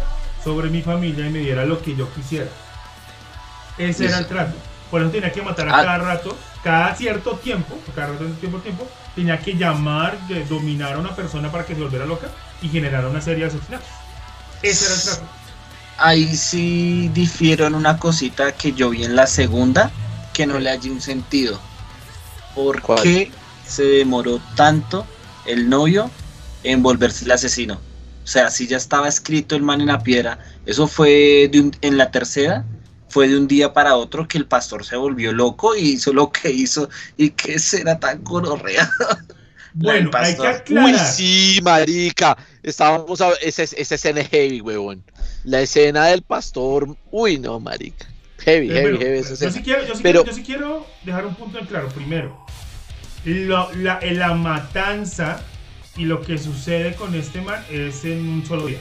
sobre 0.44 0.70
mi 0.70 0.82
familia 0.82 1.28
y 1.28 1.30
me 1.30 1.40
diera 1.40 1.66
lo 1.66 1.82
que 1.82 1.96
yo 1.96 2.12
quisiera. 2.14 2.50
Ese 3.78 4.06
era 4.06 4.20
el 4.20 4.28
trato. 4.28 4.56
Por 4.92 5.02
eso 5.02 5.12
tenía 5.12 5.32
que 5.32 5.42
matar 5.42 5.68
a 5.70 5.80
ah. 5.80 5.84
cada 5.84 5.98
rato, 5.98 6.38
cada 6.64 6.96
cierto 6.96 7.32
tiempo, 7.38 7.78
cada 7.96 8.10
rato, 8.10 8.26
tiempo, 8.40 8.60
tiempo, 8.60 8.88
tenía 9.16 9.40
que 9.40 9.56
llamar, 9.56 10.18
dominar 10.48 10.94
a 10.94 11.00
una 11.00 11.16
persona 11.16 11.52
para 11.52 11.66
que 11.66 11.74
se 11.74 11.82
volviera 11.82 12.06
loca 12.06 12.28
y 12.62 12.70
generara 12.70 13.08
una 13.08 13.22
serie 13.22 13.46
de 13.46 13.50
asesinatos. 13.50 13.88
Ese 14.62 14.86
era 14.86 14.96
el 14.96 15.02
trato. 15.02 15.24
Ahí 15.98 16.36
sí 16.36 17.10
difiero 17.14 17.68
en 17.68 17.76
una 17.76 17.98
cosita 17.98 18.52
que 18.52 18.74
yo 18.74 18.90
vi 18.90 19.04
en 19.04 19.16
la 19.16 19.28
segunda 19.28 19.92
que 20.34 20.46
no 20.48 20.60
le 20.60 20.70
hallé 20.70 20.92
un 20.92 21.02
sentido. 21.02 21.60
¿Por 22.56 22.82
qué 23.02 23.32
se 23.66 23.84
demoró 23.84 24.40
tanto 24.56 25.06
el 25.46 25.70
novio 25.70 26.10
en 26.64 26.84
volverse 26.84 27.26
el 27.26 27.32
asesino? 27.32 27.80
O 28.24 28.28
sea, 28.28 28.50
si 28.50 28.68
ya 28.68 28.78
estaba 28.78 29.08
escrito 29.08 29.56
el 29.56 29.64
man 29.64 29.82
en 29.82 29.88
la 29.88 30.02
piedra, 30.02 30.40
eso 30.66 30.88
fue 30.88 31.52
en 31.54 31.98
la 31.98 32.10
tercera, 32.10 32.66
fue 33.10 33.28
de 33.28 33.38
un 33.38 33.48
día 33.48 33.74
para 33.74 33.96
otro 33.96 34.28
que 34.28 34.38
el 34.38 34.46
pastor 34.46 34.86
se 34.86 34.96
volvió 34.96 35.34
loco 35.34 35.76
y 35.76 35.92
hizo 35.92 36.14
lo 36.14 36.32
que 36.32 36.50
hizo 36.50 36.90
y 37.18 37.32
que 37.32 37.60
será 37.60 38.00
tan 38.00 38.24
conorrea. 38.24 38.90
Bueno, 39.76 40.12
hay 40.14 40.36
que 40.36 40.48
aclarar. 40.48 40.94
Uy, 40.94 41.00
sí, 41.00 41.60
marica. 41.64 42.38
Estábamos 42.62 43.20
a 43.22 43.32
esa, 43.42 43.64
esa 43.64 43.96
escena 43.96 44.24
heavy, 44.24 44.62
huevón. 44.62 45.04
La 45.44 45.62
escena 45.62 46.06
del 46.06 46.22
pastor. 46.22 46.96
Uy, 47.10 47.40
no, 47.40 47.60
marica. 47.60 48.06
Heavy, 48.40 48.70
heavy, 48.70 48.98
heavy. 49.00 49.18
Esa 49.18 49.46
yo, 49.46 49.52
sí 49.52 49.64
quiero, 49.64 49.88
yo, 49.88 49.96
sí 49.96 50.04
quiero, 50.04 50.26
yo, 50.26 50.34
sí 50.34 50.44
quiero, 50.44 50.88
dejar 51.04 51.26
un 51.26 51.34
punto 51.34 51.58
en 51.58 51.66
claro. 51.66 51.90
Primero, 51.90 52.46
la, 53.26 54.00
la 54.04 54.34
matanza 54.36 55.42
y 55.96 56.06
lo 56.06 56.22
que 56.22 56.38
sucede 56.38 56.96
con 56.96 57.14
este 57.16 57.42
man 57.42 57.64
es 57.70 58.04
en 58.06 58.28
un 58.28 58.46
solo 58.46 58.68
día. 58.68 58.80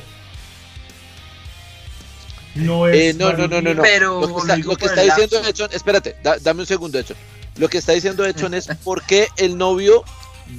No 2.54 2.86
es. 2.86 2.96
Eh, 2.96 3.18
no, 3.18 3.32
no, 3.32 3.48
no, 3.48 3.60
no, 3.60 3.82
Pero 3.82 4.20
lo 4.20 4.76
que 4.76 4.86
está, 4.86 5.02
diciendo 5.02 5.38
Edson, 5.46 5.70
espérate, 5.72 6.16
dame 6.42 6.60
un 6.60 6.66
segundo, 6.66 6.98
Edson. 6.98 7.16
Lo 7.56 7.68
que 7.68 7.78
está 7.78 7.92
diciendo 7.92 8.24
Edson 8.24 8.54
es 8.54 8.68
por 8.82 9.02
qué 9.02 9.28
el 9.36 9.56
novio 9.56 10.04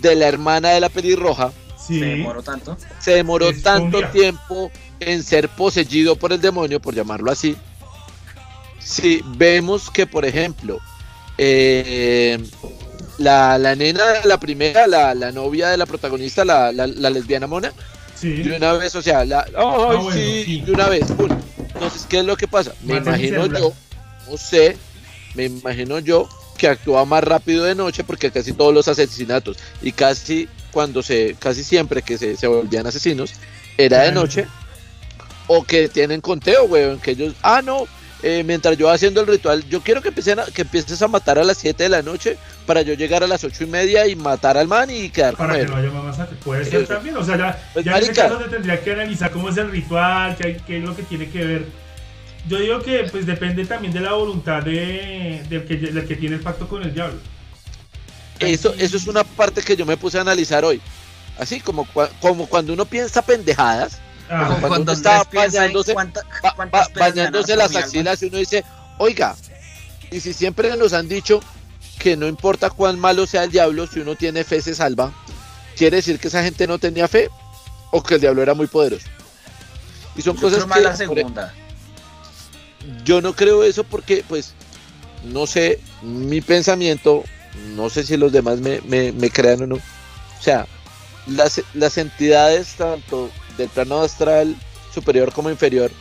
de 0.02 0.16
la 0.16 0.28
hermana 0.28 0.70
de 0.70 0.80
la 0.80 0.90
pelirroja 0.90 1.52
se 1.78 1.96
demoró 1.96 2.42
tanto. 2.42 2.78
Se 3.00 3.12
demoró 3.12 3.52
tanto 3.62 4.08
tiempo 4.10 4.72
en 5.00 5.24
ser 5.24 5.50
poseído 5.50 6.16
por 6.16 6.34
el 6.34 6.42
demonio, 6.42 6.80
por 6.80 6.96
llamarlo 6.96 7.32
así. 7.32 7.56
Si 8.80 9.22
vemos 9.26 9.90
que, 9.90 10.06
por 10.06 10.26
ejemplo, 10.26 10.80
eh, 11.38 12.44
la, 13.18 13.58
la, 13.58 13.76
nena, 13.76 14.04
la 14.26 14.40
primera, 14.40 14.88
la, 14.88 15.14
la, 15.14 15.32
novia 15.32 15.70
de 15.70 15.78
la 15.78 15.86
protagonista, 15.86 16.44
la, 16.46 16.72
la 16.72 17.10
lesbiana 17.10 17.48
mona, 17.48 17.72
de 18.22 18.56
una 18.56 18.74
vez, 18.74 18.96
o 18.96 19.02
sea, 19.02 19.26
la, 19.26 19.46
ah, 19.58 20.10
sí, 20.14 20.62
de 20.66 20.72
una 20.72 20.88
vez, 20.88 21.10
entonces, 21.10 22.06
¿qué 22.08 22.20
es 22.20 22.26
lo 22.26 22.38
que 22.38 22.48
pasa? 22.48 22.74
Me 22.84 22.98
imagino 22.98 23.46
yo, 23.48 23.74
no 24.30 24.38
sé, 24.38 24.78
me 25.36 25.46
imagino 25.46 26.00
yo 26.00 26.30
que 26.58 26.68
actúa 26.68 27.04
más 27.06 27.24
rápido 27.24 27.66
de 27.66 27.76
noche 27.76 28.04
porque 28.04 28.32
casi 28.32 28.54
todos 28.54 28.74
los 28.74 28.88
asesinatos 28.88 29.58
y 29.82 29.92
casi 29.92 30.48
cuando 30.72 31.04
se, 31.04 31.36
casi 31.40 31.64
siempre 31.64 32.02
que 32.02 32.18
se, 32.18 32.38
se 32.38 32.48
volvían 32.48 32.88
asesinos, 32.88 33.34
era 33.78 34.04
de 34.04 34.12
noche 34.12 34.48
o 35.48 35.64
que 35.64 35.90
tienen 35.90 36.22
conteo, 36.22 36.66
weón, 36.66 37.00
que 37.00 37.12
ellos, 37.12 37.34
ah, 37.42 37.62
no, 37.62 37.86
eh, 38.26 38.42
mientras 38.46 38.78
yo 38.78 38.90
haciendo 38.90 39.20
el 39.20 39.28
ritual, 39.28 39.68
yo 39.68 39.82
quiero 39.82 40.02
que, 40.02 40.08
empiecen 40.08 40.40
que 40.54 40.62
empieces 40.62 41.02
a 41.02 41.10
matar 41.10 41.38
a 41.38 41.44
las 41.44 41.58
7 41.58 41.84
de 41.84 41.90
la 41.90 42.02
noche 42.02 42.38
para 42.66 42.82
yo 42.82 42.94
llegar 42.94 43.22
a 43.22 43.28
las 43.28 43.44
8 43.44 43.66
y 43.66 43.68
media 43.68 44.08
y 44.08 44.16
matar 44.16 44.58
al 44.58 44.70
man 44.70 44.90
y 44.90 45.10
quedar 45.10 45.36
para 45.36 45.60
que 45.60 45.66
no 45.66 45.76
haya 45.76 45.92
más 45.92 46.06
masacre. 46.06 46.38
Puede 46.42 46.64
ser 46.64 46.88
también, 46.88 47.18
o 47.18 47.24
sea, 47.26 47.38
ya, 47.38 47.70
pues, 47.74 47.84
ya 47.84 47.98
en 47.98 48.04
ese 48.04 48.14
caso 48.14 48.40
se 48.40 48.48
tendría 48.48 48.82
que 48.82 48.94
analizar 48.94 49.30
cómo 49.30 49.50
es 49.50 49.58
el 49.58 49.70
ritual, 49.70 50.38
qué, 50.38 50.58
qué, 50.66 50.78
es 50.78 50.84
lo 50.86 50.96
que 50.96 51.04
tiene 51.04 51.30
que 51.30 51.44
ver. 51.44 51.66
Yo 52.48 52.60
digo 52.60 52.82
que 52.82 53.10
pues 53.12 53.26
depende 53.26 53.66
también 53.66 53.94
de 53.94 54.00
la 54.00 54.14
voluntad 54.14 54.64
de, 54.64 55.44
del, 55.50 55.66
que, 55.66 55.76
del 55.76 56.08
que 56.08 56.16
tiene 56.16 56.38
el 56.38 56.42
pacto 56.42 56.70
con 56.70 56.82
el 56.82 56.94
diablo. 56.94 57.20
Eso, 58.40 58.74
eso 58.78 58.96
es 58.96 59.06
una 59.08 59.26
parte 59.26 59.62
que 59.62 59.76
yo 59.76 59.86
me 59.86 59.98
puse 59.98 60.18
a 60.18 60.22
analizar 60.22 60.64
hoy. 60.64 60.80
Así 61.38 61.60
como, 61.60 61.86
como 62.22 62.48
cuando 62.48 62.72
uno 62.72 62.86
piensa 62.86 63.22
pendejadas, 63.22 64.00
Ah, 64.30 64.58
cuando, 64.62 64.94
estaba 64.94 65.28
bañándose, 65.32 65.94
bañándose 66.96 67.56
las 67.56 67.76
axilas 67.76 68.22
y 68.24 68.28
uno 68.28 68.38
dice, 68.38 68.64
oiga, 68.98 69.36
y 70.12 70.20
si 70.20 70.34
siempre 70.34 70.76
nos 70.78 70.94
han 70.94 71.08
dicho 71.08 71.42
que 72.00 72.18
no 72.18 72.28
importa 72.28 72.70
cuán 72.70 73.00
malo 73.00 73.28
sea 73.28 73.44
el 73.44 73.52
diablo, 73.52 73.88
si 73.88 74.00
uno 74.00 74.16
tiene 74.16 74.44
fe 74.44 74.62
se 74.62 74.76
salva, 74.76 75.14
quiere 75.76 75.98
decir 75.98 76.20
que 76.20 76.30
esa 76.30 76.44
gente 76.44 76.68
no 76.68 76.80
tenía 76.80 77.08
fe 77.08 77.30
o 77.92 78.02
que 78.02 78.16
el 78.16 78.22
diablo 78.22 78.42
era 78.42 78.54
muy 78.54 78.68
poderoso. 78.68 79.08
Y 80.16 80.22
son 80.22 80.38
cosas 80.38 80.66
que... 80.66 80.82
La 80.82 80.96
segunda. 80.96 81.54
Yo 83.06 83.22
no 83.22 83.34
creo 83.34 83.64
eso 83.64 83.84
porque, 83.84 84.26
pues, 84.28 84.54
no 85.24 85.48
sé, 85.48 85.80
mi 86.02 86.42
pensamiento, 86.42 87.24
no 87.76 87.90
sé 87.90 88.04
si 88.04 88.18
los 88.18 88.32
demás 88.32 88.60
me, 88.60 88.82
me 88.82 89.30
crean 89.30 89.62
o 89.64 89.68
no, 89.68 89.80
sea, 90.44 90.68
las, 91.28 91.62
las 91.74 91.98
entidades 91.98 92.74
tanto 92.76 93.32
del 93.58 93.70
plano 93.70 94.02
astral 94.02 94.56
superior 94.94 95.32
como 95.34 95.50
inferior 95.50 95.92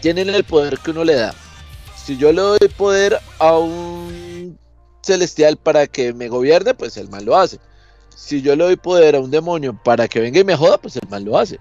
tienen 0.00 0.30
el 0.30 0.44
poder 0.44 0.78
que 0.78 0.90
uno 0.90 1.04
le 1.04 1.14
da. 1.14 1.34
Si 1.96 2.16
yo 2.16 2.32
le 2.32 2.40
doy 2.40 2.58
poder 2.76 3.18
a 3.38 3.56
un 3.58 4.58
celestial 5.02 5.56
para 5.56 5.86
que 5.86 6.12
me 6.12 6.28
gobierne, 6.28 6.74
pues 6.74 6.96
el 6.96 7.08
mal 7.08 7.24
lo 7.24 7.36
hace. 7.36 7.58
Si 8.14 8.42
yo 8.42 8.54
le 8.56 8.64
doy 8.64 8.76
poder 8.76 9.16
a 9.16 9.20
un 9.20 9.30
demonio 9.30 9.78
para 9.82 10.08
que 10.08 10.20
venga 10.20 10.40
y 10.40 10.44
me 10.44 10.56
joda, 10.56 10.78
pues 10.78 10.96
el 10.96 11.08
mal 11.08 11.24
lo 11.24 11.38
hace. 11.38 11.58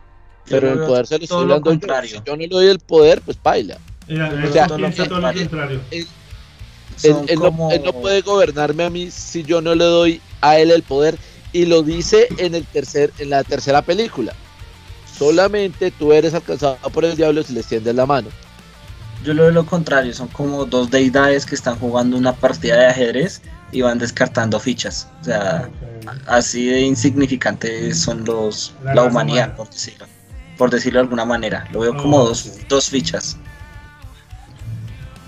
Pero 0.48 0.72
el 0.72 0.80
poder 0.80 1.08
se 1.08 1.18
lo 1.18 1.24
estoy 1.24 1.48
dando 1.48 1.74
yo. 1.74 2.08
Si 2.08 2.22
yo 2.24 2.36
no 2.36 2.36
le 2.36 2.48
doy 2.48 2.68
el 2.68 2.80
poder, 2.80 3.22
pues 3.22 3.42
baila. 3.42 3.80
o 4.08 4.54
sea, 4.54 4.68
todo 4.68 4.78
lo 4.78 4.94
contrario. 4.94 5.82
Él, 7.04 7.26
no, 7.84 7.94
puede 7.94 8.22
gobernarme 8.22 8.84
a 8.84 8.90
mí 8.90 9.12
si 9.12 9.44
yo 9.44 9.60
no 9.62 9.76
le 9.76 9.84
doy 9.84 10.22
a 10.42 10.60
él 10.60 10.72
el 10.72 10.84
poder. 10.84 11.18
Y 11.52 11.66
lo 11.66 11.84
dice 11.84 12.28
en, 12.38 12.54
el 12.54 12.66
tercer, 12.66 13.12
en 13.18 13.30
la 13.32 13.44
tercera 13.44 13.82
película. 13.82 14.34
Solamente 15.18 15.92
tú 15.92 16.12
eres 16.12 16.34
alcanzado 16.34 16.78
por 16.94 17.06
el 17.06 17.16
diablo 17.16 17.42
si 17.44 17.54
le 17.54 17.62
extiendes 17.62 17.96
la 17.96 18.06
mano. 18.06 18.30
Yo 19.24 19.34
lo 19.34 19.44
veo 19.44 19.52
lo 19.52 19.66
contrario, 19.66 20.14
son 20.14 20.28
como 20.28 20.66
dos 20.66 20.92
deidades 20.92 21.46
que 21.46 21.56
están 21.56 21.80
jugando 21.80 22.18
una 22.18 22.34
partida 22.34 22.78
de 22.78 22.88
ajedrez 22.88 23.42
y 23.72 23.82
van 23.82 23.98
descartando 23.98 24.60
fichas. 24.60 25.10
O 25.22 25.24
sea, 25.24 25.70
así 26.28 26.68
de 26.68 26.82
insignificantes 26.82 28.00
son 28.00 28.24
los 28.26 28.76
la, 28.84 29.04
humanidad, 29.04 29.56
por 29.56 29.70
decirlo, 29.70 30.06
por 30.58 30.70
decirlo 30.70 31.00
de 31.00 31.04
alguna 31.06 31.26
manera. 31.26 31.68
Lo 31.72 31.80
veo 31.80 31.96
como 31.98 32.24
dos, 32.24 32.60
dos 32.70 32.90
fichas. 32.90 33.38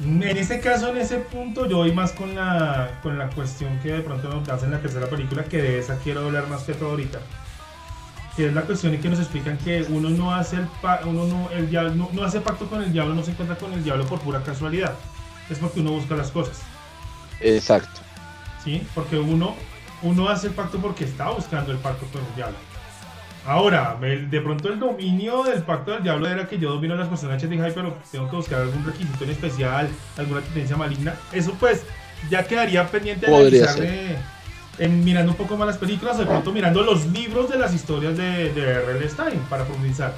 En 0.03 0.21
ese 0.21 0.59
caso, 0.59 0.89
en 0.89 0.97
ese 0.97 1.17
punto, 1.17 1.65
yo 1.65 1.77
voy 1.77 1.91
más 1.91 2.11
con 2.11 2.35
la, 2.35 2.99
con 3.01 3.17
la 3.17 3.29
cuestión 3.29 3.79
que 3.79 3.93
de 3.93 4.01
pronto 4.01 4.29
nos 4.29 4.45
das 4.45 4.61
en 4.61 4.71
la 4.71 4.79
tercera 4.79 5.07
película, 5.07 5.43
que 5.45 5.59
de 5.59 5.79
esa 5.79 5.97
quiero 5.97 6.25
hablar 6.25 6.47
más 6.47 6.63
que 6.63 6.73
todo 6.73 6.91
ahorita. 6.91 7.19
Que 8.37 8.47
es 8.47 8.53
la 8.53 8.61
cuestión 8.61 8.93
en 8.93 9.01
que 9.01 9.09
nos 9.09 9.19
explican 9.19 9.57
que 9.57 9.83
uno 9.89 10.09
no 10.09 10.33
hace 10.33 10.57
el 10.57 10.67
uno 11.05 11.25
no, 11.25 11.49
el 11.51 11.69
diablo, 11.69 12.09
no, 12.13 12.23
hace 12.23 12.39
pacto 12.39 12.67
con 12.67 12.83
el 12.83 12.93
diablo, 12.93 13.15
no 13.15 13.23
se 13.23 13.31
encuentra 13.31 13.57
con 13.57 13.73
el 13.73 13.83
diablo 13.83 14.05
por 14.05 14.19
pura 14.19 14.43
casualidad. 14.43 14.93
Es 15.49 15.57
porque 15.57 15.79
uno 15.79 15.91
busca 15.91 16.15
las 16.15 16.29
cosas. 16.29 16.61
Exacto. 17.41 17.99
Sí, 18.63 18.85
porque 18.93 19.17
uno, 19.17 19.55
uno 20.03 20.29
hace 20.29 20.47
el 20.47 20.53
pacto 20.53 20.77
porque 20.77 21.03
está 21.03 21.31
buscando 21.31 21.71
el 21.71 21.79
pacto 21.79 22.05
con 22.13 22.23
el 22.23 22.35
diablo. 22.35 22.57
Ahora, 23.47 23.97
de 23.99 24.41
pronto 24.41 24.67
el 24.67 24.77
dominio 24.77 25.43
del 25.43 25.63
pacto 25.63 25.91
del 25.91 26.03
diablo 26.03 26.27
era 26.27 26.47
que 26.47 26.59
yo 26.59 26.69
domino 26.69 26.95
las 26.95 27.07
personas 27.07 27.41
HTI, 27.41 27.57
pero 27.73 27.97
tengo 28.11 28.29
que 28.29 28.35
buscar 28.35 28.61
algún 28.61 28.85
requisito 28.85 29.23
en 29.23 29.29
especial, 29.31 29.89
alguna 30.17 30.41
tendencia 30.41 30.75
maligna. 30.75 31.15
Eso 31.31 31.55
pues 31.57 31.83
ya 32.29 32.43
quedaría 32.43 32.85
pendiente 32.87 33.25
de 33.25 33.35
analizar 33.35 33.79
en, 34.79 35.03
mirando 35.03 35.31
un 35.31 35.37
poco 35.37 35.57
más 35.57 35.67
las 35.67 35.77
películas, 35.77 36.17
de 36.17 36.25
pronto 36.25 36.51
mirando 36.51 36.81
los 36.83 37.05
libros 37.07 37.49
de 37.49 37.57
las 37.57 37.73
historias 37.73 38.17
de, 38.17 38.53
de 38.53 38.61
R.L. 38.61 39.09
Stein 39.09 39.39
para 39.49 39.65
profundizar. 39.65 40.13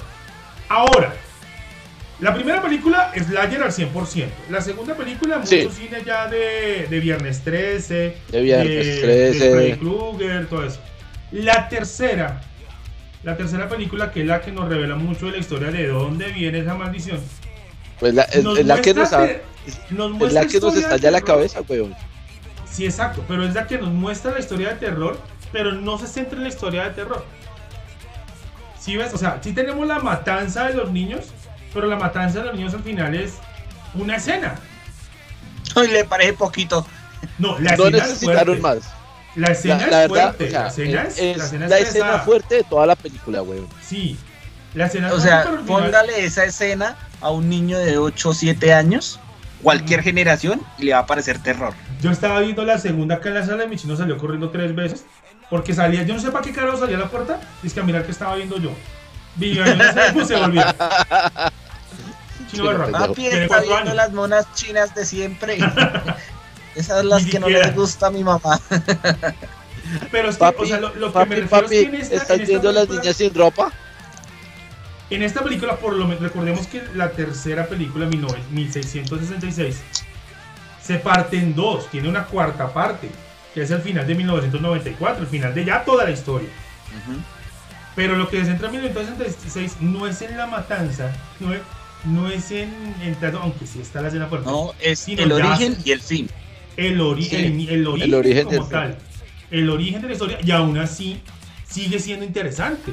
Ahora, 0.68 1.12
la 2.20 2.34
primera 2.34 2.62
película 2.62 3.12
es 3.14 3.26
Slayer 3.26 3.62
al 3.62 3.72
100%. 3.72 4.26
La 4.50 4.60
segunda 4.60 4.94
película, 4.94 5.38
mucho 5.38 5.70
cine 5.70 6.02
ya 6.04 6.26
de, 6.28 6.86
de, 6.88 7.00
Viernes 7.00 7.42
13, 7.42 8.16
de 8.30 8.40
Viernes 8.40 9.00
13, 9.00 9.44
de 9.44 9.50
Freddy 9.50 9.72
Krueger, 9.78 10.46
todo 10.48 10.64
eso. 10.64 10.80
La 11.32 11.68
tercera 11.68 12.42
la 13.22 13.36
tercera 13.36 13.68
película, 13.68 14.10
que 14.10 14.22
es 14.22 14.26
la 14.26 14.40
que 14.40 14.50
nos 14.50 14.68
revela 14.68 14.96
mucho 14.96 15.26
de 15.26 15.32
la 15.32 15.38
historia 15.38 15.70
de 15.70 15.88
dónde 15.88 16.28
viene 16.32 16.60
esa 16.60 16.74
maldición. 16.74 17.20
Pues 17.98 18.14
la, 18.14 18.22
es, 18.22 18.42
la 18.64 18.80
que 18.80 18.94
nos, 18.94 19.12
es 19.12 20.32
la 20.32 20.46
que 20.46 20.58
nos 20.58 20.74
estalla 20.74 21.10
la 21.10 21.20
cabeza, 21.20 21.60
weón. 21.68 21.94
Sí, 22.70 22.84
exacto, 22.84 23.24
pero 23.26 23.44
es 23.44 23.54
la 23.54 23.66
que 23.66 23.78
nos 23.78 23.90
muestra 23.90 24.30
la 24.30 24.38
historia 24.38 24.70
de 24.70 24.76
terror, 24.76 25.18
pero 25.52 25.72
no 25.72 25.98
se 25.98 26.06
centra 26.06 26.36
en 26.36 26.44
la 26.44 26.48
historia 26.48 26.84
de 26.84 26.90
terror. 26.90 27.24
¿Sí 28.78 28.96
ves? 28.96 29.12
O 29.12 29.18
sea, 29.18 29.40
sí 29.42 29.52
tenemos 29.52 29.86
la 29.86 29.98
matanza 29.98 30.64
de 30.64 30.74
los 30.74 30.90
niños, 30.90 31.26
pero 31.74 31.86
la 31.86 31.96
matanza 31.96 32.38
de 32.38 32.46
los 32.46 32.54
niños 32.54 32.74
al 32.74 32.82
final 32.82 33.14
es 33.14 33.34
una 33.94 34.16
escena. 34.16 34.54
Hoy 35.74 35.88
le 35.88 36.04
parece 36.04 36.32
poquito. 36.34 36.86
No, 37.38 37.58
la 37.58 37.76
no 37.76 37.90
necesitaron 37.90 38.60
más. 38.60 38.78
La 39.36 39.48
escena 39.48 40.02
es 40.02 40.08
fuerte. 40.08 40.50
la 40.50 40.66
escena 40.68 41.02
es, 41.02 41.52
la 41.52 41.78
escena, 41.78 42.18
fuerte 42.20 42.56
de 42.56 42.64
toda 42.64 42.86
la 42.86 42.96
película, 42.96 43.40
güey. 43.40 43.60
Sí. 43.82 44.18
La 44.74 44.86
escena 44.86 45.12
o 45.12 45.20
sea, 45.20 45.44
póngale 45.66 46.24
esa 46.24 46.44
escena 46.44 46.96
a 47.20 47.30
un 47.30 47.48
niño 47.48 47.78
de 47.78 47.98
8 47.98 48.28
o 48.28 48.34
7 48.34 48.72
años, 48.72 49.20
cualquier 49.62 50.02
generación, 50.02 50.62
y 50.78 50.84
le 50.84 50.92
va 50.92 51.00
a 51.00 51.06
parecer 51.06 51.40
terror. 51.42 51.74
Yo 52.00 52.10
estaba 52.10 52.40
viendo 52.40 52.64
la 52.64 52.78
segunda 52.78 53.16
acá 53.16 53.28
en 53.28 53.34
la 53.34 53.46
sala, 53.46 53.66
mi 53.66 53.76
chino 53.76 53.96
salió 53.96 54.16
corriendo 54.16 54.50
tres 54.50 54.74
veces, 54.74 55.04
porque 55.50 55.74
salía, 55.74 56.02
yo 56.02 56.14
no 56.14 56.20
sé 56.20 56.30
para 56.30 56.44
qué 56.44 56.52
carajo 56.52 56.78
salía 56.78 56.96
a 56.96 57.00
la 57.00 57.08
puerta, 57.08 57.40
y 57.62 57.66
es 57.66 57.74
que 57.74 57.80
a 57.80 57.82
mirar 57.82 58.04
que 58.04 58.12
estaba 58.12 58.36
viendo 58.36 58.58
yo. 58.58 58.70
Vi, 59.36 59.54
yo 59.54 59.64
no 59.64 59.92
sé, 59.92 60.00
pues 60.12 60.28
se 60.28 60.36
volvió. 60.36 60.62
Chino 62.50 62.64
Berro. 62.64 62.90
Papi 62.90 63.26
está 63.26 63.60
viendo 63.60 63.94
las 63.94 64.12
monas 64.12 64.52
chinas 64.54 64.94
de 64.94 65.04
siempre. 65.04 65.58
Esas 66.74 66.98
son 66.98 67.08
las 67.08 67.26
que 67.26 67.38
no 67.38 67.48
les 67.48 67.74
gusta 67.74 68.06
a 68.06 68.10
mi 68.10 68.24
mamá. 68.24 68.60
Pero 70.12 70.30
es 70.30 70.36
que, 70.36 70.44
o 70.44 70.66
sea, 70.66 70.78
lo, 70.78 70.94
lo 70.94 71.12
que 71.12 71.26
me 71.26 71.36
refiero 71.36 71.64
es 71.66 71.70
que 71.70 71.82
en 71.82 71.94
esta, 71.96 72.14
¿Estás 72.14 72.46
viendo 72.46 72.72
las 72.72 72.88
niñas 72.88 73.16
sin 73.16 73.34
ropa? 73.34 73.72
En 75.10 75.22
esta 75.24 75.42
película, 75.42 75.76
por 75.76 75.94
lo 75.94 76.06
menos, 76.06 76.22
recordemos 76.22 76.68
que 76.68 76.82
la 76.94 77.10
tercera 77.10 77.66
película, 77.66 78.06
1666, 78.06 79.82
se 80.90 80.98
parte 80.98 81.38
en 81.38 81.54
dos, 81.54 81.88
tiene 81.88 82.08
una 82.08 82.24
cuarta 82.24 82.72
parte, 82.72 83.08
que 83.54 83.62
es 83.62 83.70
el 83.70 83.80
final 83.80 84.04
de 84.04 84.12
1994, 84.12 85.22
el 85.22 85.28
final 85.28 85.54
de 85.54 85.64
ya 85.64 85.84
toda 85.84 86.02
la 86.02 86.10
historia. 86.10 86.48
Pero 87.94 88.16
lo 88.16 88.28
que 88.28 88.38
se 88.40 88.46
centra 88.46 88.66
en 88.66 88.72
1966 88.72 89.76
no 89.82 90.08
es 90.08 90.20
en 90.22 90.36
la 90.36 90.48
matanza, 90.48 91.12
no 91.38 91.54
es, 91.54 91.60
no 92.06 92.28
es 92.28 92.50
en, 92.50 92.74
en 93.02 93.16
aunque 93.36 93.68
sí 93.68 93.80
está 93.80 94.00
la 94.00 94.08
escena 94.08 94.26
fuerte. 94.26 94.50
No, 94.50 94.72
es 94.80 95.06
el 95.06 95.30
origen 95.30 95.76
y 95.84 95.92
el 95.92 96.00
fin 96.00 96.28
el, 96.76 97.00
origen, 97.00 97.60
el, 97.68 97.86
origen, 97.86 98.46
como 98.46 98.66
tal, 98.66 98.98
el 99.52 99.70
origen 99.70 100.02
de 100.02 100.08
la 100.08 100.12
historia, 100.14 100.38
y 100.42 100.50
aún 100.50 100.76
así 100.76 101.20
sigue 101.68 102.00
siendo 102.00 102.24
interesante. 102.24 102.92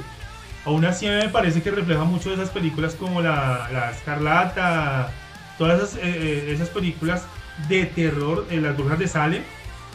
Aún 0.65 0.85
así 0.85 1.07
me 1.07 1.29
parece 1.29 1.63
que 1.63 1.71
refleja 1.71 2.03
mucho 2.03 2.29
de 2.29 2.35
esas 2.35 2.51
películas 2.51 2.93
como 2.93 3.21
La, 3.21 3.69
la 3.71 3.89
Escarlata, 3.89 5.11
todas 5.57 5.81
esas, 5.81 5.95
eh, 5.95 6.01
eh, 6.03 6.51
esas 6.53 6.69
películas 6.69 7.23
de 7.67 7.85
terror, 7.85 8.45
en 8.49 8.63
las 8.63 8.77
brujas 8.77 8.99
de 8.99 9.07
Salem, 9.07 9.43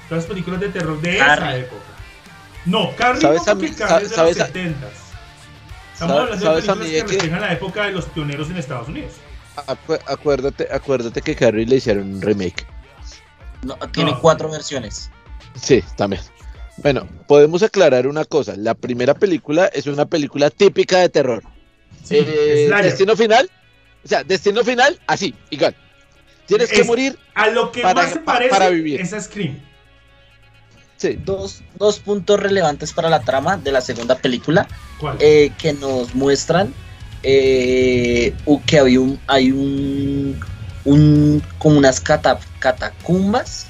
todas 0.08 0.24
las 0.24 0.30
películas 0.30 0.60
de 0.60 0.68
terror 0.68 1.00
de 1.00 1.16
esa 1.16 1.56
época. 1.56 1.82
No, 2.64 2.94
Carrie 2.96 3.20
¿Sabes 3.20 3.46
no 3.46 3.58
porque 3.58 3.74
Carrie 3.74 4.06
es 4.06 4.16
de 4.16 4.22
los 4.22 4.36
70 4.36 4.88
Estamos 5.92 6.16
hablando 6.16 6.54
de 6.54 6.62
películas 6.62 6.88
que 6.88 7.02
reflejan 7.02 7.40
la 7.40 7.52
época 7.52 7.84
de 7.84 7.92
los 7.92 8.04
pioneros 8.06 8.50
en 8.50 8.56
Estados 8.56 8.88
Unidos. 8.88 9.12
acuérdate, 10.06 10.68
acuérdate 10.72 11.22
que 11.22 11.34
Carrie 11.34 11.66
le 11.66 11.76
hicieron 11.76 12.14
un 12.14 12.22
remake 12.22 12.66
tiene 13.92 14.14
cuatro 14.20 14.50
versiones. 14.50 15.10
Sí, 15.60 15.82
también. 15.96 16.22
Bueno, 16.78 17.06
podemos 17.26 17.62
aclarar 17.62 18.06
una 18.06 18.24
cosa. 18.24 18.54
La 18.56 18.74
primera 18.74 19.14
película 19.14 19.66
es 19.66 19.86
una 19.86 20.06
película 20.06 20.50
típica 20.50 20.98
de 20.98 21.08
terror. 21.08 21.42
Eh, 22.10 22.70
destino 22.82 23.16
final. 23.16 23.50
O 24.04 24.08
sea, 24.08 24.24
destino 24.24 24.64
final, 24.64 24.98
así, 25.06 25.34
igual. 25.50 25.76
Tienes 26.58 26.70
que 26.70 26.84
morir 26.84 27.18
a 27.34 27.48
lo 27.48 27.72
que 27.72 27.82
para, 27.82 28.02
más 28.02 28.12
se 28.12 28.20
parece 28.20 28.50
para 28.50 28.68
vivir. 28.68 29.00
Es 29.00 29.10
Scream. 29.10 29.58
Sí. 30.96 31.18
Dos, 31.24 31.62
dos, 31.78 31.98
puntos 31.98 32.38
relevantes 32.38 32.92
para 32.92 33.10
la 33.10 33.20
trama 33.22 33.56
de 33.56 33.72
la 33.72 33.80
segunda 33.80 34.16
película 34.16 34.68
eh, 35.18 35.50
que 35.58 35.72
nos 35.72 36.14
muestran 36.14 36.72
eh, 37.22 38.34
que 38.66 38.78
había 38.78 39.00
un, 39.00 39.20
hay 39.26 39.52
un, 39.52 40.40
un, 40.84 41.42
como 41.58 41.78
unas 41.78 42.00
catacumbas 42.00 43.66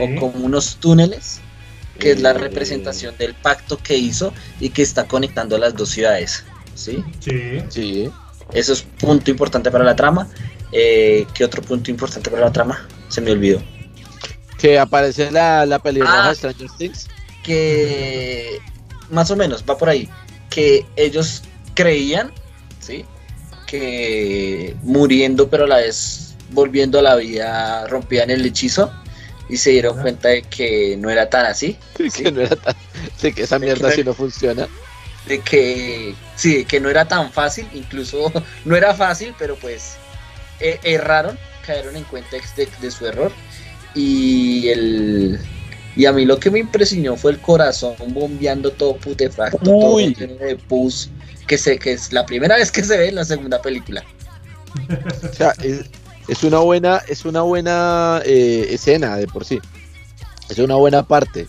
o 0.00 0.20
como 0.20 0.44
unos 0.44 0.76
túneles, 0.76 1.40
que 1.98 2.12
es 2.12 2.20
la 2.20 2.32
representación 2.32 3.16
del 3.16 3.34
pacto 3.34 3.78
que 3.78 3.96
hizo 3.96 4.32
y 4.60 4.70
que 4.70 4.82
está 4.82 5.04
conectando 5.06 5.56
las 5.58 5.76
dos 5.76 5.90
ciudades. 5.90 6.44
¿Sí? 6.74 7.02
Sí. 7.20 7.62
sí. 7.68 8.10
Eso 8.52 8.72
es 8.72 8.82
punto 8.82 9.30
importante 9.30 9.70
para 9.70 9.84
la 9.84 9.94
trama. 9.94 10.28
Eh, 10.72 11.26
¿Qué 11.34 11.44
otro 11.44 11.62
punto 11.62 11.90
importante 11.90 12.30
para 12.30 12.46
la 12.46 12.52
trama? 12.52 12.86
Se 13.08 13.20
me 13.20 13.30
olvidó. 13.30 13.62
Que 14.58 14.78
aparece 14.78 15.30
la, 15.30 15.64
la 15.66 15.78
película 15.78 16.28
ah, 16.28 16.34
Stranger 16.34 16.68
Things. 16.76 17.08
Que 17.42 18.58
más 19.10 19.30
o 19.30 19.36
menos 19.36 19.64
va 19.68 19.78
por 19.78 19.88
ahí. 19.88 20.08
Que 20.50 20.84
ellos 20.96 21.42
creían, 21.74 22.32
¿sí? 22.80 23.04
que 23.68 24.74
muriendo 24.82 25.48
pero 25.48 25.64
a 25.64 25.68
la 25.68 25.76
vez 25.76 26.34
volviendo 26.50 26.98
a 26.98 27.02
la 27.02 27.16
vida 27.16 27.86
rompían 27.86 28.30
el 28.30 28.44
hechizo 28.44 28.90
y 29.50 29.58
se 29.58 29.70
dieron 29.70 30.00
cuenta 30.00 30.28
de 30.28 30.42
que 30.42 30.96
no 30.98 31.10
era 31.10 31.30
tan 31.30 31.46
así. 31.46 31.78
Que 32.14 32.32
no 32.32 32.40
era 32.40 32.56
tan, 32.56 32.74
de 33.22 33.32
que 33.32 33.42
esa 33.42 33.58
mierda 33.58 33.90
sí 33.92 34.02
no 34.04 34.14
funciona. 34.14 34.66
De 35.26 35.40
que 35.40 36.14
sí, 36.36 36.64
que 36.64 36.80
no 36.80 36.88
era 36.90 37.06
tan 37.06 37.30
fácil, 37.32 37.68
incluso 37.74 38.32
no 38.64 38.76
era 38.76 38.94
fácil, 38.94 39.34
pero 39.38 39.56
pues 39.56 39.96
e, 40.60 40.78
erraron, 40.82 41.38
cayeron 41.66 41.96
en 41.96 42.04
cuenta 42.04 42.36
de, 42.56 42.90
su 42.90 43.06
error 43.06 43.32
y 43.94 44.68
el 44.68 45.40
Y 45.96 46.06
a 46.06 46.12
mí 46.12 46.24
lo 46.24 46.38
que 46.38 46.50
me 46.50 46.58
impresionó 46.58 47.16
fue 47.16 47.32
el 47.32 47.40
corazón 47.40 47.94
bombeando 48.08 48.70
todo 48.70 48.96
putefacto, 48.96 49.58
todo 49.58 49.96
de 49.98 50.58
pus, 50.68 51.10
que, 51.46 51.58
sé 51.58 51.78
que 51.78 51.92
es 51.92 52.12
la 52.12 52.24
primera 52.26 52.56
vez 52.56 52.70
que 52.70 52.82
se 52.82 52.96
ve 52.96 53.08
en 53.08 53.16
la 53.16 53.24
segunda 53.24 53.60
película. 53.60 54.04
o 55.30 55.34
sea, 55.34 55.54
es, 56.28 56.44
una 56.44 56.58
buena, 56.58 57.02
es 57.08 57.24
una 57.24 57.42
buena 57.42 58.22
eh, 58.24 58.68
escena 58.70 59.16
de 59.16 59.26
por 59.26 59.44
sí. 59.44 59.60
Es 60.48 60.58
una 60.58 60.76
buena 60.76 61.06
parte. 61.06 61.46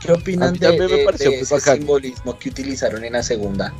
¿Qué 0.00 0.12
opinan 0.12 0.54
de, 0.54 1.06
ese 1.18 1.60
simbolismo 1.60 2.38
que 2.38 2.48
utilizaron 2.48 3.04
en 3.04 3.12
la 3.12 3.22
segunda? 3.22 3.72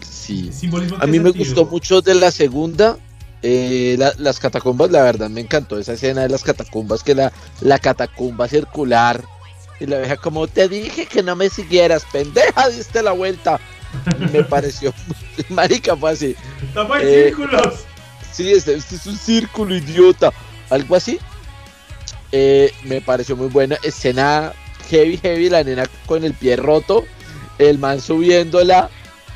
Sí. 0.00 0.50
A 0.98 1.06
mí 1.06 1.20
me 1.20 1.30
gustó 1.30 1.64
mucho 1.64 2.02
de 2.02 2.14
la 2.14 2.30
segunda. 2.30 2.98
Eh, 3.42 3.98
las 4.18 4.38
catacumbas, 4.38 4.90
la 4.90 5.02
verdad, 5.02 5.28
me 5.28 5.40
encantó 5.40 5.78
esa 5.78 5.94
escena 5.94 6.22
de 6.22 6.28
las 6.28 6.44
catacumbas, 6.44 7.02
que 7.02 7.14
la, 7.14 7.32
la 7.60 7.78
catacumba 7.78 8.48
circular. 8.48 9.24
Y 9.80 9.86
la 9.86 9.98
vieja 9.98 10.16
como, 10.16 10.46
te 10.46 10.68
dije 10.68 11.06
que 11.06 11.22
no 11.22 11.34
me 11.34 11.48
siguieras, 11.48 12.04
pendeja, 12.12 12.68
diste 12.68 13.02
la 13.02 13.12
vuelta. 13.12 13.58
Me 14.32 14.44
pareció, 14.48 14.94
marica, 15.48 15.96
fue 15.96 16.12
así. 16.12 16.36
Estamos 16.62 17.00
en 17.00 17.08
eh, 17.08 17.24
círculos. 17.26 17.74
Sí, 18.32 18.52
este, 18.52 18.74
este, 18.74 18.96
es 18.96 19.06
un 19.06 19.18
círculo, 19.18 19.74
idiota. 19.74 20.32
Algo 20.70 20.96
así. 20.96 21.18
Eh, 22.30 22.72
me 22.84 23.00
pareció 23.00 23.36
muy 23.36 23.48
buena. 23.48 23.76
Escena 23.82 24.52
heavy, 24.88 25.16
heavy, 25.18 25.48
la 25.48 25.64
nena 25.64 25.84
con 26.06 26.24
el 26.24 26.34
pie 26.34 26.56
roto, 26.56 27.04
el 27.58 27.78
man 27.78 28.00
subiéndola, 28.00 28.90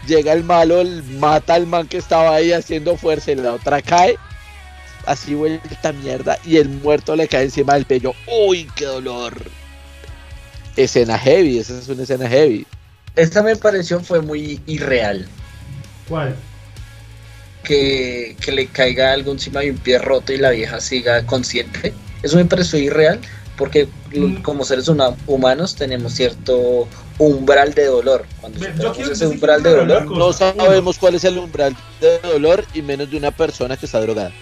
llega 0.06 0.32
el 0.32 0.44
malo, 0.44 0.82
mata 1.18 1.54
al 1.54 1.66
man 1.66 1.88
que 1.88 1.98
estaba 1.98 2.34
ahí 2.34 2.52
haciendo 2.52 2.96
fuerza 2.96 3.32
y 3.32 3.36
la 3.36 3.54
otra 3.54 3.82
cae, 3.82 4.16
así 5.06 5.34
vuelta 5.34 5.92
mierda, 5.92 6.38
y 6.44 6.56
el 6.56 6.68
muerto 6.68 7.16
le 7.16 7.28
cae 7.28 7.44
encima 7.44 7.74
del 7.74 7.84
pecho. 7.84 8.14
¡Uy, 8.26 8.68
qué 8.74 8.86
dolor! 8.86 9.34
Escena 10.76 11.18
heavy, 11.18 11.58
esa 11.58 11.78
es 11.78 11.88
una 11.88 12.02
escena 12.02 12.28
heavy. 12.28 12.66
Esta 13.14 13.42
me 13.42 13.56
pareció 13.56 14.00
fue 14.00 14.20
muy 14.20 14.60
irreal. 14.66 15.26
¿Cuál? 16.08 16.36
Que, 17.62 18.36
que 18.40 18.52
le 18.52 18.66
caiga 18.66 19.12
algo 19.12 19.32
encima 19.32 19.60
de 19.60 19.70
un 19.70 19.78
pie 19.78 19.98
roto 19.98 20.32
y 20.32 20.36
la 20.36 20.50
vieja 20.50 20.80
siga 20.80 21.24
consciente. 21.24 21.94
Eso 22.22 22.36
me 22.36 22.44
pareció 22.44 22.78
irreal 22.78 23.20
porque 23.56 23.88
mm. 24.14 24.42
como 24.42 24.64
seres 24.64 24.88
humanos 25.26 25.74
tenemos 25.74 26.12
cierto 26.12 26.86
umbral 27.18 27.74
de 27.74 27.86
dolor. 27.86 28.24
Cuando 28.40 28.66
ese 28.66 29.26
umbral 29.26 29.62
de 29.62 29.70
dolor, 29.70 30.06
no 30.06 30.32
sabemos 30.32 30.98
cuál 30.98 31.14
es 31.14 31.24
el 31.24 31.38
umbral 31.38 31.76
de 32.00 32.18
dolor 32.20 32.64
y 32.74 32.82
menos 32.82 33.10
de 33.10 33.16
una 33.16 33.30
persona 33.30 33.76
que 33.76 33.86
está 33.86 34.00
drogada. 34.00 34.32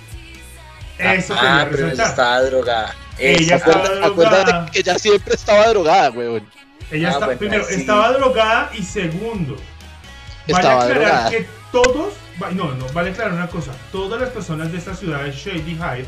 Eso 0.99 1.35
ah, 1.37 1.67
pero 1.71 1.91
ella 1.91 2.05
estaba 2.05 2.41
drogada. 2.43 2.95
Ella 3.19 3.57
estaba 3.57 3.89
drogada. 3.89 4.07
Acuérdate 4.07 4.73
que 4.73 4.79
ella 4.81 4.99
siempre 4.99 5.35
estaba 5.35 5.69
drogada, 5.69 6.11
weón. 6.11 6.49
Ella 6.91 7.19
ah, 7.21 7.29
primero, 7.39 7.67
estaba 7.69 8.12
drogada 8.12 8.71
y 8.75 8.83
segundo, 8.83 9.57
vale 10.49 10.69
aclarar 10.69 11.31
que 11.31 11.47
todos, 11.73 12.12
no, 12.53 12.73
no, 12.75 12.87
vale 12.93 13.11
aclarar 13.11 13.33
una 13.33 13.49
cosa, 13.49 13.73
todas 13.91 14.21
las 14.21 14.31
personas 14.31 14.71
de 14.71 14.79
esta 14.79 14.95
ciudad 14.95 15.25
de 15.25 15.33
Shady 15.33 15.77
High 15.77 16.07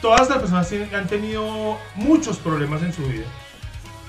todas 0.00 0.28
las 0.28 0.38
personas 0.38 0.72
han 0.92 1.06
tenido 1.06 1.78
muchos 1.94 2.38
problemas 2.38 2.82
en 2.82 2.92
su 2.92 3.02
vida. 3.06 3.26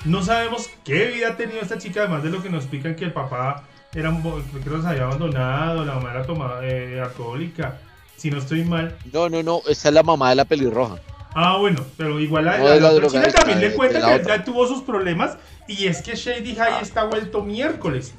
No 0.04 0.22
sabemos 0.22 0.70
qué 0.84 1.06
vida 1.06 1.28
ha 1.28 1.36
tenido 1.36 1.60
esta 1.60 1.78
chica, 1.78 2.00
además 2.00 2.22
de 2.22 2.30
lo 2.30 2.42
que 2.42 2.48
nos 2.48 2.64
explican 2.64 2.96
que 2.96 3.04
el 3.04 3.12
papá 3.12 3.64
era, 3.92 4.10
creo 4.20 4.64
que 4.64 4.70
los 4.70 4.84
había 4.84 5.04
abandonado, 5.04 5.84
la 5.84 5.94
mamá 5.94 6.10
era 6.12 6.24
tomada, 6.24 6.66
eh, 6.66 7.00
alcohólica, 7.00 7.78
si 8.16 8.30
no 8.30 8.38
estoy 8.38 8.64
mal. 8.64 8.96
No, 9.12 9.28
no, 9.28 9.42
no, 9.42 9.60
esa 9.68 9.88
es 9.88 9.94
la 9.94 10.02
mamá 10.02 10.30
de 10.30 10.36
la 10.36 10.44
pelirroja. 10.44 10.96
Ah, 11.34 11.58
bueno, 11.58 11.84
pero 11.96 12.18
igual 12.18 12.46
la, 12.46 12.58
la, 12.58 12.76
la, 12.76 13.06
chica 13.06 13.30
también 13.30 13.60
le 13.60 13.74
cuenta 13.74 14.18
que 14.18 14.26
ya 14.26 14.44
tuvo 14.44 14.66
sus 14.66 14.82
problemas 14.82 15.36
y 15.68 15.86
es 15.86 16.02
que 16.02 16.16
Shady 16.16 16.56
High 16.56 16.74
ah. 16.74 16.80
está 16.82 17.04
vuelto 17.04 17.42
miércoles. 17.42 18.14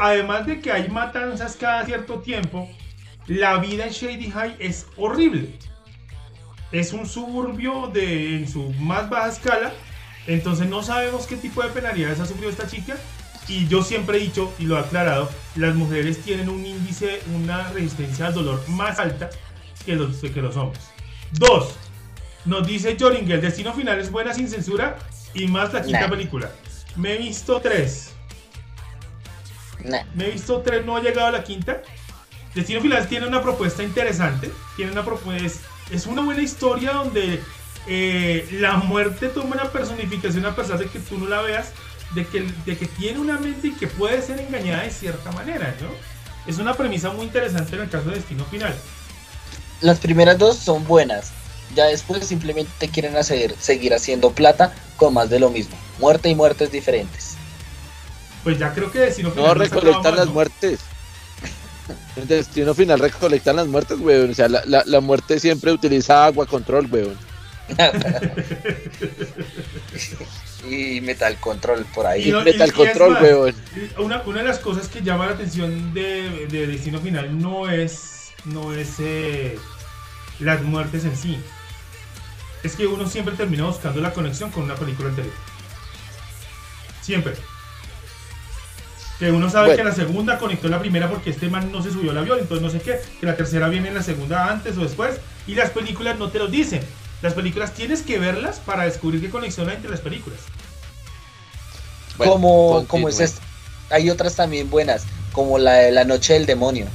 además 0.00 0.46
de 0.46 0.60
que 0.60 0.70
hay 0.70 0.88
matanzas 0.88 1.56
cada 1.56 1.84
cierto 1.84 2.20
tiempo, 2.20 2.68
la 3.26 3.58
vida 3.58 3.86
en 3.86 3.90
Shady 3.90 4.30
High 4.30 4.56
es 4.60 4.86
horrible 4.96 5.58
es 6.78 6.92
un 6.92 7.06
suburbio 7.06 7.88
de, 7.88 8.36
en 8.36 8.48
su 8.48 8.70
más 8.74 9.08
baja 9.08 9.28
escala, 9.28 9.72
entonces 10.26 10.68
no 10.68 10.82
sabemos 10.82 11.26
qué 11.26 11.36
tipo 11.36 11.62
de 11.62 11.70
penalidades 11.70 12.20
ha 12.20 12.26
sufrido 12.26 12.50
esta 12.50 12.66
chica. 12.66 12.96
Y 13.48 13.68
yo 13.68 13.82
siempre 13.82 14.18
he 14.18 14.20
dicho, 14.20 14.52
y 14.58 14.64
lo 14.64 14.76
he 14.76 14.80
aclarado, 14.80 15.30
las 15.54 15.74
mujeres 15.76 16.18
tienen 16.18 16.48
un 16.48 16.66
índice, 16.66 17.20
una 17.32 17.70
resistencia 17.70 18.26
al 18.26 18.34
dolor 18.34 18.60
más 18.68 18.98
alta 18.98 19.30
que 19.84 19.94
los, 19.94 20.16
que 20.16 20.42
los 20.42 20.56
hombres. 20.56 20.82
Dos, 21.30 21.74
nos 22.44 22.66
dice 22.66 22.96
Joring, 22.98 23.30
el 23.30 23.40
destino 23.40 23.72
final 23.72 24.00
es 24.00 24.10
buena 24.10 24.34
sin 24.34 24.48
censura 24.48 24.98
y 25.32 25.46
más 25.46 25.72
la 25.72 25.82
quinta 25.82 26.10
película. 26.10 26.50
Me 26.96 27.14
he 27.14 27.18
visto 27.18 27.60
tres. 27.60 28.14
Me 30.14 30.26
he 30.26 30.30
visto 30.32 30.60
tres, 30.62 30.84
no 30.84 30.96
ha 30.96 31.00
llegado 31.00 31.28
a 31.28 31.30
la 31.30 31.44
quinta. 31.44 31.82
Destino 32.52 32.80
final 32.80 33.06
tiene 33.06 33.28
una 33.28 33.42
propuesta 33.42 33.84
interesante, 33.84 34.50
tiene 34.74 34.90
una 34.90 35.04
propuesta 35.04 35.68
es 35.90 36.06
una 36.06 36.22
buena 36.22 36.42
historia 36.42 36.92
donde 36.92 37.42
eh, 37.86 38.48
la 38.52 38.76
muerte 38.76 39.28
toma 39.28 39.54
una 39.54 39.70
personificación 39.70 40.44
a 40.46 40.56
pesar 40.56 40.78
de 40.78 40.86
que 40.86 40.98
tú 40.98 41.18
no 41.18 41.28
la 41.28 41.40
veas, 41.42 41.72
de 42.14 42.26
que, 42.26 42.50
de 42.64 42.76
que 42.76 42.86
tiene 42.86 43.18
una 43.20 43.38
mente 43.38 43.68
y 43.68 43.72
que 43.72 43.86
puede 43.86 44.20
ser 44.22 44.40
engañada 44.40 44.82
de 44.82 44.90
cierta 44.90 45.30
manera, 45.32 45.74
¿no? 45.80 45.88
Es 46.50 46.58
una 46.58 46.74
premisa 46.74 47.10
muy 47.10 47.26
interesante 47.26 47.76
en 47.76 47.82
el 47.82 47.90
caso 47.90 48.08
de 48.08 48.16
Destino 48.16 48.44
Final. 48.46 48.74
Las 49.80 49.98
primeras 49.98 50.38
dos 50.38 50.56
son 50.56 50.86
buenas, 50.86 51.32
ya 51.74 51.86
después 51.86 52.26
simplemente 52.26 52.88
quieren 52.88 53.16
hacer, 53.16 53.54
seguir 53.58 53.94
haciendo 53.94 54.30
plata 54.30 54.74
con 54.96 55.14
más 55.14 55.28
de 55.28 55.40
lo 55.40 55.50
mismo. 55.50 55.76
Muerte 55.98 56.28
y 56.28 56.34
muertes 56.34 56.70
diferentes. 56.72 57.36
Pues 58.44 58.58
ya 58.58 58.72
creo 58.72 58.90
que 58.90 59.00
Destino 59.00 59.30
Final. 59.30 59.46
No, 59.46 59.54
recolectar 59.54 60.14
las 60.14 60.28
muertes. 60.28 60.80
El 62.16 62.26
destino 62.26 62.74
final 62.74 62.98
recolectan 62.98 63.56
las 63.56 63.66
muertes, 63.66 63.98
weón. 63.98 64.30
O 64.30 64.34
sea, 64.34 64.48
la, 64.48 64.62
la, 64.64 65.00
muerte 65.00 65.38
siempre 65.38 65.72
utiliza 65.72 66.24
agua 66.24 66.46
control, 66.46 66.88
weón. 66.90 67.16
y 70.70 71.00
metal 71.00 71.36
control 71.38 71.84
por 71.94 72.06
ahí. 72.06 72.28
Y, 72.28 72.32
metal 72.32 72.72
control, 72.72 73.16
weón. 73.22 73.54
Una, 73.98 74.22
una, 74.22 74.38
de 74.38 74.48
las 74.48 74.58
cosas 74.58 74.88
que 74.88 75.02
llama 75.02 75.26
la 75.26 75.32
atención 75.32 75.94
de, 75.94 76.46
de 76.50 76.66
Destino 76.66 77.00
Final 77.00 77.38
no 77.38 77.68
es, 77.68 78.32
no 78.44 78.72
es 78.72 78.94
eh, 79.00 79.58
las 80.40 80.62
muertes 80.62 81.04
en 81.04 81.16
sí. 81.16 81.38
Es 82.62 82.74
que 82.74 82.86
uno 82.86 83.08
siempre 83.08 83.34
termina 83.34 83.64
buscando 83.64 84.00
la 84.00 84.12
conexión 84.12 84.50
con 84.50 84.64
una 84.64 84.74
película 84.74 85.10
anterior. 85.10 85.34
Siempre. 87.00 87.34
Que 89.18 89.30
uno 89.30 89.48
sabe 89.48 89.76
que 89.76 89.84
la 89.84 89.94
segunda 89.94 90.38
conectó 90.38 90.68
la 90.68 90.78
primera 90.78 91.08
porque 91.08 91.30
este 91.30 91.48
man 91.48 91.72
no 91.72 91.82
se 91.82 91.90
subió 91.90 92.10
al 92.10 92.18
avión, 92.18 92.38
entonces 92.38 92.62
no 92.62 92.70
sé 92.70 92.80
qué. 92.80 93.00
Que 93.18 93.26
la 93.26 93.36
tercera 93.36 93.68
viene 93.68 93.88
en 93.88 93.94
la 93.94 94.02
segunda 94.02 94.50
antes 94.50 94.76
o 94.76 94.82
después. 94.82 95.16
Y 95.46 95.54
las 95.54 95.70
películas 95.70 96.18
no 96.18 96.28
te 96.28 96.38
lo 96.38 96.48
dicen. 96.48 96.82
Las 97.22 97.32
películas 97.32 97.72
tienes 97.72 98.02
que 98.02 98.18
verlas 98.18 98.60
para 98.60 98.84
descubrir 98.84 99.22
qué 99.22 99.30
conexión 99.30 99.68
hay 99.68 99.76
entre 99.76 99.90
las 99.90 100.00
películas. 100.00 100.40
como, 102.18 102.84
como 102.86 103.08
es 103.08 103.20
esta. 103.20 103.40
Hay 103.90 104.10
otras 104.10 104.34
también 104.34 104.68
buenas, 104.68 105.04
como 105.32 105.58
la 105.58 105.74
de 105.74 105.92
La 105.92 106.04
Noche 106.04 106.34
del 106.34 106.44
Demonio. 106.44 106.86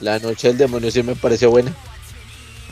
La 0.00 0.18
Noche 0.18 0.48
del 0.48 0.58
Demonio 0.58 0.90
sí 0.90 1.02
me 1.02 1.14
pareció 1.14 1.50
buena. 1.50 1.72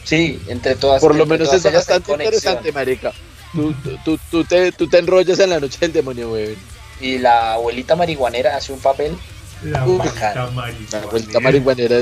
Sí, 0.05 0.43
entre 0.49 0.75
todas. 0.75 1.01
Por 1.01 1.15
lo 1.15 1.27
menos 1.27 1.53
es 1.53 1.63
bastante 1.63 2.13
interesante, 2.13 2.73
marica. 2.73 3.13
Tú, 3.53 3.75
tú, 4.05 4.19
tú, 4.31 4.45
te, 4.45 4.73
tú 4.73 4.89
te 4.89 4.99
enrollas 4.99 5.39
en 5.39 5.51
La 5.51 5.61
Noche 5.61 5.79
del 5.81 5.93
Demonio, 5.93 6.31
güey. 6.31 6.57
Y 7.03 7.19
la 7.19 7.55
abuelita 7.55 7.97
marihuanera 7.97 8.57
hace 8.57 8.73
un 8.73 8.79
papel. 8.79 9.19
La 9.65 9.83
abuelita 9.83 10.51
marihuanera. 10.55 10.87
La 10.93 10.99
abuelita 11.03 11.41
marihuanera 11.41 11.97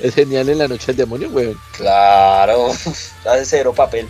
es, 0.00 0.14
genial 0.14 0.48
en 0.48 0.58
la 0.58 0.66
noche 0.66 0.86
del 0.86 0.96
demonio, 0.96 1.28
weón. 1.28 1.58
Claro, 1.76 2.70
hace 3.26 3.44
cero 3.44 3.74
papel. 3.74 4.08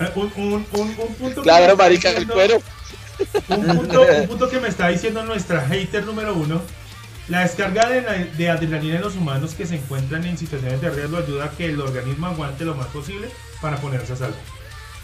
Eh, 0.00 0.10
un, 0.14 0.32
un, 0.36 0.66
un, 0.72 1.14
punto 1.14 1.42
claro, 1.42 1.76
marica, 1.76 2.10
el 2.10 2.26
cuero. 2.26 2.60
Un 3.48 3.66
punto, 3.66 4.02
un 4.02 4.26
punto 4.28 4.48
que 4.48 4.60
me 4.60 4.68
está 4.68 4.88
diciendo 4.88 5.22
nuestra 5.24 5.60
hater 5.60 6.04
número 6.04 6.34
uno. 6.34 6.62
La 7.28 7.40
descarga 7.40 7.88
de, 7.88 8.00
de, 8.36 8.50
adrenalina 8.50 8.96
en 8.96 9.02
los 9.02 9.16
humanos 9.16 9.54
que 9.54 9.66
se 9.66 9.76
encuentran 9.76 10.24
en 10.24 10.38
situaciones 10.38 10.80
de 10.80 10.90
riesgo 10.90 11.18
ayuda 11.18 11.46
a 11.46 11.50
que 11.50 11.66
el 11.66 11.80
organismo 11.80 12.28
aguante 12.28 12.64
lo 12.64 12.76
más 12.76 12.86
posible 12.86 13.28
para 13.60 13.76
ponerse 13.78 14.14
a 14.14 14.16
salvo. 14.16 14.36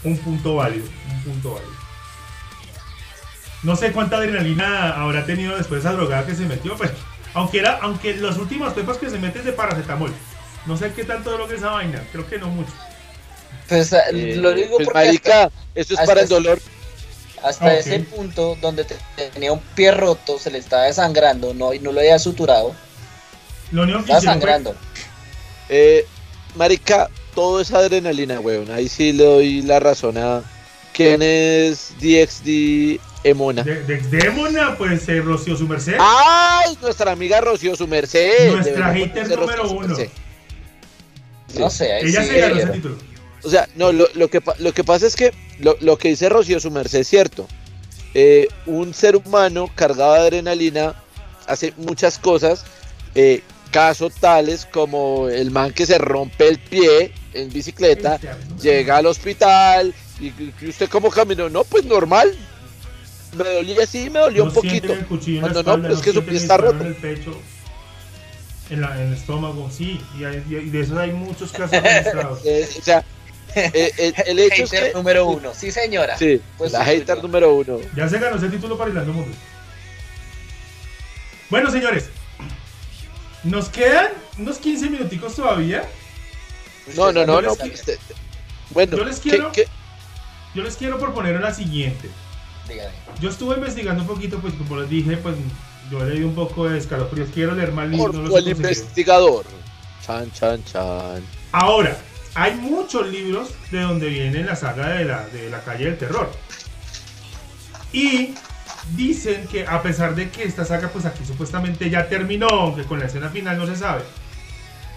Un 0.03 0.17
punto 0.17 0.55
válido, 0.55 0.85
un 1.11 1.23
punto 1.23 1.55
válido. 1.55 1.82
No 3.63 3.75
sé 3.77 3.91
cuánta 3.93 4.17
adrenalina 4.17 5.01
habrá 5.01 5.25
tenido 5.25 5.55
después 5.55 5.81
de 5.83 5.89
esa 5.89 5.97
drogada 5.97 6.25
que 6.25 6.35
se 6.35 6.45
metió, 6.45 6.75
pues. 6.75 6.91
Aunque 7.33 7.59
era, 7.59 7.79
aunque 7.81 8.15
las 8.15 8.37
últimas 8.37 8.73
pepas 8.73 8.97
que 8.97 9.09
se 9.09 9.17
meten 9.17 9.45
de 9.45 9.53
paracetamol. 9.53 10.13
No 10.65 10.77
sé 10.77 10.91
qué 10.93 11.03
tanto 11.03 11.31
droga 11.31 11.55
esa 11.55 11.71
vaina, 11.71 12.03
creo 12.11 12.27
que 12.27 12.37
no 12.37 12.47
mucho. 12.47 12.71
Pues 13.67 13.91
eh, 13.93 14.35
lo 14.35 14.53
digo 14.53 14.77
pues, 14.77 14.93
marica, 14.93 15.49
eso 15.75 15.93
es 15.93 15.99
para 16.05 16.21
el 16.21 16.29
dolor. 16.29 16.59
Hasta 17.41 17.77
ese 17.77 17.99
punto 17.99 18.57
donde 18.61 18.85
tenía 19.33 19.51
un 19.51 19.59
pie 19.75 19.91
roto, 19.91 20.39
se 20.39 20.49
le 20.49 20.59
estaba 20.59 20.83
desangrando, 20.83 21.53
no, 21.53 21.73
y 21.73 21.79
no 21.79 21.91
lo 21.91 21.99
había 21.99 22.19
suturado. 22.19 22.73
Lo 23.71 23.83
único 23.83 23.99
estaba 23.99 24.21
sangrando. 24.21 24.75
Eh, 25.67 26.05
marica, 26.55 27.09
todo 27.35 27.59
es 27.59 27.71
adrenalina, 27.71 28.39
weón. 28.39 28.71
Ahí 28.71 28.87
sí 28.87 29.11
le 29.11 29.25
doy 29.25 29.61
la 29.61 29.79
razón 29.79 30.17
a, 30.17 30.43
¿Quién 30.93 31.21
es 31.21 31.93
DXD 31.99 32.99
Emona? 33.23 33.63
DXD 33.63 34.25
Emona, 34.25 34.77
pues 34.77 35.07
eh, 35.09 35.21
Rocío 35.21 35.57
Su 35.57 35.67
Merced. 35.67 35.95
¡Ay! 35.99 36.77
Nuestra 36.81 37.11
amiga 37.11 37.41
Rocío 37.41 37.75
Su 37.75 37.87
Merced. 37.87 38.51
Nuestra 38.51 38.93
hater 38.93 39.29
número 39.37 39.71
uno. 39.71 39.95
No 41.57 41.69
sé, 41.69 41.99
Ella 41.99 42.23
sí 42.23 42.29
se 42.29 42.39
ganó 42.39 42.55
ese 42.55 42.67
título. 42.67 42.97
O 43.43 43.49
sea, 43.49 43.67
no, 43.75 43.91
lo, 43.91 44.07
lo, 44.13 44.29
que, 44.29 44.41
lo 44.59 44.73
que 44.73 44.83
pasa 44.83 45.05
es 45.05 45.15
que 45.15 45.33
lo, 45.59 45.75
lo 45.81 45.97
que 45.97 46.09
dice 46.09 46.29
Rocío 46.29 46.59
Su 46.59 46.71
Merced 46.71 46.99
es 46.99 47.07
cierto. 47.07 47.47
Eh, 48.13 48.47
un 48.67 48.93
ser 48.93 49.15
humano 49.15 49.69
cargado 49.73 50.13
de 50.13 50.19
adrenalina 50.19 50.93
hace 51.47 51.73
muchas 51.77 52.19
cosas, 52.19 52.63
eh, 53.15 53.41
casos 53.71 54.13
tales 54.19 54.65
como 54.65 55.27
el 55.29 55.49
man 55.49 55.73
que 55.73 55.87
se 55.87 55.97
rompe 55.97 56.47
el 56.47 56.59
pie 56.59 57.11
en 57.33 57.51
bicicleta, 57.51 58.19
llega 58.61 58.97
al 58.97 59.07
hospital 59.07 59.93
y, 60.27 60.67
usted 60.69 60.89
como 60.89 61.09
caminó, 61.09 61.49
no, 61.49 61.63
pues 61.63 61.83
normal. 61.85 62.35
Me 63.35 63.43
dolía 63.45 63.83
así, 63.83 64.09
me 64.11 64.19
dolió 64.19 64.43
No 64.43 64.49
un 64.49 64.53
poquito. 64.55 64.93
el 64.93 65.05
cuchillo 65.07 65.37
en 65.39 65.41
la 65.47 65.51
Cuando 65.53 65.77
no, 65.77 65.81
pero 65.81 65.93
es 65.95 66.01
que 66.01 66.13
su 66.13 66.23
pie 66.23 66.37
está 66.37 66.57
roto. 66.57 66.81
En 66.81 66.87
el 66.87 66.95
pecho, 66.95 67.35
en, 68.69 68.81
la- 68.81 68.95
en 69.01 69.07
el 69.07 69.13
estómago, 69.13 69.69
sí. 69.71 69.99
Y, 70.19 70.23
hay- 70.23 70.43
y 70.47 70.69
de 70.69 70.79
esos 70.81 70.97
hay 70.97 71.11
muchos 71.11 71.51
casos 71.51 71.81
registrados. 71.81 72.39
Eh, 72.45 72.69
o 72.79 72.81
sea, 72.83 73.03
eh, 73.55 73.91
el, 73.97 74.13
el 74.27 74.39
hecho 74.39 74.63
es 74.63 74.69
Hater 74.71 74.91
que. 74.91 74.97
número 74.97 75.25
uno, 75.27 75.51
sí 75.55 75.71
señora. 75.71 76.17
Sí, 76.17 76.41
Pues 76.57 76.71
la 76.71 76.79
sí, 76.85 76.91
hater 76.91 77.21
número 77.23 77.53
uno. 77.55 77.79
Ya 77.95 78.07
se 78.07 78.19
ganó 78.19 78.37
ese 78.37 78.49
título 78.49 78.77
para 78.77 78.91
Hilando 78.91 79.13
Mundos. 79.13 79.35
Bueno, 81.49 81.71
señores. 81.71 82.09
Nos 83.43 83.67
quedan 83.69 84.07
unos 84.37 84.57
15 84.57 84.89
minuticos 84.89 85.35
todavía. 85.35 85.87
No, 86.95 87.11
no, 87.11 87.25
no, 87.25 87.41
no. 87.41 87.53
este, 87.63 87.97
bueno, 88.71 88.97
yo 88.97 89.03
les 89.05 89.19
¿qué- 89.19 89.29
quiero- 89.31 89.51
qué- 89.51 89.67
Yo 90.53 90.63
les 90.63 90.75
quiero 90.77 90.99
proponer 90.99 91.39
la 91.39 91.53
siguiente. 91.53 92.09
Dígame. 92.67 92.91
Yo 93.19 93.29
estuve 93.29 93.55
investigando 93.55 94.03
un 94.03 94.07
poquito, 94.07 94.39
pues 94.39 94.53
como 94.53 94.77
les 94.79 94.89
dije, 94.89 95.17
pues 95.17 95.35
yo 95.91 96.03
leído 96.03 96.27
un 96.27 96.35
poco 96.35 96.69
de 96.69 96.77
escalofríos. 96.77 97.29
Quiero 97.33 97.55
leer 97.55 97.71
más 97.71 97.89
libros. 97.89 98.15
no 98.15 98.37
el 98.37 98.47
investigador. 98.47 99.45
Chan, 100.05 100.31
chan, 100.31 100.63
chan. 100.65 101.23
Ahora, 101.51 101.97
hay 102.35 102.55
muchos 102.55 103.07
libros 103.07 103.49
de 103.71 103.81
donde 103.81 104.09
viene 104.09 104.43
la 104.43 104.55
saga 104.55 104.89
de 104.89 105.05
la, 105.05 105.27
de 105.27 105.49
la 105.49 105.61
calle 105.61 105.85
del 105.85 105.97
terror. 105.97 106.31
Y 107.91 108.33
dicen 108.95 109.47
que 109.47 109.65
a 109.65 109.81
pesar 109.81 110.15
de 110.15 110.29
que 110.29 110.43
esta 110.43 110.65
saga 110.65 110.89
pues 110.89 111.05
aquí 111.05 111.23
supuestamente 111.25 111.89
ya 111.89 112.07
terminó, 112.07 112.47
aunque 112.47 112.83
con 112.83 112.99
la 112.99 113.05
escena 113.05 113.29
final 113.29 113.57
no 113.57 113.67
se 113.67 113.75
sabe, 113.75 114.01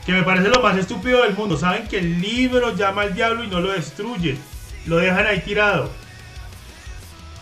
que 0.04 0.12
me 0.12 0.22
parece 0.22 0.48
lo 0.48 0.62
más 0.62 0.76
estúpido 0.78 1.22
del 1.22 1.34
mundo. 1.34 1.56
Saben 1.56 1.88
que 1.88 1.98
el 1.98 2.20
libro 2.20 2.74
llama 2.74 3.02
al 3.02 3.14
diablo 3.14 3.44
y 3.44 3.48
no 3.48 3.60
lo 3.60 3.72
destruyen. 3.72 4.38
Lo 4.86 4.96
dejan 4.98 5.26
ahí 5.26 5.40
tirado. 5.40 5.90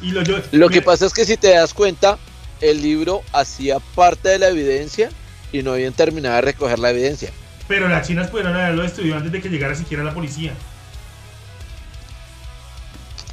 Y 0.00 0.10
lo, 0.10 0.22
yo, 0.22 0.38
Lo 0.52 0.68
que 0.68 0.82
pasa 0.82 1.06
es 1.06 1.12
que 1.12 1.24
si 1.24 1.36
te 1.36 1.50
das 1.50 1.72
cuenta, 1.72 2.18
el 2.60 2.82
libro 2.82 3.22
hacía 3.32 3.78
parte 3.94 4.28
de 4.30 4.38
la 4.38 4.48
evidencia 4.48 5.10
y 5.52 5.62
no 5.62 5.72
habían 5.72 5.92
terminado 5.92 6.34
de 6.36 6.40
recoger 6.42 6.78
la 6.78 6.90
evidencia. 6.90 7.30
Pero 7.68 7.88
las 7.88 8.06
chinas 8.06 8.28
pudieron 8.28 8.54
haberlo 8.56 8.82
destruido 8.82 9.16
antes 9.16 9.32
de 9.32 9.40
que 9.40 9.48
llegara 9.48 9.74
siquiera 9.74 10.02
la 10.04 10.12
policía. 10.12 10.52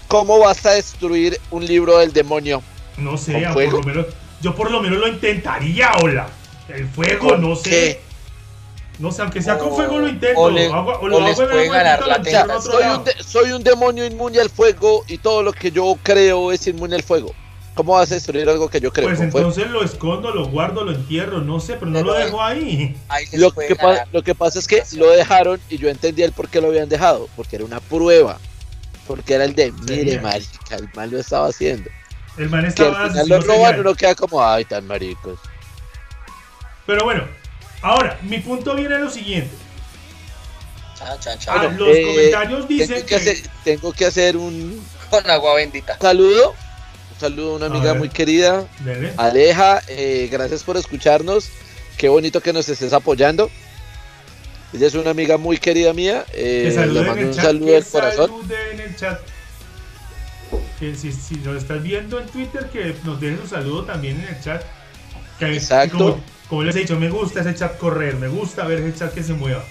¿Cómo 0.07 0.39
vas 0.39 0.65
a 0.65 0.71
destruir 0.71 1.39
un 1.51 1.65
libro 1.65 1.97
del 1.99 2.11
demonio? 2.13 2.61
No 2.97 3.17
sé, 3.17 3.33
¿Con 3.33 3.45
a- 3.45 3.53
fuego? 3.53 3.71
por 3.81 3.85
lo 3.87 3.93
menos, 3.93 4.05
yo 4.41 4.55
por 4.55 4.71
lo 4.71 4.81
menos 4.81 4.99
lo 4.99 5.07
intentaría, 5.07 5.91
hola. 6.01 6.27
El 6.67 6.87
fuego, 6.87 7.29
¿Con 7.29 7.41
no 7.41 7.55
sé. 7.55 8.01
No 9.01 9.11
sé, 9.11 9.21
aunque 9.23 9.41
sea 9.41 9.57
con 9.57 9.73
fuego 9.75 9.99
lo 9.99 10.07
intento. 10.07 10.39
o 10.39 10.49
le- 10.49 10.67
lo 10.69 10.75
hago- 10.75 10.99
o 11.01 11.07
les 11.09 11.39
hago 11.39 11.49
puede 11.49 11.67
ganar 11.69 12.07
la 12.07 12.15
otro 12.55 12.61
Soy 12.61 12.83
un, 12.83 13.03
de- 13.03 13.15
soy 13.23 13.51
un 13.51 13.63
demonio 13.63 14.05
inmune 14.05 14.39
al 14.39 14.49
fuego 14.49 15.03
y 15.07 15.17
todo 15.17 15.41
lo 15.43 15.51
que 15.53 15.71
yo 15.71 15.97
creo 16.03 16.51
es 16.51 16.67
inmune 16.67 16.95
al 16.95 17.03
fuego. 17.03 17.33
¿Cómo 17.73 17.93
vas 17.93 18.11
a 18.11 18.15
destruir 18.15 18.47
algo 18.49 18.69
que 18.69 18.79
yo 18.79 18.91
creo? 18.93 19.07
Pues 19.07 19.17
fuego? 19.17 19.37
entonces 19.39 19.71
lo 19.71 19.83
escondo, 19.83 20.31
lo 20.31 20.45
guardo, 20.49 20.83
lo 20.83 20.91
entierro, 20.91 21.39
no 21.39 21.59
sé, 21.59 21.73
pero 21.73 21.87
no 21.87 21.93
Pero 21.99 22.05
lo 22.05 22.13
dejo 22.13 22.43
ahí. 22.43 22.95
Lo 23.33 23.51
que, 23.51 23.75
pa- 23.75 23.87
ganar. 23.91 24.07
lo 24.11 24.21
que 24.23 24.35
pasa 24.35 24.59
es 24.59 24.67
que 24.67 24.83
lo 24.97 25.09
dejaron 25.09 25.59
y 25.69 25.77
yo 25.77 25.89
entendí 25.89 26.21
el 26.21 26.31
por 26.33 26.47
qué 26.49 26.61
lo 26.61 26.67
habían 26.67 26.87
dejado. 26.89 27.27
Porque 27.35 27.55
era 27.55 27.65
una 27.65 27.79
prueba. 27.79 28.37
Porque 29.07 29.33
era 29.33 29.45
el 29.45 29.55
de, 29.55 29.71
mire, 29.71 30.19
marica, 30.21 30.75
el 30.75 30.89
mal 30.93 31.09
lo 31.09 31.17
estaba 31.19 31.47
haciendo. 31.47 31.89
El 32.37 32.49
man 32.49 32.61
Que 32.61 32.67
estaba 32.67 33.03
al 33.05 33.09
final 33.11 33.27
lo 33.29 33.41
roban 33.41 33.79
uno 33.79 33.95
queda 33.95 34.13
como, 34.15 34.43
ay, 34.45 34.63
tan 34.65 34.85
maricos. 34.85 35.39
Pero 36.85 37.03
bueno, 37.05 37.23
ahora, 37.81 38.19
mi 38.23 38.39
punto 38.39 38.75
viene 38.75 38.95
a 38.95 38.99
lo 38.99 39.09
siguiente. 39.09 39.55
Chan, 40.97 41.19
chan, 41.19 41.39
chan. 41.39 41.57
Bueno, 41.57 41.77
los 41.85 41.97
eh, 41.97 42.03
comentarios 42.05 42.67
dicen 42.67 42.87
Tengo 42.87 43.01
que, 43.01 43.05
que... 43.07 43.15
hacer, 43.15 43.37
tengo 43.63 43.93
que 43.93 44.05
hacer 44.05 44.37
un 44.37 44.85
Con 45.09 45.29
agua 45.29 45.55
bendita. 45.55 45.97
saludo. 45.99 46.51
Un 47.13 47.19
saludo 47.19 47.53
a 47.53 47.55
una 47.57 47.65
amiga 47.67 47.93
muy 47.93 48.09
querida, 48.09 48.65
Dele. 48.79 49.13
Aleja. 49.17 49.81
eh, 49.87 50.27
gracias 50.31 50.63
por 50.63 50.77
escucharnos. 50.77 51.49
Qué 51.97 52.09
bonito 52.09 52.41
que 52.41 52.53
nos 52.53 52.67
estés 52.69 52.93
apoyando. 52.93 53.49
Ella 54.73 54.87
es 54.87 54.93
una 54.95 55.09
amiga 55.11 55.37
muy 55.37 55.57
querida 55.57 55.93
mía. 55.93 56.25
eh, 56.33 56.71
Que 56.75 56.85
le 56.87 57.01
mando 57.01 57.21
el 57.21 57.25
un 57.27 57.33
chat. 57.33 57.45
saludo 57.45 57.65
que 57.65 57.71
del 57.73 57.85
corazón. 57.85 58.31
en 58.73 58.79
el 58.79 58.95
chat. 58.95 59.19
Que 60.79 60.95
si, 60.95 61.11
si 61.11 61.35
nos 61.35 61.57
estás 61.57 61.81
viendo 61.83 62.19
en 62.19 62.27
Twitter, 62.27 62.69
que 62.71 62.95
nos 63.03 63.19
dejes 63.21 63.39
un 63.41 63.49
saludo 63.49 63.83
también 63.85 64.19
en 64.21 64.35
el 64.35 64.41
chat. 64.43 64.63
Que, 65.39 65.53
Exacto. 65.53 65.97
Como, 65.97 66.23
como 66.51 66.63
les 66.63 66.75
he 66.75 66.79
dicho, 66.79 66.99
me 66.99 67.09
gusta 67.09 67.39
ese 67.39 67.55
chat 67.55 67.77
correr, 67.77 68.17
me 68.17 68.27
gusta 68.27 68.65
ver 68.65 68.79
ese 68.79 68.99
chat 68.99 69.13
que 69.13 69.23
se 69.23 69.31
mueva. 69.31 69.63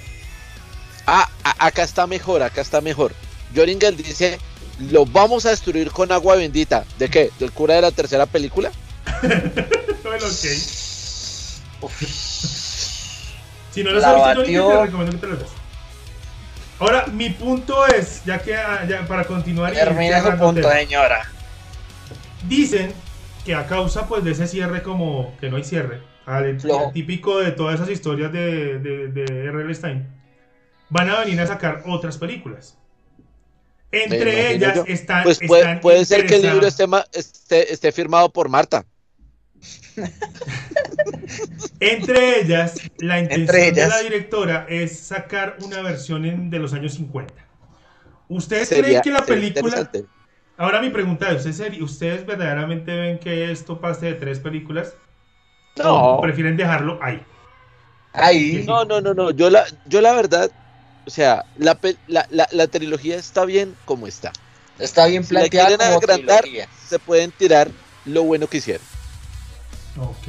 Ah, 1.07 1.29
acá 1.59 1.83
está 1.83 2.07
mejor, 2.07 2.43
acá 2.43 2.63
está 2.63 2.81
mejor. 2.81 3.13
Joringel 3.55 3.99
dice, 3.99 4.39
lo 4.91 5.05
vamos 5.05 5.45
a 5.45 5.51
destruir 5.51 5.91
con 5.91 6.11
agua 6.11 6.37
bendita. 6.37 6.87
¿De 6.99 7.11
qué? 7.11 7.31
¿Del 7.39 7.53
cura 7.53 7.75
de 7.75 7.83
la 7.83 7.91
tercera 7.91 8.25
película? 8.25 8.73
bueno, 9.23 10.27
ok. 11.83 11.91
Si 13.73 13.85
no 13.85 13.91
lo 13.91 14.01
sabes, 14.01 14.39
batió. 14.39 14.67
te 14.67 14.83
recomiendo 14.87 15.13
que 15.13 15.19
te 15.19 15.27
lo 15.27 15.37
veas. 15.37 15.51
Ahora, 16.79 17.07
mi 17.09 17.29
punto 17.29 17.87
es, 17.87 18.25
ya 18.25 18.39
que 18.39 18.57
ah, 18.57 18.87
ya 18.89 19.07
para 19.07 19.25
continuar 19.25 19.75
Termina 19.75 20.23
su 20.23 20.31
punto, 20.31 20.63
tema. 20.63 20.73
señora. 20.73 21.31
Dicen 22.49 22.95
que 23.45 23.55
a 23.55 23.67
causa 23.67 24.09
pues 24.09 24.25
de 24.25 24.31
ese 24.31 24.49
cierre 24.49 24.83
como 24.83 25.37
que 25.39 25.51
no 25.51 25.57
hay 25.57 25.63
cierre, 25.63 26.01
al- 26.27 26.59
típico 26.93 27.39
de 27.39 27.53
todas 27.53 27.77
esas 27.77 27.91
historias 27.91 28.33
de, 28.33 28.79
de, 28.79 29.09
de 29.09 29.45
R.L. 29.47 29.75
Stein, 29.75 30.09
van 30.89 31.11
a 31.11 31.21
venir 31.21 31.41
a 31.41 31.47
sacar 31.47 31.83
otras 31.87 32.19
películas. 32.19 32.77
Entre 33.93 34.53
ellas 34.55 34.77
yo. 34.77 34.85
están... 34.87 35.25
Pues 35.25 35.41
puede, 35.47 35.63
están 35.63 35.81
puede 35.81 36.05
ser 36.05 36.27
que 36.27 36.37
el 36.37 36.43
libro 36.43 36.67
esté, 36.67 36.85
esté, 37.13 37.73
esté 37.73 37.93
firmado 37.93 38.33
por 38.33 38.49
Marta. 38.49 38.85
Entre 41.81 42.41
ellas, 42.41 42.75
la 42.99 43.21
intención 43.21 43.75
de 43.75 43.89
la 43.89 43.99
directora 44.01 44.67
es 44.69 44.99
sacar 44.99 45.57
una 45.65 45.83
versión 45.83 46.25
en- 46.25 46.51
de 46.51 46.59
los 46.59 46.73
años 46.73 46.95
50. 46.95 47.35
¿Ustedes 48.29 48.69
Sería, 48.69 49.01
creen 49.01 49.03
que 49.03 49.11
la 49.11 49.25
película... 49.27 49.91
Ahora 50.57 50.81
mi 50.83 50.91
pregunta 50.91 51.31
es, 51.33 51.45
¿ustedes, 51.47 51.81
¿ustedes 51.81 52.27
verdaderamente 52.27 52.95
ven 52.95 53.19
que 53.19 53.51
esto 53.51 53.81
pase 53.81 54.07
de 54.07 54.15
tres 54.15 54.39
películas? 54.39 54.95
No. 55.77 56.15
¿O 56.17 56.21
prefieren 56.21 56.57
dejarlo 56.57 56.99
ahí? 57.03 57.23
Ahí. 58.13 58.65
No, 58.67 58.85
no, 58.85 59.01
no, 59.01 59.15
no. 59.15 59.31
Yo 59.31 59.51
la, 59.51 59.65
yo 59.85 60.01
la 60.01 60.13
verdad, 60.13 60.51
o 61.07 61.11
sea, 61.11 61.45
la, 61.57 61.79
la, 62.07 62.27
la, 62.31 62.49
la 62.51 62.67
trilogía 62.67 63.17
está 63.17 63.45
bien 63.45 63.75
como 63.85 64.07
está. 64.07 64.33
Está 64.79 65.07
bien 65.07 65.25
Si 65.25 65.35
la 65.35 65.41
planteada 65.41 65.69
quieren 65.69 65.87
como 65.87 65.99
agrandar, 65.99 66.43
trilogía. 66.43 66.69
se 66.89 66.99
pueden 66.99 67.31
tirar 67.33 67.71
lo 68.07 68.23
bueno 68.25 68.47
que 68.49 68.59
hicieron. 68.59 68.83
Ok. 69.99 70.29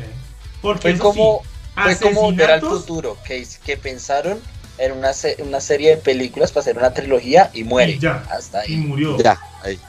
Porque 0.62 0.82
Fue 0.82 0.92
eso 0.92 1.04
como, 1.04 1.42
sí, 1.44 1.82
fue 1.82 1.98
como 1.98 2.22
volver 2.24 2.52
al 2.52 2.62
futuro, 2.62 3.18
que, 3.26 3.48
que 3.66 3.78
pensaron 3.78 4.40
en 4.78 4.92
una, 4.92 5.14
se- 5.14 5.38
una 5.42 5.60
serie 5.60 5.92
de 5.92 5.98
películas 5.98 6.52
para 6.52 6.62
hacer 6.62 6.78
una 6.78 6.94
trilogía 6.94 7.50
y 7.54 7.64
muere. 7.64 7.94
Y 7.94 8.00
ya. 8.00 8.24
Hasta 8.30 8.68
y 8.68 8.74
ahí. 8.74 8.78
murió. 8.78 9.18
Ya, 9.18 9.40
ahí. 9.64 9.80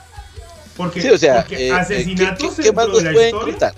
Porque, 0.77 1.01
Sí, 1.01 1.09
o 1.09 1.17
sea, 1.17 1.43
porque 1.43 1.55
eh, 1.55 1.69
eh, 1.69 1.69
¿qué, 1.69 1.73
asesinatos 1.75 2.55
qué- 2.55 2.63
qué 2.63 2.71
más 2.71 2.87
nos 2.87 3.03
pueden 3.03 3.29
historia, 3.29 3.51
contar? 3.53 3.75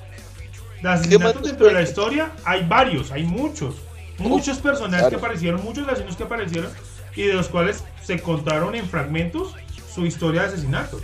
De 0.90 0.96
asesinatos 0.96 1.44
dentro 1.44 1.68
de 1.68 1.74
la 1.74 1.82
historia 1.82 2.32
hay 2.44 2.66
varios, 2.68 3.12
hay 3.12 3.24
muchos. 3.24 3.76
Muchos 4.18 4.60
personajes 4.60 5.08
claro. 5.08 5.10
que 5.10 5.16
aparecieron, 5.26 5.64
muchos 5.64 5.88
asesinos 5.88 6.16
que 6.16 6.24
aparecieron 6.24 6.72
y 7.16 7.24
de 7.24 7.34
los 7.34 7.50
cuales 7.50 7.84
se 8.04 8.20
contaron 8.20 8.74
en 8.76 8.88
fragmentos 8.88 9.54
su 9.94 10.06
historia 10.06 10.44
de 10.44 10.48
asesinatos. 10.50 11.02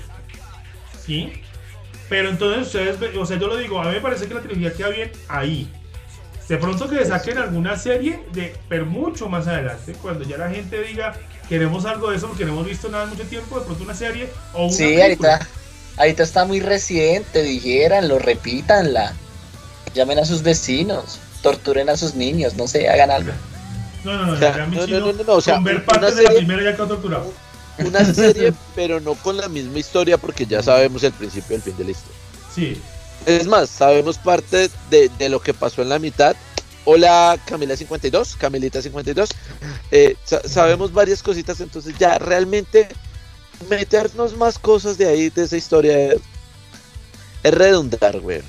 ¿Sí? 1.05 1.33
Pero 2.09 2.29
entonces 2.29 2.67
ustedes, 2.67 3.17
o 3.17 3.25
sea, 3.25 3.37
yo 3.37 3.47
lo 3.47 3.57
digo, 3.57 3.81
a 3.81 3.85
mí 3.85 3.91
me 3.93 4.01
parece 4.01 4.27
que 4.27 4.33
la 4.33 4.41
trilogía 4.41 4.73
queda 4.73 4.89
bien 4.89 5.11
ahí. 5.27 5.71
De 6.47 6.57
pronto 6.57 6.89
que 6.89 7.05
saquen 7.05 7.37
alguna 7.37 7.77
serie 7.77 8.19
de, 8.33 8.53
pero 8.67 8.85
mucho 8.85 9.29
más 9.29 9.47
adelante, 9.47 9.93
cuando 10.01 10.25
ya 10.25 10.37
la 10.37 10.49
gente 10.49 10.81
diga, 10.83 11.13
queremos 11.47 11.85
algo 11.85 12.11
de 12.11 12.17
eso 12.17 12.27
porque 12.27 12.43
no 12.45 12.51
hemos 12.51 12.65
visto 12.65 12.89
nada 12.89 13.05
en 13.05 13.11
mucho 13.11 13.23
tiempo, 13.23 13.59
de 13.59 13.65
pronto 13.65 13.83
una 13.83 13.93
serie 13.93 14.29
o 14.53 14.65
una 14.65 14.73
Sí, 14.73 14.83
película. 14.83 15.03
ahorita, 15.35 15.47
ahorita 15.97 16.23
está 16.23 16.43
muy 16.45 16.59
reciente, 16.59 17.43
dijeranlo, 17.43 18.19
repítanla. 18.19 19.13
Llamen 19.93 20.19
a 20.19 20.25
sus 20.25 20.41
vecinos, 20.43 21.19
torturen 21.41 21.89
a 21.89 21.97
sus 21.97 22.15
niños, 22.15 22.55
no 22.55 22.67
sé, 22.67 22.89
hagan 22.89 23.11
algo. 23.11 23.31
No, 24.03 24.17
no, 24.17 24.25
no, 24.27 24.33
O 24.33 24.37
sea, 24.37 24.55
ya, 24.55 24.65
no, 24.65 24.87
no, 24.87 24.99
no, 24.99 25.13
no, 25.13 25.23
no, 25.23 25.33
o 25.33 25.41
sea, 25.41 25.55
con 25.55 25.63
ver 25.63 25.75
una 25.77 25.85
partes 25.85 26.15
de 26.15 26.23
la 26.23 26.29
serie- 26.29 26.45
primera 26.45 26.63
ya 26.63 26.75
quedó 26.75 26.87
torturado. 26.87 27.33
una 27.85 28.13
serie, 28.13 28.53
pero 28.75 28.99
no 28.99 29.15
con 29.15 29.37
la 29.37 29.47
misma 29.47 29.79
historia 29.79 30.17
porque 30.17 30.45
ya 30.45 30.61
sabemos 30.61 31.03
el 31.03 31.13
principio 31.13 31.51
y 31.51 31.55
el 31.55 31.61
fin 31.61 31.77
de 31.77 31.83
la 31.85 31.91
historia. 31.91 32.17
Sí. 32.53 32.81
Es 33.25 33.47
más, 33.47 33.69
sabemos 33.69 34.17
parte 34.17 34.69
de, 34.89 35.29
lo 35.29 35.41
que 35.41 35.53
pasó 35.53 35.81
en 35.81 35.89
la 35.89 35.99
mitad. 35.99 36.35
Hola 36.85 37.37
Camila 37.45 37.77
52, 37.77 38.35
Camilita 38.37 38.81
52. 38.81 39.29
Eh, 39.91 40.15
sabemos 40.45 40.91
varias 40.91 41.21
cositas, 41.21 41.61
entonces 41.61 41.95
ya 41.99 42.17
realmente 42.17 42.87
meternos 43.69 44.35
más 44.35 44.57
cosas 44.57 44.97
de 44.97 45.07
ahí, 45.07 45.29
de 45.29 45.43
esa 45.43 45.57
historia, 45.57 46.13
es, 46.13 46.21
redundar, 47.43 48.19
güey. 48.19 48.41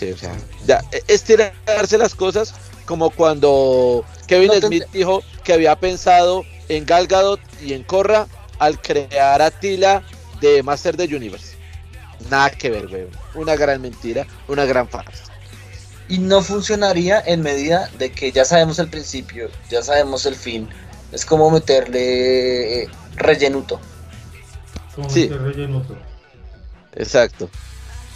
O 0.00 0.16
sea, 0.16 0.34
ya, 0.66 0.82
e, 0.92 1.02
es 1.08 1.22
tirarse 1.22 1.98
las 1.98 2.14
cosas 2.14 2.54
como 2.86 3.10
cuando 3.10 4.04
Kevin 4.26 4.50
Smith 4.60 4.84
dijo 4.92 5.22
que 5.44 5.52
había 5.52 5.76
pensado 5.76 6.44
en 6.68 6.86
Gal 6.86 7.06
Gadot 7.06 7.40
y 7.60 7.72
en 7.72 7.84
Korra 7.84 8.26
al 8.58 8.80
crear 8.80 9.42
a 9.42 9.50
Tila 9.50 10.02
de 10.40 10.62
Master 10.62 10.96
the 10.96 11.04
Universe. 11.04 11.56
Nada 12.28 12.50
que 12.50 12.70
ver, 12.70 12.88
güey. 12.88 13.06
Una 13.34 13.56
gran 13.56 13.80
mentira, 13.80 14.26
una 14.48 14.64
gran 14.64 14.88
farsa. 14.88 15.24
Y 16.08 16.18
no 16.18 16.42
funcionaría 16.42 17.22
en 17.24 17.42
medida 17.42 17.88
de 17.98 18.10
que 18.10 18.32
ya 18.32 18.44
sabemos 18.44 18.78
el 18.78 18.88
principio, 18.88 19.48
ya 19.70 19.82
sabemos 19.82 20.26
el 20.26 20.34
fin. 20.34 20.68
Es 21.12 21.24
como 21.24 21.50
meterle 21.50 22.82
eh, 22.82 22.88
rellenuto. 23.16 23.80
Como 24.94 25.08
sí. 25.08 25.28
rellenuto. 25.28 25.96
Exacto. 26.94 27.48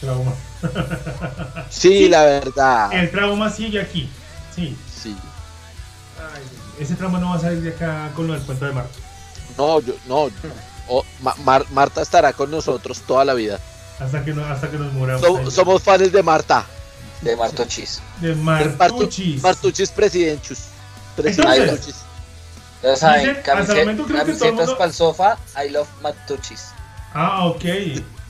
Trauma. 0.00 0.34
sí, 1.70 2.08
la 2.08 2.24
verdad. 2.24 2.92
El 2.92 3.10
trauma 3.10 3.50
sigue 3.50 3.80
aquí. 3.80 4.08
Sí. 4.54 4.76
Sí. 5.02 5.16
ese 6.78 6.94
trauma 6.94 7.18
no 7.18 7.30
va 7.30 7.36
a 7.36 7.40
salir 7.40 7.60
de 7.62 7.70
acá 7.70 8.10
con 8.14 8.26
lo 8.26 8.34
del 8.34 8.42
cuento 8.42 8.64
de 8.64 8.72
Marta. 8.72 8.98
No, 9.56 9.80
yo, 9.80 9.94
no. 10.06 10.28
Marta 11.70 12.02
estará 12.02 12.32
con 12.32 12.50
nosotros 12.50 13.00
toda 13.06 13.24
la 13.24 13.34
vida. 13.34 13.58
Hasta 13.98 14.24
que, 14.24 14.32
hasta 14.32 14.70
que 14.70 14.76
nos 14.76 14.92
muramos. 14.92 15.54
somos 15.54 15.82
fans 15.82 16.12
de 16.12 16.22
Marta. 16.22 16.66
De 17.20 17.36
Martuchis. 17.36 18.00
De 18.20 18.34
Martuchis. 18.34 19.42
Martuchis 19.42 19.90
presidenchus. 19.90 20.58
Presidentuchis. 21.16 21.96
Ya 22.82 22.96
saben, 22.96 23.40
camisetas 23.42 24.70
para 24.72 24.84
el 24.84 24.92
sofá, 24.92 25.38
I 25.56 25.70
love 25.70 25.88
Martuchis. 26.02 26.66
Ah, 27.14 27.46
ok. 27.46 27.64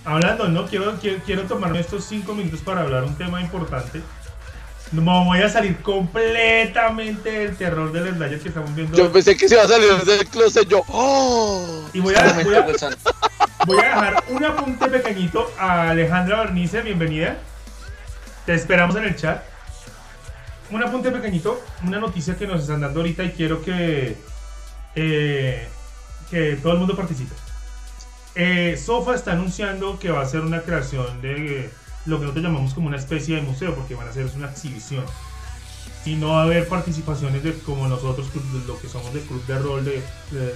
Hablando, 0.04 0.48
¿no? 0.48 0.66
Quiero, 0.66 0.96
quiero, 1.00 1.22
quiero 1.24 1.42
tomarme 1.44 1.80
estos 1.80 2.04
cinco 2.04 2.34
minutos 2.34 2.60
para 2.60 2.82
hablar 2.82 3.04
un 3.04 3.16
tema 3.16 3.40
importante. 3.40 4.02
No 4.92 5.24
voy 5.24 5.40
a 5.40 5.48
salir 5.48 5.78
completamente 5.80 7.30
del 7.30 7.56
terror 7.56 7.90
del 7.90 8.14
slayer 8.14 8.38
que 8.38 8.48
estamos 8.48 8.74
viendo. 8.74 8.96
Yo 8.96 9.10
pensé 9.10 9.36
que 9.36 9.48
se 9.48 9.54
iba 9.54 9.64
a 9.64 9.68
salir 9.68 9.90
del 10.04 10.26
closet 10.28 10.68
yo. 10.68 10.82
¡Oh! 10.88 11.88
Y 11.92 12.00
voy 12.00 12.14
a, 12.14 12.32
voy, 12.44 12.54
a, 12.54 12.60
voy 13.66 13.78
a 13.78 13.82
dejar 13.82 14.24
un 14.28 14.44
apunte 14.44 14.86
pequeñito 14.88 15.50
a 15.58 15.90
Alejandra 15.90 16.40
Bernice, 16.40 16.82
bienvenida. 16.82 17.38
Te 18.44 18.54
esperamos 18.54 18.94
en 18.96 19.04
el 19.04 19.16
chat. 19.16 19.42
Un 20.70 20.82
apunte 20.82 21.10
pequeñito, 21.10 21.62
una 21.82 21.98
noticia 21.98 22.36
que 22.36 22.46
nos 22.46 22.60
están 22.60 22.80
dando 22.80 23.00
ahorita 23.00 23.24
y 23.24 23.30
quiero 23.30 23.62
que, 23.62 24.16
eh, 24.94 25.68
que 26.30 26.56
todo 26.62 26.72
el 26.72 26.78
mundo 26.78 26.94
participe. 26.94 27.34
Eh, 28.34 28.80
Sofa 28.82 29.14
está 29.14 29.32
anunciando 29.32 29.98
que 29.98 30.10
va 30.10 30.22
a 30.22 30.26
ser 30.26 30.40
una 30.40 30.62
creación 30.62 31.22
de 31.22 31.70
lo 32.06 32.18
que 32.18 32.22
nosotros 32.22 32.44
llamamos 32.44 32.74
como 32.74 32.88
una 32.88 32.96
especie 32.96 33.36
de 33.36 33.42
museo, 33.42 33.74
porque 33.74 33.94
van 33.94 34.08
a 34.08 34.12
ser 34.12 34.26
una 34.36 34.50
exhibición. 34.50 35.04
Y 36.04 36.16
no 36.16 36.30
va 36.30 36.40
a 36.40 36.44
haber 36.44 36.68
participaciones 36.68 37.42
de 37.42 37.54
como 37.60 37.88
nosotros, 37.88 38.28
lo 38.66 38.78
que 38.78 38.88
somos 38.88 39.12
del 39.14 39.22
club 39.22 39.44
de 39.46 39.58
rol 39.58 39.84
de, 39.84 40.02
de 40.32 40.52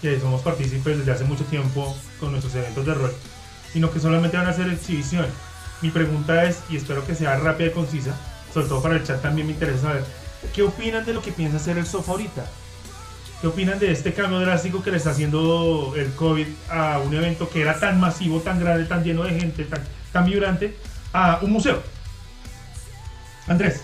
que 0.00 0.20
somos 0.20 0.42
partícipes 0.42 0.98
desde 0.98 1.12
hace 1.12 1.24
mucho 1.24 1.44
tiempo 1.44 1.96
con 2.18 2.32
nuestros 2.32 2.54
eventos 2.56 2.84
de 2.84 2.94
rol, 2.94 3.14
sino 3.72 3.90
que 3.90 4.00
solamente 4.00 4.36
van 4.36 4.46
a 4.46 4.52
ser 4.52 4.68
exhibición. 4.68 5.26
Mi 5.80 5.90
pregunta 5.90 6.44
es, 6.44 6.60
y 6.68 6.76
espero 6.76 7.06
que 7.06 7.14
sea 7.14 7.38
rápida 7.38 7.68
y 7.68 7.72
concisa, 7.72 8.14
sobre 8.52 8.66
todo 8.66 8.82
para 8.82 8.96
el 8.96 9.04
chat 9.04 9.22
también 9.22 9.46
me 9.46 9.52
interesa 9.52 9.82
saber, 9.82 10.04
¿qué 10.54 10.62
opinan 10.62 11.04
de 11.04 11.14
lo 11.14 11.22
que 11.22 11.32
piensa 11.32 11.56
hacer 11.56 11.78
el 11.78 11.86
Sofa 11.86 12.12
ahorita? 12.12 12.44
¿Qué 13.42 13.48
opinan 13.48 13.80
de 13.80 13.90
este 13.90 14.14
cambio 14.14 14.38
drástico 14.38 14.84
que 14.84 14.92
le 14.92 14.98
está 14.98 15.10
haciendo 15.10 15.94
el 15.96 16.14
COVID 16.14 16.46
a 16.70 17.00
un 17.00 17.12
evento 17.12 17.50
que 17.50 17.60
era 17.60 17.76
tan 17.76 17.98
masivo, 17.98 18.40
tan 18.40 18.60
grande, 18.60 18.84
tan 18.84 19.02
lleno 19.02 19.24
de 19.24 19.38
gente, 19.38 19.66
tan, 20.12 20.24
vibrante, 20.24 20.76
a 21.12 21.40
un 21.42 21.50
museo? 21.50 21.82
Andrés. 23.48 23.80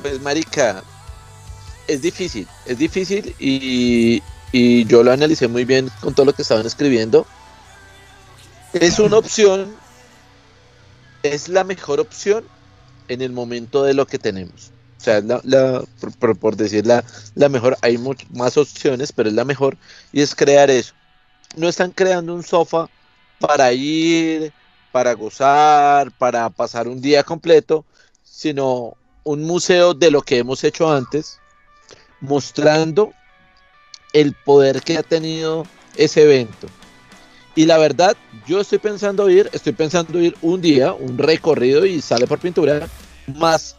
Pues 0.00 0.22
marica, 0.22 0.82
es 1.86 2.00
difícil, 2.00 2.48
es 2.64 2.78
difícil 2.78 3.36
y 3.38 4.22
yo 4.86 5.02
lo 5.02 5.12
analicé 5.12 5.46
muy 5.46 5.66
bien 5.66 5.90
con 6.00 6.14
todo 6.14 6.24
lo 6.24 6.32
que 6.32 6.40
estaban 6.40 6.64
escribiendo. 6.64 7.26
Es 8.72 8.98
una 9.00 9.18
opción, 9.18 9.76
es 11.22 11.50
la 11.50 11.62
mejor 11.62 12.00
opción 12.00 12.46
en 13.08 13.20
el 13.20 13.32
momento 13.32 13.84
de 13.84 13.92
lo 13.92 14.06
que 14.06 14.18
tenemos. 14.18 14.70
O 15.04 15.10
sea, 15.12 15.20
la, 15.20 15.84
por, 16.18 16.34
por, 16.38 16.56
decir 16.56 16.86
la, 16.86 17.04
mejor, 17.50 17.76
hay 17.82 17.98
muchas 17.98 18.30
más 18.30 18.56
opciones, 18.56 19.12
pero 19.12 19.28
es 19.28 19.34
la 19.34 19.44
mejor 19.44 19.76
y 20.14 20.22
es 20.22 20.34
crear 20.34 20.70
eso. 20.70 20.94
No 21.56 21.68
están 21.68 21.90
creando 21.90 22.34
un 22.34 22.42
sofá 22.42 22.88
para 23.38 23.70
ir, 23.74 24.50
para 24.92 25.12
gozar, 25.12 26.10
para 26.12 26.48
pasar 26.48 26.88
un 26.88 27.02
día 27.02 27.22
completo, 27.22 27.84
sino 28.24 28.96
un 29.24 29.42
museo 29.42 29.92
de 29.92 30.10
lo 30.10 30.22
que 30.22 30.38
hemos 30.38 30.64
hecho 30.64 30.90
antes, 30.90 31.38
mostrando 32.22 33.12
el 34.14 34.32
poder 34.32 34.80
que 34.80 34.96
ha 34.96 35.02
tenido 35.02 35.66
ese 35.96 36.22
evento. 36.22 36.66
Y 37.54 37.66
la 37.66 37.76
verdad, 37.76 38.16
yo 38.46 38.58
estoy 38.58 38.78
pensando 38.78 39.28
ir, 39.28 39.50
estoy 39.52 39.74
pensando 39.74 40.18
ir 40.18 40.34
un 40.40 40.62
día, 40.62 40.94
un 40.94 41.18
recorrido 41.18 41.84
y 41.84 42.00
sale 42.00 42.26
por 42.26 42.38
pintura, 42.38 42.88
más 43.26 43.76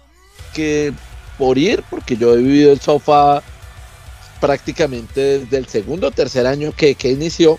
que 0.54 0.94
por 1.38 1.58
ir, 1.58 1.84
porque 1.90 2.18
yo 2.18 2.34
he 2.34 2.38
vivido 2.38 2.72
el 2.72 2.80
sofá 2.80 3.44
prácticamente 4.40 5.40
desde 5.40 5.58
el 5.58 5.68
segundo 5.68 6.08
o 6.08 6.12
tercer 6.12 6.46
año 6.48 6.72
que, 6.76 6.96
inició. 7.04 7.58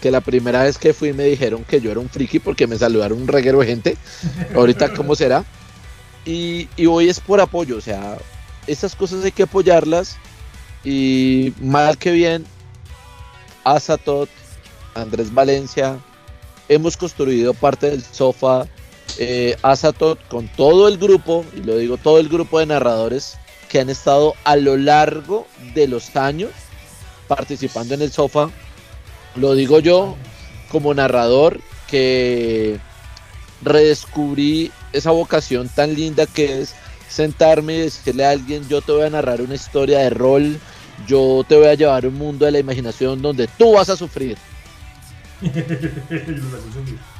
Que 0.00 0.10
la 0.10 0.20
primera 0.20 0.62
vez 0.62 0.78
que 0.78 0.92
fui 0.92 1.12
me 1.12 1.24
dijeron 1.24 1.64
que 1.64 1.80
yo 1.80 1.90
era 1.90 2.00
un 2.00 2.08
friki 2.08 2.38
porque 2.38 2.66
me 2.66 2.78
saludaron 2.78 3.20
un 3.22 3.28
reguero 3.28 3.60
de 3.60 3.66
gente. 3.66 3.96
Ahorita, 4.54 4.92
¿cómo 4.96 5.14
será? 5.14 5.44
Y, 6.24 6.68
y 6.76 6.86
hoy 6.86 7.08
es 7.08 7.20
por 7.20 7.40
apoyo, 7.40 7.76
o 7.76 7.80
sea, 7.80 8.18
estas 8.66 8.94
cosas 8.94 9.24
hay 9.24 9.32
que 9.32 9.44
apoyarlas. 9.44 10.16
Y 10.84 11.52
mal 11.60 11.98
que 11.98 12.12
bien, 12.12 12.44
Asatot, 13.64 14.28
Andrés 14.94 15.34
Valencia, 15.34 15.98
hemos 16.68 16.96
construido 16.96 17.52
parte 17.54 17.90
del 17.90 18.04
sofá 18.04 18.66
eh, 19.18 19.56
Asatot 19.62 20.18
con 20.28 20.48
todo 20.48 20.88
el 20.88 20.96
grupo, 20.96 21.44
y 21.54 21.60
lo 21.60 21.76
digo 21.76 21.96
todo 21.96 22.18
el 22.18 22.28
grupo 22.28 22.60
de 22.60 22.66
narradores 22.66 23.36
que 23.68 23.80
han 23.80 23.90
estado 23.90 24.34
a 24.44 24.56
lo 24.56 24.76
largo 24.76 25.46
de 25.74 25.88
los 25.88 26.16
años 26.16 26.50
participando 27.26 27.94
en 27.94 28.02
el 28.02 28.12
sofá. 28.12 28.50
Lo 29.36 29.54
digo 29.54 29.80
yo 29.80 30.16
como 30.70 30.94
narrador 30.94 31.60
que 31.86 32.78
redescubrí 33.62 34.70
esa 34.92 35.10
vocación 35.10 35.68
tan 35.68 35.94
linda 35.94 36.26
que 36.26 36.62
es 36.62 36.74
sentarme 37.08 37.74
y 37.74 37.80
decirle 37.80 38.24
a 38.24 38.30
alguien 38.30 38.68
yo 38.68 38.80
te 38.80 38.92
voy 38.92 39.02
a 39.02 39.10
narrar 39.10 39.40
una 39.40 39.54
historia 39.54 39.98
de 39.98 40.10
rol, 40.10 40.58
yo 41.06 41.44
te 41.48 41.56
voy 41.56 41.66
a 41.66 41.74
llevar 41.74 42.06
un 42.06 42.14
mundo 42.14 42.46
de 42.46 42.52
la 42.52 42.58
imaginación 42.58 43.20
donde 43.20 43.48
tú 43.58 43.72
vas 43.72 43.88
a 43.88 43.96
sufrir. 43.96 44.36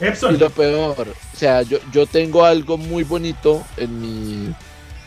Y 0.00 0.36
lo 0.36 0.50
peor, 0.50 1.08
o 1.08 1.36
sea, 1.36 1.62
yo, 1.62 1.78
yo 1.92 2.06
tengo 2.06 2.44
algo 2.44 2.78
muy 2.78 3.02
bonito 3.02 3.64
en 3.76 4.00
mi 4.00 4.54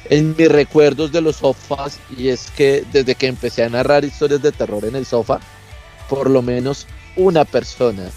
en 0.10 0.36
mis 0.36 0.50
recuerdos 0.50 1.12
de 1.12 1.22
los 1.22 1.38
sofás 1.38 2.00
y 2.18 2.30
es 2.30 2.52
que 2.52 2.84
desde 2.92 3.16
que 3.16 3.28
empecé 3.28 3.64
a 3.64 3.70
narrar 3.70 4.04
historias 4.04 4.42
de 4.42 4.52
terror 4.52 4.84
en 4.84 4.96
el 4.96 5.06
sofá, 5.06 5.40
por 6.10 6.30
lo 6.30 6.42
menos 6.42 6.88
una 7.16 7.46
persona 7.46 8.10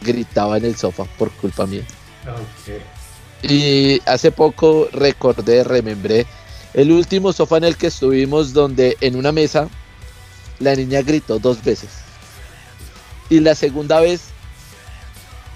gritaba 0.00 0.58
en 0.58 0.66
el 0.66 0.76
sofá 0.76 1.04
por 1.18 1.32
culpa 1.32 1.66
mía. 1.66 1.82
Y 3.42 4.00
hace 4.06 4.30
poco 4.30 4.88
recordé, 4.92 5.64
remembré 5.64 6.26
el 6.74 6.92
último 6.92 7.32
sofá 7.32 7.56
en 7.56 7.64
el 7.64 7.76
que 7.76 7.88
estuvimos 7.88 8.52
donde 8.52 8.96
en 9.00 9.16
una 9.16 9.32
mesa 9.32 9.68
la 10.60 10.74
niña 10.74 11.02
gritó 11.02 11.38
dos 11.38 11.64
veces. 11.64 11.90
Y 13.30 13.40
la 13.40 13.54
segunda 13.54 14.00
vez 14.00 14.22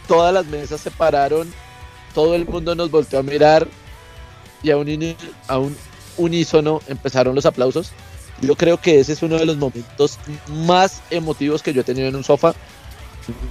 todas 0.09 0.33
las 0.33 0.47
mesas 0.47 0.81
se 0.81 0.91
pararon, 0.91 1.53
todo 2.15 2.35
el 2.35 2.47
mundo 2.47 2.75
nos 2.75 2.91
volteó 2.91 3.19
a 3.19 3.23
mirar 3.23 3.67
y 4.63 4.71
a 4.71 4.77
un, 4.77 5.17
a 5.49 5.59
un 5.59 5.77
unísono 6.17 6.81
empezaron 6.89 7.35
los 7.35 7.47
aplausos. 7.47 7.91
Yo 8.41 8.57
creo 8.57 8.81
que 8.81 9.01
ese 9.01 9.13
es 9.13 9.23
uno 9.23 9.39
de 9.39 9.47
los 9.47 9.57
momentos 9.57 10.19
más 10.49 11.01
emotivos 11.11 11.63
que 11.63 11.73
yo 11.73 11.83
he 11.83 11.85
tenido 11.85 12.09
en 12.09 12.17
un 12.17 12.25
sofá. 12.25 12.55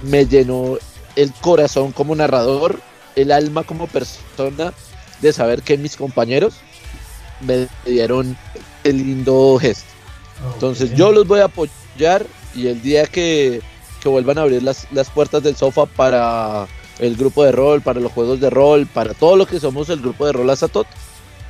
Me 0.02 0.26
llenó 0.26 0.76
el 1.16 1.32
corazón 1.34 1.92
como 1.92 2.14
narrador, 2.14 2.80
el 3.16 3.32
alma 3.32 3.62
como 3.62 3.86
persona, 3.86 4.72
de 5.20 5.32
saber 5.32 5.62
que 5.62 5.78
mis 5.78 5.96
compañeros 5.96 6.54
me 7.40 7.68
dieron 7.86 8.36
el 8.84 8.98
lindo 8.98 9.58
gesto. 9.60 9.84
Entonces 10.54 10.94
yo 10.94 11.12
los 11.12 11.26
voy 11.26 11.40
a 11.40 11.44
apoyar 11.44 12.26
y 12.54 12.66
el 12.66 12.82
día 12.82 13.06
que, 13.06 13.62
que 14.02 14.08
vuelvan 14.08 14.38
a 14.38 14.42
abrir 14.42 14.62
las, 14.62 14.86
las 14.90 15.08
puertas 15.08 15.42
del 15.42 15.56
sofá 15.56 15.86
para 15.86 16.66
el 16.98 17.16
grupo 17.16 17.44
de 17.44 17.52
rol, 17.52 17.80
para 17.80 18.00
los 18.00 18.12
juegos 18.12 18.40
de 18.40 18.50
rol, 18.50 18.86
para 18.86 19.14
todo 19.14 19.36
lo 19.36 19.46
que 19.46 19.60
somos 19.60 19.88
el 19.88 20.00
grupo 20.00 20.26
de 20.26 20.32
rol 20.32 20.50
Azatot, 20.50 20.86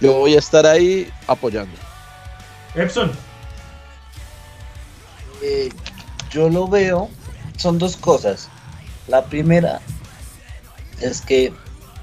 yo 0.01 0.13
voy 0.15 0.35
a 0.35 0.39
estar 0.39 0.67
ahí 0.67 1.11
apoyando. 1.27 1.77
Epson. 2.75 3.11
Eh, 5.43 5.71
yo 6.31 6.49
lo 6.49 6.69
veo, 6.69 7.09
son 7.57 7.79
dos 7.79 7.97
cosas. 7.97 8.49
La 9.09 9.25
primera 9.25 9.81
es 11.01 11.21
que 11.21 11.53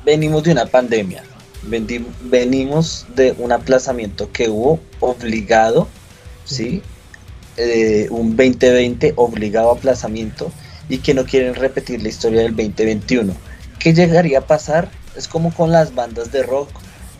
venimos 0.03 0.43
de 0.43 0.51
una 0.51 0.65
pandemia, 0.65 1.23
venimos 1.63 3.05
de 3.15 3.33
un 3.37 3.51
aplazamiento 3.51 4.31
que 4.31 4.49
hubo 4.49 4.79
obligado, 4.99 5.87
¿sí? 6.45 6.81
Eh, 7.61 8.07
un 8.09 8.37
2020 8.37 9.15
obligado 9.17 9.69
a 9.69 9.73
aplazamiento 9.73 10.49
y 10.87 10.99
que 10.99 11.13
no 11.13 11.25
quieren 11.25 11.55
repetir 11.55 12.01
la 12.01 12.07
historia 12.07 12.43
del 12.43 12.55
2021. 12.55 13.33
¿Qué 13.79 13.93
llegaría 13.93 14.39
a 14.39 14.47
pasar? 14.47 14.89
Es 15.17 15.27
como 15.27 15.53
con 15.53 15.69
las 15.69 15.93
bandas 15.93 16.31
de 16.31 16.43
rock, 16.43 16.69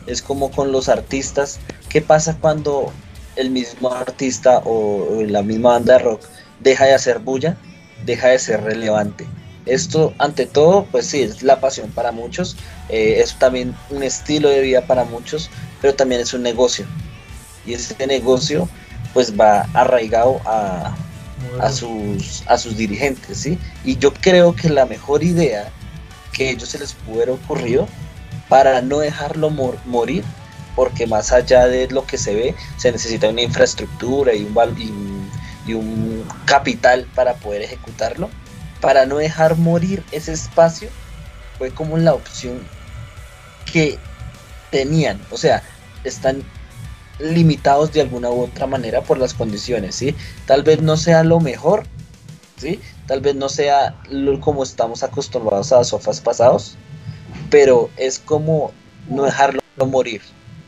es 0.08 0.22
como 0.22 0.50
con 0.50 0.72
los 0.72 0.88
artistas. 0.88 1.60
¿Qué 1.90 2.00
pasa 2.02 2.38
cuando 2.40 2.90
el 3.36 3.50
mismo 3.50 3.94
artista 3.94 4.62
o 4.64 5.22
la 5.28 5.44
misma 5.44 5.72
banda 5.72 5.98
de 5.98 6.00
rock 6.00 6.22
deja 6.62 6.86
de 6.86 6.94
hacer 6.94 7.20
bulla, 7.20 7.58
deja 8.06 8.30
de 8.30 8.40
ser 8.40 8.64
relevante? 8.64 9.28
Esto, 9.66 10.14
ante 10.20 10.46
todo, 10.46 10.86
pues 10.90 11.06
sí, 11.06 11.22
es 11.22 11.44
la 11.44 11.60
pasión 11.60 11.92
para 11.92 12.14
muchos, 12.14 12.56
eh, 12.88 13.20
es 13.22 13.38
también 13.38 13.76
un 13.90 14.04
estilo 14.04 14.48
de 14.48 14.62
vida 14.62 14.84
para 14.88 15.04
muchos, 15.04 15.50
pero 15.82 15.96
también 15.96 16.22
es 16.22 16.34
un 16.34 16.44
negocio. 16.44 16.86
Y 17.66 17.74
ese 17.74 18.08
negocio, 18.08 18.70
pues 19.14 19.39
va 19.39 19.68
arraigado 19.74 20.41
a, 20.45 20.95
a, 21.62 21.70
sus, 21.72 22.43
a 22.47 22.57
sus 22.57 22.78
dirigentes, 22.78 23.38
¿sí? 23.38 23.57
Y 23.84 23.97
yo 23.97 24.14
creo 24.14 24.55
que 24.55 24.70
la 24.70 24.86
mejor 24.86 25.24
idea 25.24 25.70
que 26.34 26.49
ellos 26.49 26.70
se 26.70 26.80
les 26.80 26.93
pudo 26.93 27.16
haber 27.16 27.30
ocurrido 27.32 27.88
para 28.47 28.82
no 28.82 28.99
dejarlo 28.99 29.49
morir, 29.49 30.24
porque 30.76 31.07
más 31.07 31.32
allá 31.32 31.68
de 31.68 31.88
lo 31.89 32.05
que 32.05 32.18
se 32.18 32.34
ve, 32.34 32.55
se 32.78 32.91
necesita 32.91 33.30
una 33.30 33.41
infraestructura 33.41 34.34
y 34.34 34.43
un, 34.43 35.30
y 35.66 35.74
un 35.74 36.26
capital 36.45 37.05
para 37.16 37.34
poder 37.36 37.62
ejecutarlo 37.62 38.30
para 38.82 39.05
no 39.05 39.18
dejar 39.18 39.55
morir 39.57 40.03
ese 40.12 40.34
espacio, 40.34 40.89
fue 41.57 41.72
como 41.72 41.97
la 41.97 42.14
opción 42.14 42.60
que 43.72 43.97
tenían. 44.72 45.20
O 45.32 45.38
sea, 45.38 45.64
están 46.03 46.43
limitados 47.20 47.92
de 47.92 48.02
alguna 48.02 48.30
u 48.30 48.44
otra 48.44 48.68
manera 48.68 49.02
por 49.02 49.18
las 49.18 49.34
condiciones, 49.34 49.96
¿sí? 49.96 50.16
Tal 50.46 50.64
vez 50.64 50.82
no 50.82 50.98
sea 50.98 51.24
lo 51.24 51.40
mejor, 51.40 51.86
¿sí? 52.58 52.80
Tal 53.08 53.22
vez 53.22 53.36
no 53.36 53.50
sea 53.50 53.96
lo, 54.10 54.40
como 54.40 54.64
estamos 54.64 55.04
acostumbrados 55.04 55.72
a 55.72 55.84
sofás 55.84 56.22
pasados, 56.22 56.76
pero 57.50 57.90
es 57.98 58.20
como 58.20 58.72
no 59.10 59.24
dejarlo 59.24 59.62
morir 59.88 60.22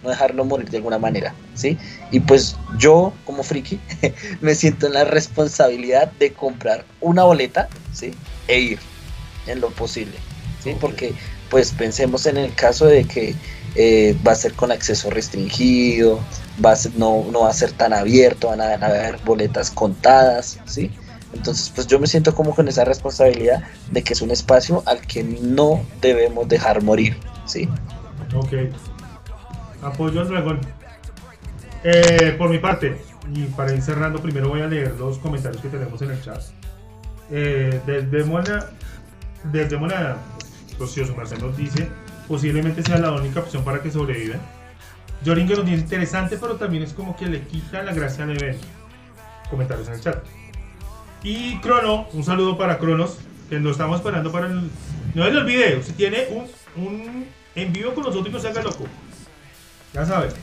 no 0.03 0.09
dejarlo 0.09 0.45
morir 0.45 0.69
de 0.69 0.77
alguna 0.77 0.97
manera, 0.97 1.33
¿sí? 1.53 1.77
Y 2.11 2.19
pues 2.21 2.55
yo, 2.77 3.13
como 3.25 3.43
friki, 3.43 3.79
me 4.41 4.55
siento 4.55 4.87
en 4.87 4.93
la 4.93 5.03
responsabilidad 5.03 6.11
de 6.13 6.33
comprar 6.33 6.85
una 6.99 7.23
boleta, 7.23 7.69
¿sí? 7.93 8.13
E 8.47 8.59
ir 8.59 8.79
en 9.47 9.61
lo 9.61 9.69
posible, 9.69 10.17
¿sí? 10.63 10.75
Porque, 10.79 11.13
pues 11.51 11.73
pensemos 11.73 12.25
en 12.25 12.37
el 12.37 12.55
caso 12.55 12.85
de 12.85 13.03
que 13.03 13.35
eh, 13.75 14.17
va 14.25 14.31
a 14.31 14.35
ser 14.35 14.53
con 14.53 14.71
acceso 14.71 15.09
restringido, 15.09 16.19
va 16.63 16.73
no, 16.95 17.25
no 17.31 17.41
va 17.41 17.49
a 17.49 17.53
ser 17.53 17.73
tan 17.73 17.93
abierto, 17.93 18.47
van 18.47 18.61
a 18.61 18.73
haber 18.73 19.17
boletas 19.23 19.69
contadas, 19.69 20.59
¿sí? 20.65 20.89
Entonces, 21.33 21.71
pues 21.73 21.87
yo 21.87 21.99
me 21.99 22.07
siento 22.07 22.33
como 22.33 22.55
con 22.55 22.67
esa 22.67 22.83
responsabilidad 22.85 23.63
de 23.91 24.03
que 24.03 24.13
es 24.13 24.21
un 24.21 24.31
espacio 24.31 24.83
al 24.85 25.01
que 25.01 25.23
no 25.23 25.85
debemos 26.01 26.47
dejar 26.47 26.81
morir, 26.81 27.17
¿sí? 27.45 27.69
Ok. 28.33 28.53
Apoyo 29.81 30.21
al 30.21 30.27
dragón. 30.29 30.59
Eh, 31.83 32.35
por 32.37 32.49
mi 32.49 32.59
parte, 32.59 32.97
y 33.33 33.45
para 33.45 33.73
ir 33.73 33.81
cerrando, 33.81 34.21
primero 34.21 34.49
voy 34.49 34.61
a 34.61 34.67
leer 34.67 34.93
los 34.99 35.17
comentarios 35.17 35.61
que 35.61 35.69
tenemos 35.69 36.01
en 36.01 36.11
el 36.11 36.21
chat. 36.21 36.41
Eh, 37.29 37.79
desde 37.85 38.23
Mona, 38.25 38.65
desde 39.51 39.77
Mona, 39.77 40.17
Marcelo 41.15 41.47
nos 41.47 41.57
dice, 41.57 41.89
posiblemente 42.27 42.83
sea 42.83 42.97
la 42.97 43.11
única 43.11 43.41
opción 43.41 43.63
para 43.63 43.81
que 43.81 43.91
sobrevivan. 43.91 44.41
Jorin 45.25 45.47
que 45.47 45.55
nos 45.55 45.65
dice 45.65 45.81
interesante, 45.81 46.37
pero 46.37 46.55
también 46.55 46.83
es 46.83 46.93
como 46.93 47.15
que 47.15 47.27
le 47.27 47.41
quita 47.41 47.83
la 47.83 47.93
gracia 47.93 48.23
al 48.23 48.31
evento. 48.31 48.65
Comentarios 49.49 49.87
en 49.87 49.93
el 49.93 50.01
chat. 50.01 50.23
Y 51.23 51.59
Crono, 51.59 52.07
un 52.13 52.23
saludo 52.23 52.57
para 52.57 52.79
Cronos, 52.79 53.19
que 53.49 53.59
nos 53.59 53.73
estamos 53.73 53.97
esperando 53.97 54.31
para 54.31 54.47
el... 54.47 54.69
No 55.13 55.23
se 55.23 55.31
le 55.31 55.37
olvide, 55.37 55.83
si 55.83 55.91
tiene 55.93 56.27
un, 56.31 56.83
un 56.83 57.27
en 57.53 57.73
vivo 57.73 57.93
con 57.93 58.05
nosotros 58.05 58.29
y 58.29 58.31
no 58.31 58.39
se 58.39 58.47
haga 58.47 58.63
loco. 58.63 58.85
Ya 59.93 60.05
sabes. 60.05 60.33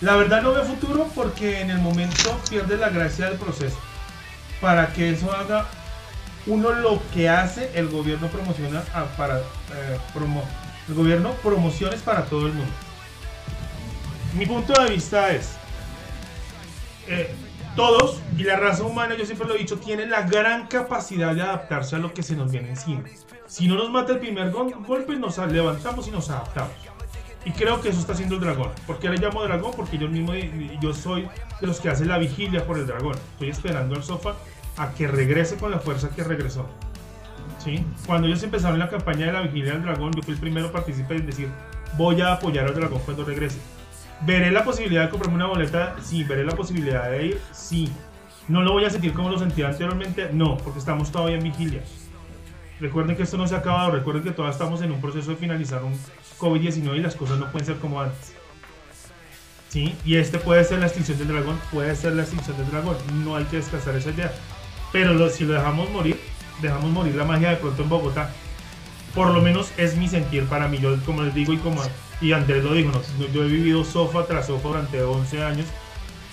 La 0.00 0.16
verdad 0.16 0.42
no 0.42 0.52
veo 0.52 0.64
futuro 0.64 1.08
porque 1.14 1.60
en 1.60 1.70
el 1.70 1.78
momento 1.78 2.38
pierde 2.48 2.76
la 2.76 2.90
gracia 2.90 3.28
del 3.28 3.38
proceso. 3.38 3.78
Para 4.60 4.92
que 4.92 5.10
eso 5.10 5.32
haga 5.32 5.66
uno 6.46 6.72
lo 6.72 7.00
que 7.12 7.28
hace, 7.28 7.70
el 7.74 7.88
gobierno 7.88 8.28
promociona 8.28 8.82
para 9.16 9.38
eh, 9.38 9.98
el 10.88 10.94
gobierno 10.94 11.32
promociones 11.42 12.00
para 12.02 12.24
todo 12.24 12.46
el 12.46 12.54
mundo. 12.54 12.72
Mi 14.36 14.46
punto 14.46 14.72
de 14.80 14.90
vista 14.90 15.30
es 15.32 15.56
eh, 17.08 17.34
todos 17.76 18.20
y 18.36 18.44
la 18.44 18.56
raza 18.56 18.84
humana, 18.84 19.16
yo 19.16 19.26
siempre 19.26 19.46
lo 19.46 19.54
he 19.54 19.58
dicho, 19.58 19.78
tienen 19.78 20.10
la 20.10 20.22
gran 20.22 20.66
capacidad 20.66 21.34
de 21.34 21.42
adaptarse 21.42 21.96
a 21.96 21.98
lo 21.98 22.12
que 22.14 22.22
se 22.22 22.34
nos 22.36 22.50
viene 22.50 22.70
encima. 22.70 23.02
Si 23.46 23.68
no 23.68 23.74
nos 23.74 23.90
mata 23.90 24.12
el 24.12 24.20
primer 24.20 24.50
golpe, 24.50 25.16
nos 25.16 25.38
levantamos 25.38 26.08
y 26.08 26.10
nos 26.10 26.30
adaptamos. 26.30 26.72
Y 27.44 27.52
creo 27.52 27.80
que 27.80 27.88
eso 27.88 28.00
está 28.00 28.12
haciendo 28.12 28.34
el 28.36 28.40
dragón. 28.42 28.70
¿Por 28.86 28.98
qué 28.98 29.08
le 29.08 29.16
llamo 29.16 29.42
dragón? 29.42 29.72
Porque 29.74 29.98
yo 29.98 30.08
mismo 30.08 30.32
yo 30.80 30.92
soy 30.92 31.28
de 31.60 31.66
los 31.66 31.80
que 31.80 31.88
hacen 31.88 32.08
la 32.08 32.18
vigilia 32.18 32.66
por 32.66 32.78
el 32.78 32.86
dragón. 32.86 33.16
Estoy 33.32 33.48
esperando 33.48 33.96
al 33.96 34.04
sofá 34.04 34.34
a 34.80 34.92
que 34.94 35.06
regrese 35.06 35.56
con 35.56 35.70
la 35.70 35.78
fuerza 35.78 36.08
que 36.08 36.24
regresó. 36.24 36.66
¿Sí? 37.58 37.84
Cuando 38.06 38.26
ellos 38.26 38.42
empezaron 38.42 38.78
la 38.78 38.88
campaña 38.88 39.26
de 39.26 39.32
la 39.32 39.42
vigilia 39.42 39.74
del 39.74 39.82
dragón, 39.82 40.12
yo 40.12 40.22
fui 40.22 40.32
el 40.32 40.40
primero 40.40 40.72
participante 40.72 41.16
en 41.16 41.26
decir, 41.26 41.48
voy 41.98 42.20
a 42.22 42.32
apoyar 42.32 42.66
al 42.66 42.74
dragón 42.74 43.00
cuando 43.04 43.24
regrese. 43.24 43.58
¿Veré 44.22 44.50
la 44.50 44.64
posibilidad 44.64 45.04
de 45.04 45.10
comprarme 45.10 45.36
una 45.36 45.46
boleta? 45.46 45.96
Sí. 46.02 46.24
¿Veré 46.24 46.44
la 46.44 46.56
posibilidad 46.56 47.10
de 47.10 47.26
ir? 47.26 47.40
Sí. 47.52 47.90
¿No 48.48 48.62
lo 48.62 48.72
voy 48.72 48.84
a 48.86 48.90
sentir 48.90 49.12
como 49.12 49.28
lo 49.28 49.38
sentía 49.38 49.68
anteriormente? 49.68 50.30
No, 50.32 50.56
porque 50.56 50.78
estamos 50.78 51.12
todavía 51.12 51.36
en 51.36 51.44
vigilia. 51.44 51.82
Recuerden 52.80 53.16
que 53.16 53.24
esto 53.24 53.36
no 53.36 53.46
se 53.46 53.54
ha 53.54 53.58
acabado, 53.58 53.90
recuerden 53.90 54.22
que 54.22 54.30
todavía 54.30 54.52
estamos 54.52 54.80
en 54.80 54.92
un 54.92 55.00
proceso 55.02 55.30
de 55.30 55.36
finalizar 55.36 55.84
un 55.84 55.92
COVID-19 56.38 56.96
y 56.96 57.00
las 57.00 57.14
cosas 57.14 57.38
no 57.38 57.52
pueden 57.52 57.66
ser 57.66 57.76
como 57.76 58.00
antes. 58.00 58.32
¿Sí? 59.68 59.94
Y 60.06 60.16
este 60.16 60.38
puede 60.38 60.64
ser 60.64 60.78
la 60.78 60.86
extinción 60.86 61.18
del 61.18 61.28
dragón, 61.28 61.60
puede 61.70 61.94
ser 61.94 62.14
la 62.14 62.22
extinción 62.22 62.56
del 62.56 62.70
dragón, 62.70 62.96
no 63.22 63.36
hay 63.36 63.44
que 63.44 63.58
descansar 63.58 63.94
esa 63.94 64.10
idea. 64.10 64.32
Pero 64.92 65.28
si 65.30 65.44
lo 65.44 65.54
dejamos 65.54 65.90
morir, 65.90 66.20
dejamos 66.60 66.90
morir 66.90 67.14
la 67.14 67.24
magia 67.24 67.50
de 67.50 67.56
pronto 67.56 67.82
en 67.82 67.88
Bogotá. 67.88 68.32
Por 69.14 69.32
lo 69.32 69.40
menos 69.40 69.72
es 69.76 69.96
mi 69.96 70.08
sentir 70.08 70.44
para 70.44 70.68
mí, 70.68 70.78
yo 70.78 70.96
como 71.04 71.22
les 71.22 71.34
digo 71.34 71.52
y 71.52 71.58
como 71.58 71.82
y 72.20 72.32
Andrés 72.32 72.62
lo 72.62 72.74
dijo, 72.74 72.92
yo 73.32 73.44
he 73.44 73.48
vivido 73.48 73.82
sofá 73.82 74.26
tras 74.26 74.46
sofá 74.46 74.68
durante 74.68 75.02
11 75.02 75.42
años, 75.42 75.66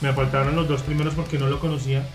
me 0.02 0.12
faltaron 0.12 0.56
los 0.56 0.68
dos 0.68 0.82
primeros 0.82 1.14
porque 1.16 1.40
no 1.40 1.48
lo 1.48 1.60
conocía 1.60 2.06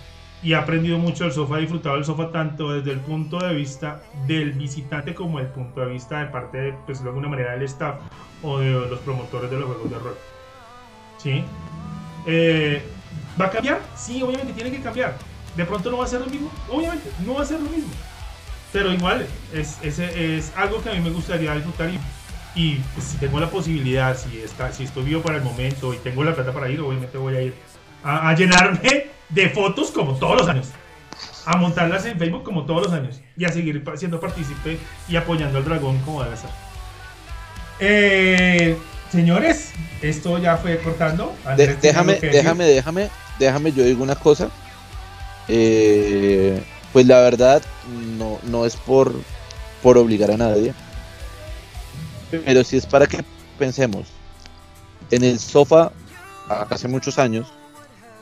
y 0.42 0.52
he 0.52 0.56
aprendido 0.56 0.98
mucho 0.98 1.24
del 1.24 1.32
sofá, 1.32 1.58
he 1.58 1.62
disfrutado 1.62 1.94
del 1.94 2.04
sofá 2.04 2.30
tanto 2.30 2.72
desde 2.72 2.90
el 2.92 3.00
punto 3.00 3.38
de 3.38 3.54
vista 3.54 4.02
del 4.26 4.52
visitante 4.52 5.14
como 5.14 5.38
el 5.38 5.46
punto 5.46 5.80
de 5.80 5.86
vista 5.86 6.20
de 6.20 6.26
parte, 6.26 6.58
de, 6.58 6.72
pues 6.84 7.02
de 7.02 7.08
alguna 7.08 7.28
manera, 7.28 7.52
del 7.52 7.62
staff 7.62 7.96
o 8.42 8.58
de 8.58 8.72
los 8.72 8.98
promotores 9.00 9.50
de 9.50 9.56
los 9.56 9.66
juegos 9.66 9.90
de 9.90 9.98
rol. 9.98 10.16
¿Sí? 11.18 11.44
Eh, 12.26 12.82
¿Va 13.40 13.46
a 13.46 13.50
cambiar? 13.50 13.80
Sí, 13.96 14.20
obviamente 14.22 14.52
tiene 14.52 14.70
que 14.70 14.82
cambiar. 14.82 15.16
De 15.56 15.64
pronto 15.64 15.90
no 15.90 15.98
va 15.98 16.04
a 16.04 16.08
ser 16.08 16.20
lo 16.20 16.26
mismo, 16.26 16.50
obviamente, 16.70 17.10
no 17.26 17.34
va 17.34 17.42
a 17.42 17.46
ser 17.46 17.60
lo 17.60 17.68
mismo. 17.68 17.90
Pero 18.72 18.92
igual, 18.92 19.26
es, 19.52 19.76
es, 19.82 19.98
es 19.98 20.52
algo 20.56 20.82
que 20.82 20.90
a 20.90 20.94
mí 20.94 21.00
me 21.00 21.10
gustaría 21.10 21.54
disfrutar 21.54 21.90
y, 21.90 21.98
y 22.54 22.76
pues, 22.94 23.06
si 23.06 23.16
tengo 23.18 23.38
la 23.38 23.50
posibilidad, 23.50 24.16
si, 24.16 24.40
está, 24.40 24.72
si 24.72 24.84
estoy 24.84 25.04
vivo 25.04 25.20
para 25.20 25.36
el 25.36 25.42
momento 25.42 25.92
y 25.92 25.98
tengo 25.98 26.24
la 26.24 26.34
plata 26.34 26.52
para 26.52 26.70
ir, 26.70 26.80
obviamente 26.80 27.18
voy 27.18 27.36
a 27.36 27.42
ir 27.42 27.54
a, 28.02 28.30
a 28.30 28.34
llenarme 28.34 29.08
de 29.28 29.48
fotos 29.50 29.90
como 29.90 30.14
todos 30.16 30.38
los 30.40 30.48
años. 30.48 30.68
A 31.44 31.56
montarlas 31.56 32.06
en 32.06 32.18
Facebook 32.18 32.44
como 32.44 32.64
todos 32.64 32.84
los 32.84 32.92
años. 32.92 33.20
Y 33.36 33.44
a 33.44 33.48
seguir 33.50 33.82
siendo 33.96 34.20
partícipe 34.20 34.78
y 35.08 35.16
apoyando 35.16 35.58
al 35.58 35.64
dragón 35.64 35.98
como 36.00 36.22
debe 36.22 36.36
ser. 36.36 36.50
Eh, 37.80 38.76
señores, 39.10 39.72
esto 40.00 40.38
ya 40.38 40.56
fue 40.56 40.78
cortando. 40.78 41.34
déjame, 41.56 42.14
déjame, 42.20 42.64
déjame, 42.64 43.10
déjame, 43.38 43.72
yo 43.72 43.84
digo 43.84 44.02
una 44.02 44.14
cosa. 44.14 44.50
Eh, 45.54 46.62
pues 46.94 47.06
la 47.06 47.20
verdad, 47.20 47.60
no, 48.16 48.38
no 48.44 48.64
es 48.64 48.74
por, 48.74 49.12
por 49.82 49.98
obligar 49.98 50.30
a 50.30 50.38
nadie. 50.38 50.72
Pero 52.30 52.64
si 52.64 52.78
es 52.78 52.86
para 52.86 53.06
que 53.06 53.22
pensemos. 53.58 54.06
En 55.10 55.22
el 55.22 55.38
sofá, 55.38 55.92
hace 56.70 56.88
muchos 56.88 57.18
años, 57.18 57.48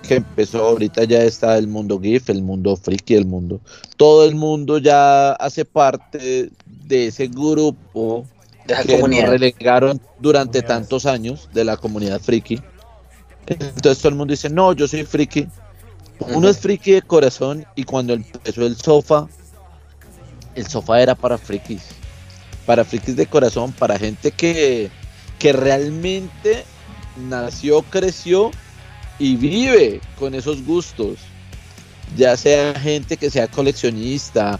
que 0.02 0.16
empezó, 0.16 0.66
ahorita 0.66 1.04
ya 1.04 1.22
está 1.22 1.56
el 1.56 1.68
mundo 1.68 2.00
GIF, 2.00 2.30
el 2.30 2.42
mundo 2.42 2.74
friki, 2.76 3.14
el 3.14 3.26
mundo. 3.26 3.60
Todo 3.96 4.24
el 4.24 4.34
mundo 4.34 4.78
ya 4.78 5.32
hace 5.34 5.64
parte 5.64 6.50
de 6.66 7.06
ese 7.06 7.28
grupo 7.28 8.26
De 8.66 8.74
la 8.74 8.82
que 8.82 8.88
nos 8.88 9.02
comunidad. 9.02 9.28
relegaron 9.28 10.00
durante 10.18 10.62
tantos 10.62 11.06
años 11.06 11.48
de 11.52 11.64
la 11.64 11.76
comunidad 11.76 12.20
friki. 12.20 12.60
Entonces 13.46 13.98
todo 13.98 14.08
el 14.08 14.16
mundo 14.16 14.32
dice, 14.32 14.50
no, 14.50 14.72
yo 14.72 14.88
soy 14.88 15.04
friki. 15.04 15.46
Uno 16.20 16.48
es 16.48 16.58
friki 16.58 16.92
de 16.92 17.02
corazón 17.02 17.64
y 17.74 17.84
cuando 17.84 18.12
empezó 18.12 18.66
el 18.66 18.76
sofá, 18.76 19.26
el 20.54 20.66
sofá 20.66 21.00
era 21.00 21.14
para 21.14 21.38
frikis. 21.38 21.82
Para 22.66 22.84
frikis 22.84 23.16
de 23.16 23.26
corazón, 23.26 23.72
para 23.72 23.98
gente 23.98 24.30
que, 24.30 24.90
que 25.38 25.52
realmente 25.52 26.64
nació, 27.16 27.82
creció 27.82 28.50
y 29.18 29.36
vive 29.36 30.00
con 30.18 30.34
esos 30.34 30.64
gustos. 30.64 31.18
Ya 32.16 32.36
sea 32.36 32.74
gente 32.78 33.16
que 33.16 33.30
sea 33.30 33.46
coleccionista, 33.48 34.58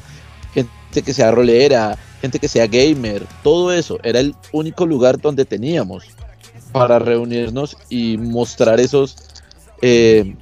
gente 0.55 1.03
que 1.03 1.15
sea 1.15 1.31
rolera, 1.31 1.99
gente 2.21 2.39
que 2.39 2.49
sea 2.49 2.67
gamer, 2.67 3.27
todo 3.43 3.73
eso. 3.73 3.99
Era 4.03 4.21
el 4.21 4.35
único 4.53 4.87
lugar 4.87 5.21
donde 5.21 5.45
teníamos 5.45 6.05
para 6.73 6.99
reunirnos 6.99 7.77
y 7.89 8.17
mostrar 8.17 8.81
esos, 8.81 9.17
eh, 9.83 10.37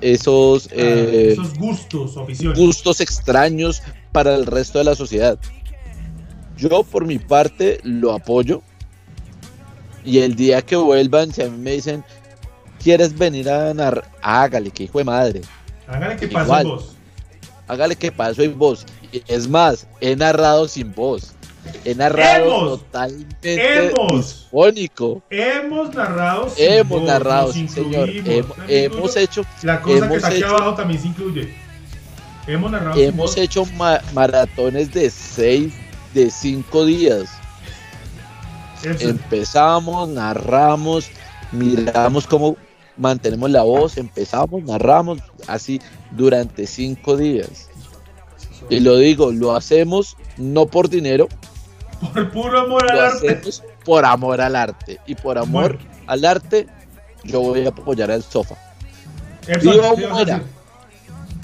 esos 0.00 0.68
eh, 0.72 1.30
esos 1.32 1.54
gustos, 1.54 2.16
aficiones. 2.16 2.58
gustos 2.58 3.00
extraños 3.00 3.82
para 4.12 4.34
el 4.34 4.46
resto 4.46 4.78
de 4.78 4.84
la 4.84 4.94
sociedad. 4.94 5.38
Yo 6.56 6.82
por 6.82 7.06
mi 7.06 7.18
parte 7.18 7.80
lo 7.82 8.12
apoyo 8.12 8.62
y 10.04 10.18
el 10.18 10.34
día 10.34 10.62
que 10.62 10.76
vuelvan, 10.76 11.32
si 11.32 11.42
a 11.42 11.48
mí 11.48 11.58
me 11.58 11.72
dicen, 11.72 12.04
¿quieres 12.82 13.16
venir 13.16 13.48
a 13.48 13.72
narrar? 13.74 14.10
Hágale, 14.22 14.70
que 14.70 14.84
hijo 14.84 14.98
de 14.98 15.04
madre. 15.04 15.40
Hágale 15.86 16.16
que 16.16 16.28
pase 16.28 16.44
Igual. 16.44 16.66
vos. 16.66 16.96
Hágale 17.68 17.96
que 17.96 18.10
paso. 18.10 18.42
Y 18.42 18.52
Es 19.28 19.48
más, 19.48 19.86
he 20.00 20.16
narrado 20.16 20.66
sin 20.66 20.92
voz. 20.94 21.34
He 21.84 21.94
narrado 21.94 22.46
Hemos. 22.46 22.68
totalmente 22.80 23.86
Hemos. 23.86 24.48
Hemos 25.30 25.94
narrado. 25.94 26.50
sin 26.50 26.64
Hemos 26.72 27.00
voz, 27.00 27.08
narrado, 27.08 27.52
sí, 27.52 27.68
señor. 27.68 28.08
hemos 28.10 28.56
incluyo- 28.58 29.16
hecho, 29.18 29.42
La 29.62 29.80
cosa 29.80 29.92
que 30.00 30.04
hemos 30.04 30.16
está 30.16 30.28
aquí 30.28 30.36
hecho- 30.38 30.46
abajo 30.48 30.74
también 30.74 31.00
se 31.00 31.08
incluye. 31.08 31.54
Hemos 32.46 32.70
narrado. 32.70 32.94
sin 32.94 33.04
hemos 33.04 33.16
voz. 33.30 33.36
hecho 33.36 33.64
ma- 33.76 34.00
maratones 34.14 34.92
de 34.92 35.10
seis, 35.10 35.72
de 36.14 36.30
cinco 36.30 36.84
días. 36.84 37.28
Eso. 38.82 39.08
Empezamos, 39.08 40.08
narramos, 40.08 41.10
miramos 41.52 42.26
cómo 42.26 42.56
mantenemos 42.96 43.50
la 43.50 43.62
voz, 43.62 43.96
empezamos, 43.98 44.62
narramos, 44.64 45.18
así 45.46 45.80
durante 46.12 46.66
cinco 46.66 47.16
días. 47.16 47.68
Y 48.70 48.80
lo 48.80 48.96
digo, 48.96 49.32
lo 49.32 49.54
hacemos 49.54 50.16
no 50.36 50.66
por 50.66 50.88
dinero, 50.88 51.28
Por 52.00 52.30
puro 52.30 52.60
amor 52.60 52.90
al 52.90 52.96
lo 52.98 53.04
arte. 53.04 53.40
por 53.84 54.04
amor 54.04 54.40
al 54.40 54.56
arte. 54.56 54.98
Y 55.06 55.14
por 55.14 55.36
amor 55.38 55.78
al 56.06 56.24
arte, 56.24 56.66
yo 57.24 57.40
voy 57.40 57.64
a 57.66 57.68
apoyar 57.68 58.10
al 58.10 58.22
sofá. 58.22 58.56
Viva 59.46 59.60
¿qué 59.60 59.76
ibas 59.76 60.10
a 60.10 60.14
muera. 60.14 60.42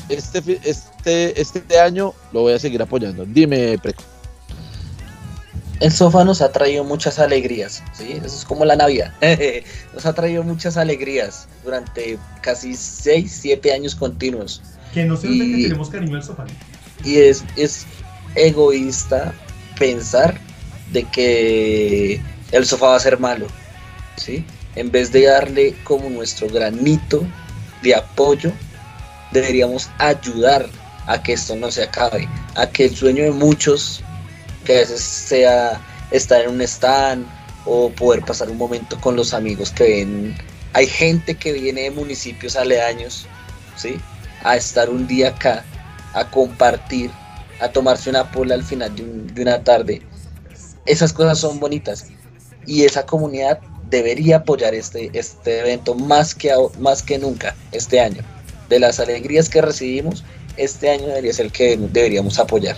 Este, 0.09 0.61
este, 0.65 1.41
este 1.41 1.81
año 1.81 2.15
lo 2.33 2.43
voy 2.43 2.53
a 2.55 2.59
seguir 2.59 2.81
apoyando. 2.81 3.25
Dime, 3.27 3.79
Preco. 3.79 4.03
El 5.81 5.93
sofá 5.93 6.25
nos 6.25 6.41
ha 6.41 6.53
traído 6.53 6.85
muchas 6.85 7.19
alegrías, 7.19 7.83
¿sí? 7.93 8.13
Eso 8.13 8.25
es 8.37 8.45
como 8.47 8.65
la 8.65 8.77
Navidad. 8.77 9.13
nos 9.95 10.07
ha 10.07 10.15
traído 10.15 10.43
muchas 10.43 10.77
alegrías 10.79 11.49
durante 11.65 12.19
casi 12.41 12.75
6, 12.75 13.31
7 13.43 13.73
años 13.75 13.95
continuos. 13.95 14.63
Que 14.95 15.05
no 15.05 15.17
se 15.19 15.27
note 15.29 15.39
que 15.39 15.45
Y- 15.45 15.63
tenemos 15.65 15.91
cariño 15.91 16.17
al 16.17 16.23
sofá. 16.23 16.47
Y 17.05 17.19
es, 17.19 17.45
es 17.57 17.85
egoísta 18.37 19.35
pensar 19.79 20.41
de 20.93 21.05
que 21.11 22.21
el 22.53 22.67
sofá 22.67 22.89
va 22.89 22.97
a 22.97 23.01
ser 23.01 23.19
malo, 23.19 23.47
¿sí? 24.17 24.45
En 24.75 24.91
vez 24.91 25.13
de 25.13 25.25
darle 25.27 25.75
como 25.85 26.11
nuestro 26.11 26.49
granito 26.49 27.27
de 27.83 27.95
apoyo, 27.95 28.53
deberíamos 29.31 29.91
ayudar 29.99 30.69
a 31.07 31.23
que 31.23 31.33
esto 31.35 31.57
no 31.57 31.71
se 31.71 31.85
acabe, 31.85 32.29
a 32.55 32.67
que 32.69 32.87
el 32.87 32.97
sueño 32.97 33.25
de 33.25 33.31
muchos, 33.33 34.03
que 34.65 34.77
a 34.77 34.81
veces 34.81 35.01
sea 35.03 35.81
estar 36.11 36.43
en 36.43 36.51
un 36.51 36.61
stand 36.63 37.27
o 37.65 37.91
poder 37.91 38.25
pasar 38.25 38.51
un 38.51 38.59
momento 38.59 39.01
con 39.01 39.17
los 39.17 39.35
amigos 39.35 39.71
que 39.73 39.85
ven. 39.85 40.37
Hay 40.73 40.87
gente 40.87 41.37
que 41.37 41.53
viene 41.53 41.83
de 41.83 41.91
municipios 41.91 42.57
aledaños, 42.57 43.27
¿sí? 43.77 43.97
A 44.43 44.57
estar 44.57 44.91
un 44.91 45.07
día 45.07 45.29
acá, 45.31 45.65
a 46.13 46.31
compartir, 46.31 47.11
a 47.61 47.69
tomarse 47.71 48.11
una 48.11 48.31
pola 48.31 48.55
al 48.55 48.65
final 48.65 48.95
de, 48.95 49.03
un- 49.03 49.27
de 49.35 49.43
una 49.43 49.63
tarde. 49.65 50.03
Esas 50.87 51.13
cosas 51.13 51.39
son 51.39 51.59
bonitas 51.61 52.07
y 52.67 52.85
esa 52.85 53.05
comunidad 53.07 53.61
debería 53.91 54.39
apoyar 54.39 54.75
este, 54.75 55.11
este 55.13 55.61
evento 55.61 55.95
más 55.95 56.35
que, 56.35 56.53
más 56.79 57.03
que 57.03 57.19
nunca 57.19 57.55
este 57.73 58.01
año. 58.01 58.23
De 58.69 58.81
las 58.81 58.99
alegrías 58.99 59.49
que 59.49 59.61
recibimos, 59.63 60.25
este 60.57 60.91
año 60.91 61.07
debería 61.07 61.33
ser 61.33 61.47
el 61.47 61.53
que 61.53 61.77
deberíamos 61.77 62.39
apoyar. 62.39 62.77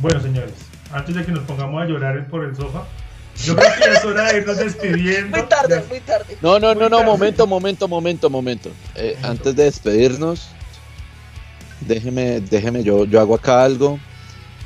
Bueno, 0.00 0.20
señores, 0.22 0.52
antes 0.92 1.14
de 1.14 1.24
que 1.24 1.32
nos 1.32 1.44
pongamos 1.44 1.82
a 1.82 1.86
llorar 1.86 2.26
por 2.28 2.44
el 2.44 2.56
sofá, 2.56 2.86
yo 3.44 3.54
creo 3.54 3.70
que 3.74 3.80
ya 3.80 3.92
es 3.98 4.04
hora 4.04 4.32
de 4.32 4.38
irnos 4.38 4.56
despidiendo. 4.64 5.36
Muy 5.36 5.46
tarde, 5.48 5.76
Ya- 5.82 5.88
muy 5.88 6.00
tarde. 6.00 6.36
No, 6.40 6.58
no, 6.58 6.74
no, 6.74 6.80
Muy 6.80 6.90
no, 6.90 6.96
tarde. 6.98 7.04
momento, 7.10 7.46
momento, 7.46 7.88
momento, 7.88 8.30
momento. 8.30 8.70
Eh, 8.94 9.12
Momento. 9.20 9.28
antes 9.28 9.56
de 9.56 9.64
despedirnos, 9.64 10.48
déjeme, 11.80 12.40
déjeme, 12.40 12.82
yo, 12.82 13.04
yo 13.04 13.20
hago 13.20 13.34
acá 13.34 13.62
algo. 13.64 13.98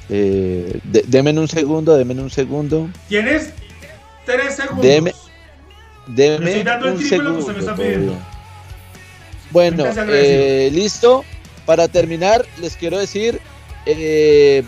Eh, 0.09 0.79
de- 0.85 1.05
deme 1.07 1.31
un 1.39 1.49
segundo, 1.49 1.97
deme 1.97 2.15
un 2.15 2.31
segundo. 2.31 2.89
Tienes 3.09 3.51
tres 4.27 4.57
segundos. 4.57 4.85
Deme- 4.85 5.15
Deme 6.09 6.47
estoy 6.49 6.63
dando 6.65 6.87
el 6.89 6.93
un 6.95 6.99
triple 6.99 7.19
de 7.19 7.23
lo 7.25 7.37
que 7.37 7.43
segundo. 7.43 7.47
usted 7.47 7.55
me 7.55 7.61
está 7.61 7.75
pidiendo. 7.77 8.19
Bueno, 9.51 9.85
eh, 10.09 10.71
listo. 10.73 11.25
Para 11.67 11.87
terminar, 11.87 12.45
les 12.61 12.77
quiero 12.77 12.99
decir, 12.99 13.41
eh, 13.87 14.65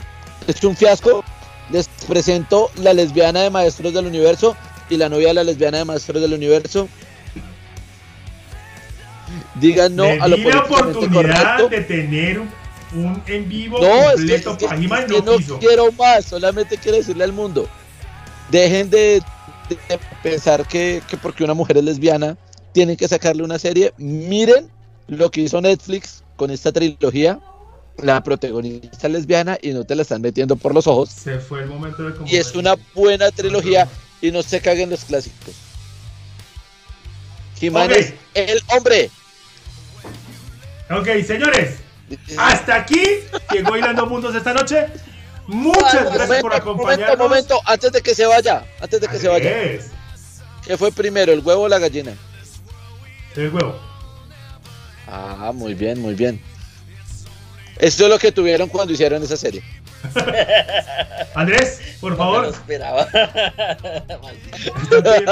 es 0.47 0.63
un 0.63 0.77
fiasco. 0.77 1.25
Les 1.71 1.89
presento 2.07 2.71
la 2.77 2.93
lesbiana 2.95 3.41
de 3.43 3.51
Maestros 3.51 3.93
del 3.95 4.07
Universo 4.07 4.57
y 4.91 4.97
la 4.97 5.09
novia 5.09 5.29
de 5.29 5.35
la 5.35 5.45
lesbiana 5.45 5.79
de 5.79 5.85
Maestros 5.87 6.21
del 6.23 6.35
Universo. 6.35 6.89
Digan 9.57 9.97
no 9.97 10.05
a 10.05 10.29
lo 10.29 10.37
la 10.37 10.59
oportunidad 10.61 11.69
de 11.69 11.81
tener 11.81 12.41
un, 12.41 12.49
un 12.95 13.23
en 13.27 13.49
vivo 13.49 13.79
No, 13.81 13.87
es 13.87 14.17
que, 14.17 14.43
completo. 14.43 14.51
es 14.53 14.57
que- 14.59 14.65
es 14.67 14.81
no 14.81 15.07
que 15.07 15.23
no 15.23 15.37
quiso. 15.37 15.59
quiero 15.59 15.93
más, 15.93 16.25
solamente 16.25 16.79
quiero 16.79 16.99
decirle 16.99 17.25
al 17.25 17.33
mundo, 17.33 17.69
dejen 18.51 18.91
de, 18.91 19.23
pensar 20.23 20.67
que, 20.67 21.03
que 21.09 21.17
porque 21.17 21.43
una 21.45 21.55
mujer 21.55 21.77
es 21.79 21.85
lesbiana 21.85 22.37
tienen 22.73 22.97
que 22.97 23.09
sacarle 23.09 23.43
una 23.43 23.59
serie. 23.59 23.93
Miren 23.99 24.69
lo 25.07 25.31
que 25.31 25.43
hizo 25.43 25.61
Netflix 25.61 26.23
con 26.37 26.51
esta 26.51 26.73
trilogía, 26.73 27.39
la 27.99 28.23
protagonista 28.23 29.07
es 29.07 29.13
lesbiana 29.13 29.57
y 29.63 29.71
no 29.73 29.85
te 29.85 29.95
la 29.95 30.03
están 30.03 30.21
metiendo 30.21 30.57
por 30.57 30.75
los 30.75 30.87
ojos. 30.87 31.11
Se 31.11 31.39
fue 31.39 31.61
el 31.63 31.67
momento 31.69 32.03
de 32.03 32.15
Y 32.31 32.37
es 32.37 32.55
una 32.55 32.75
buena 32.95 33.31
trilogía 33.31 33.89
y 34.21 34.31
no 34.33 34.43
se 34.43 34.61
caguen 34.61 34.91
los 34.91 35.05
clásicos. 35.05 35.55
Jiménez, 37.59 38.11
Ok. 38.11 38.19
el 38.35 38.61
hombre. 38.77 39.11
Ok, 40.91 41.09
señores, 41.27 41.77
hasta 42.39 42.77
aquí 42.77 43.03
llegó 43.53 43.77
Hilando 43.77 44.07
Mundos 44.07 44.35
esta 44.35 44.53
noche. 44.53 44.87
Muchas 45.47 46.13
gracias 46.13 46.41
por 46.41 46.51
momento, 46.51 46.57
acompañarnos. 46.57 47.19
momento, 47.19 47.61
antes 47.67 47.93
de 47.93 48.01
que 48.01 48.15
se 48.15 48.25
vaya, 48.25 48.65
antes 48.81 49.01
de 49.01 49.09
que 49.09 49.19
se 49.19 49.29
vaya. 49.29 49.51
Es 49.63 49.91
¿Qué 50.67 50.79
fue 50.79 50.91
primero, 50.91 51.33
el 51.33 51.41
huevo 51.41 51.63
o 51.63 51.69
la 51.69 51.79
gallina? 51.79 52.13
el 53.37 53.51
huevo. 53.53 53.79
Ah, 55.07 55.53
muy 55.55 55.75
bien, 55.75 56.01
muy 56.01 56.15
bien. 56.15 56.41
Esto 57.79 58.05
es 58.05 58.11
lo 58.11 58.19
que 58.19 58.33
tuvieron 58.33 58.69
cuando 58.69 58.93
hicieron 58.95 59.23
esa 59.23 59.37
serie. 59.37 59.63
Andrés, 61.35 61.81
por 62.01 62.17
No 62.17 62.19
me 62.19 62.25
lo 62.25 62.33
favor, 62.33 62.55
esperaba. 62.55 63.03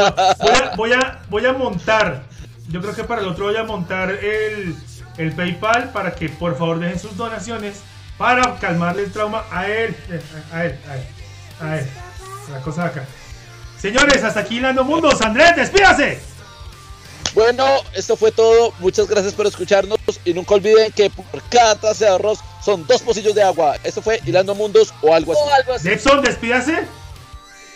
a, 0.01 0.77
voy, 0.77 0.93
a, 0.93 1.23
voy 1.31 1.47
a 1.47 1.53
montar. 1.53 2.25
Yo 2.69 2.81
creo 2.81 2.95
que 2.95 3.05
para 3.05 3.21
el 3.21 3.29
otro 3.29 3.47
voy 3.47 3.57
a 3.57 3.65
montar 3.65 4.11
el, 4.11 4.75
el 5.19 5.33
PayPal 5.35 5.91
para 5.93 6.15
que 6.15 6.29
por 6.29 6.57
favor 6.57 6.79
dejen 6.79 6.99
sus 6.99 7.17
donaciones 7.17 7.81
para 8.19 8.57
calmarle 8.59 9.05
el 9.05 9.13
trauma 9.13 9.45
a 9.51 9.67
él. 9.67 9.97
A 10.53 10.65
él, 10.65 10.79
a 10.89 10.95
él, 10.95 11.05
a 11.61 11.79
él. 11.79 11.91
La 12.51 12.61
cosa 12.61 12.85
de 12.85 12.89
acá. 12.89 13.05
Señores, 13.79 14.23
hasta 14.23 14.41
aquí 14.41 14.59
Hilando 14.59 14.85
Mundos. 14.85 15.21
Andrés, 15.23 15.57
despídase. 15.57 16.21
Bueno, 17.35 17.67
esto 17.95 18.17
fue 18.17 18.31
todo. 18.31 18.73
Muchas 18.79 19.09
gracias 19.09 19.33
por 19.33 19.47
escucharnos. 19.47 19.99
Y 20.25 20.35
nunca 20.35 20.55
olviden 20.55 20.93
que 20.93 21.11
por 21.11 21.43
cada 21.49 21.75
taza 21.77 22.05
de 22.05 22.11
arroz 22.13 22.39
son 22.65 22.87
dos 22.87 23.03
pocillos 23.03 23.35
de 23.35 23.43
agua. 23.43 23.77
Esto 23.83 24.03
fue 24.03 24.21
Hilando 24.25 24.55
Mundos 24.55 24.93
o 25.03 25.15
algo 25.15 25.33
así. 25.33 25.41
O 25.45 25.55
algo 25.55 25.73
así. 25.75 25.89
Dexon, 25.89 26.23
despídase. 26.23 26.87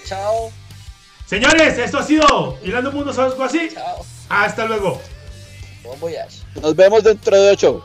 Chao, 0.05 0.53
Señores, 1.27 1.77
esto 1.77 1.99
ha 1.99 2.03
sido 2.05 2.57
Hilando 2.63 2.93
Mundos 2.93 3.19
o 3.19 3.23
algo 3.23 3.43
así. 3.43 3.69
chao. 3.73 4.05
Hasta 4.29 4.67
luego. 4.67 5.01
Nos 6.61 6.75
vemos 6.75 7.03
dentro 7.03 7.37
de 7.37 7.51
ocho. 7.51 7.83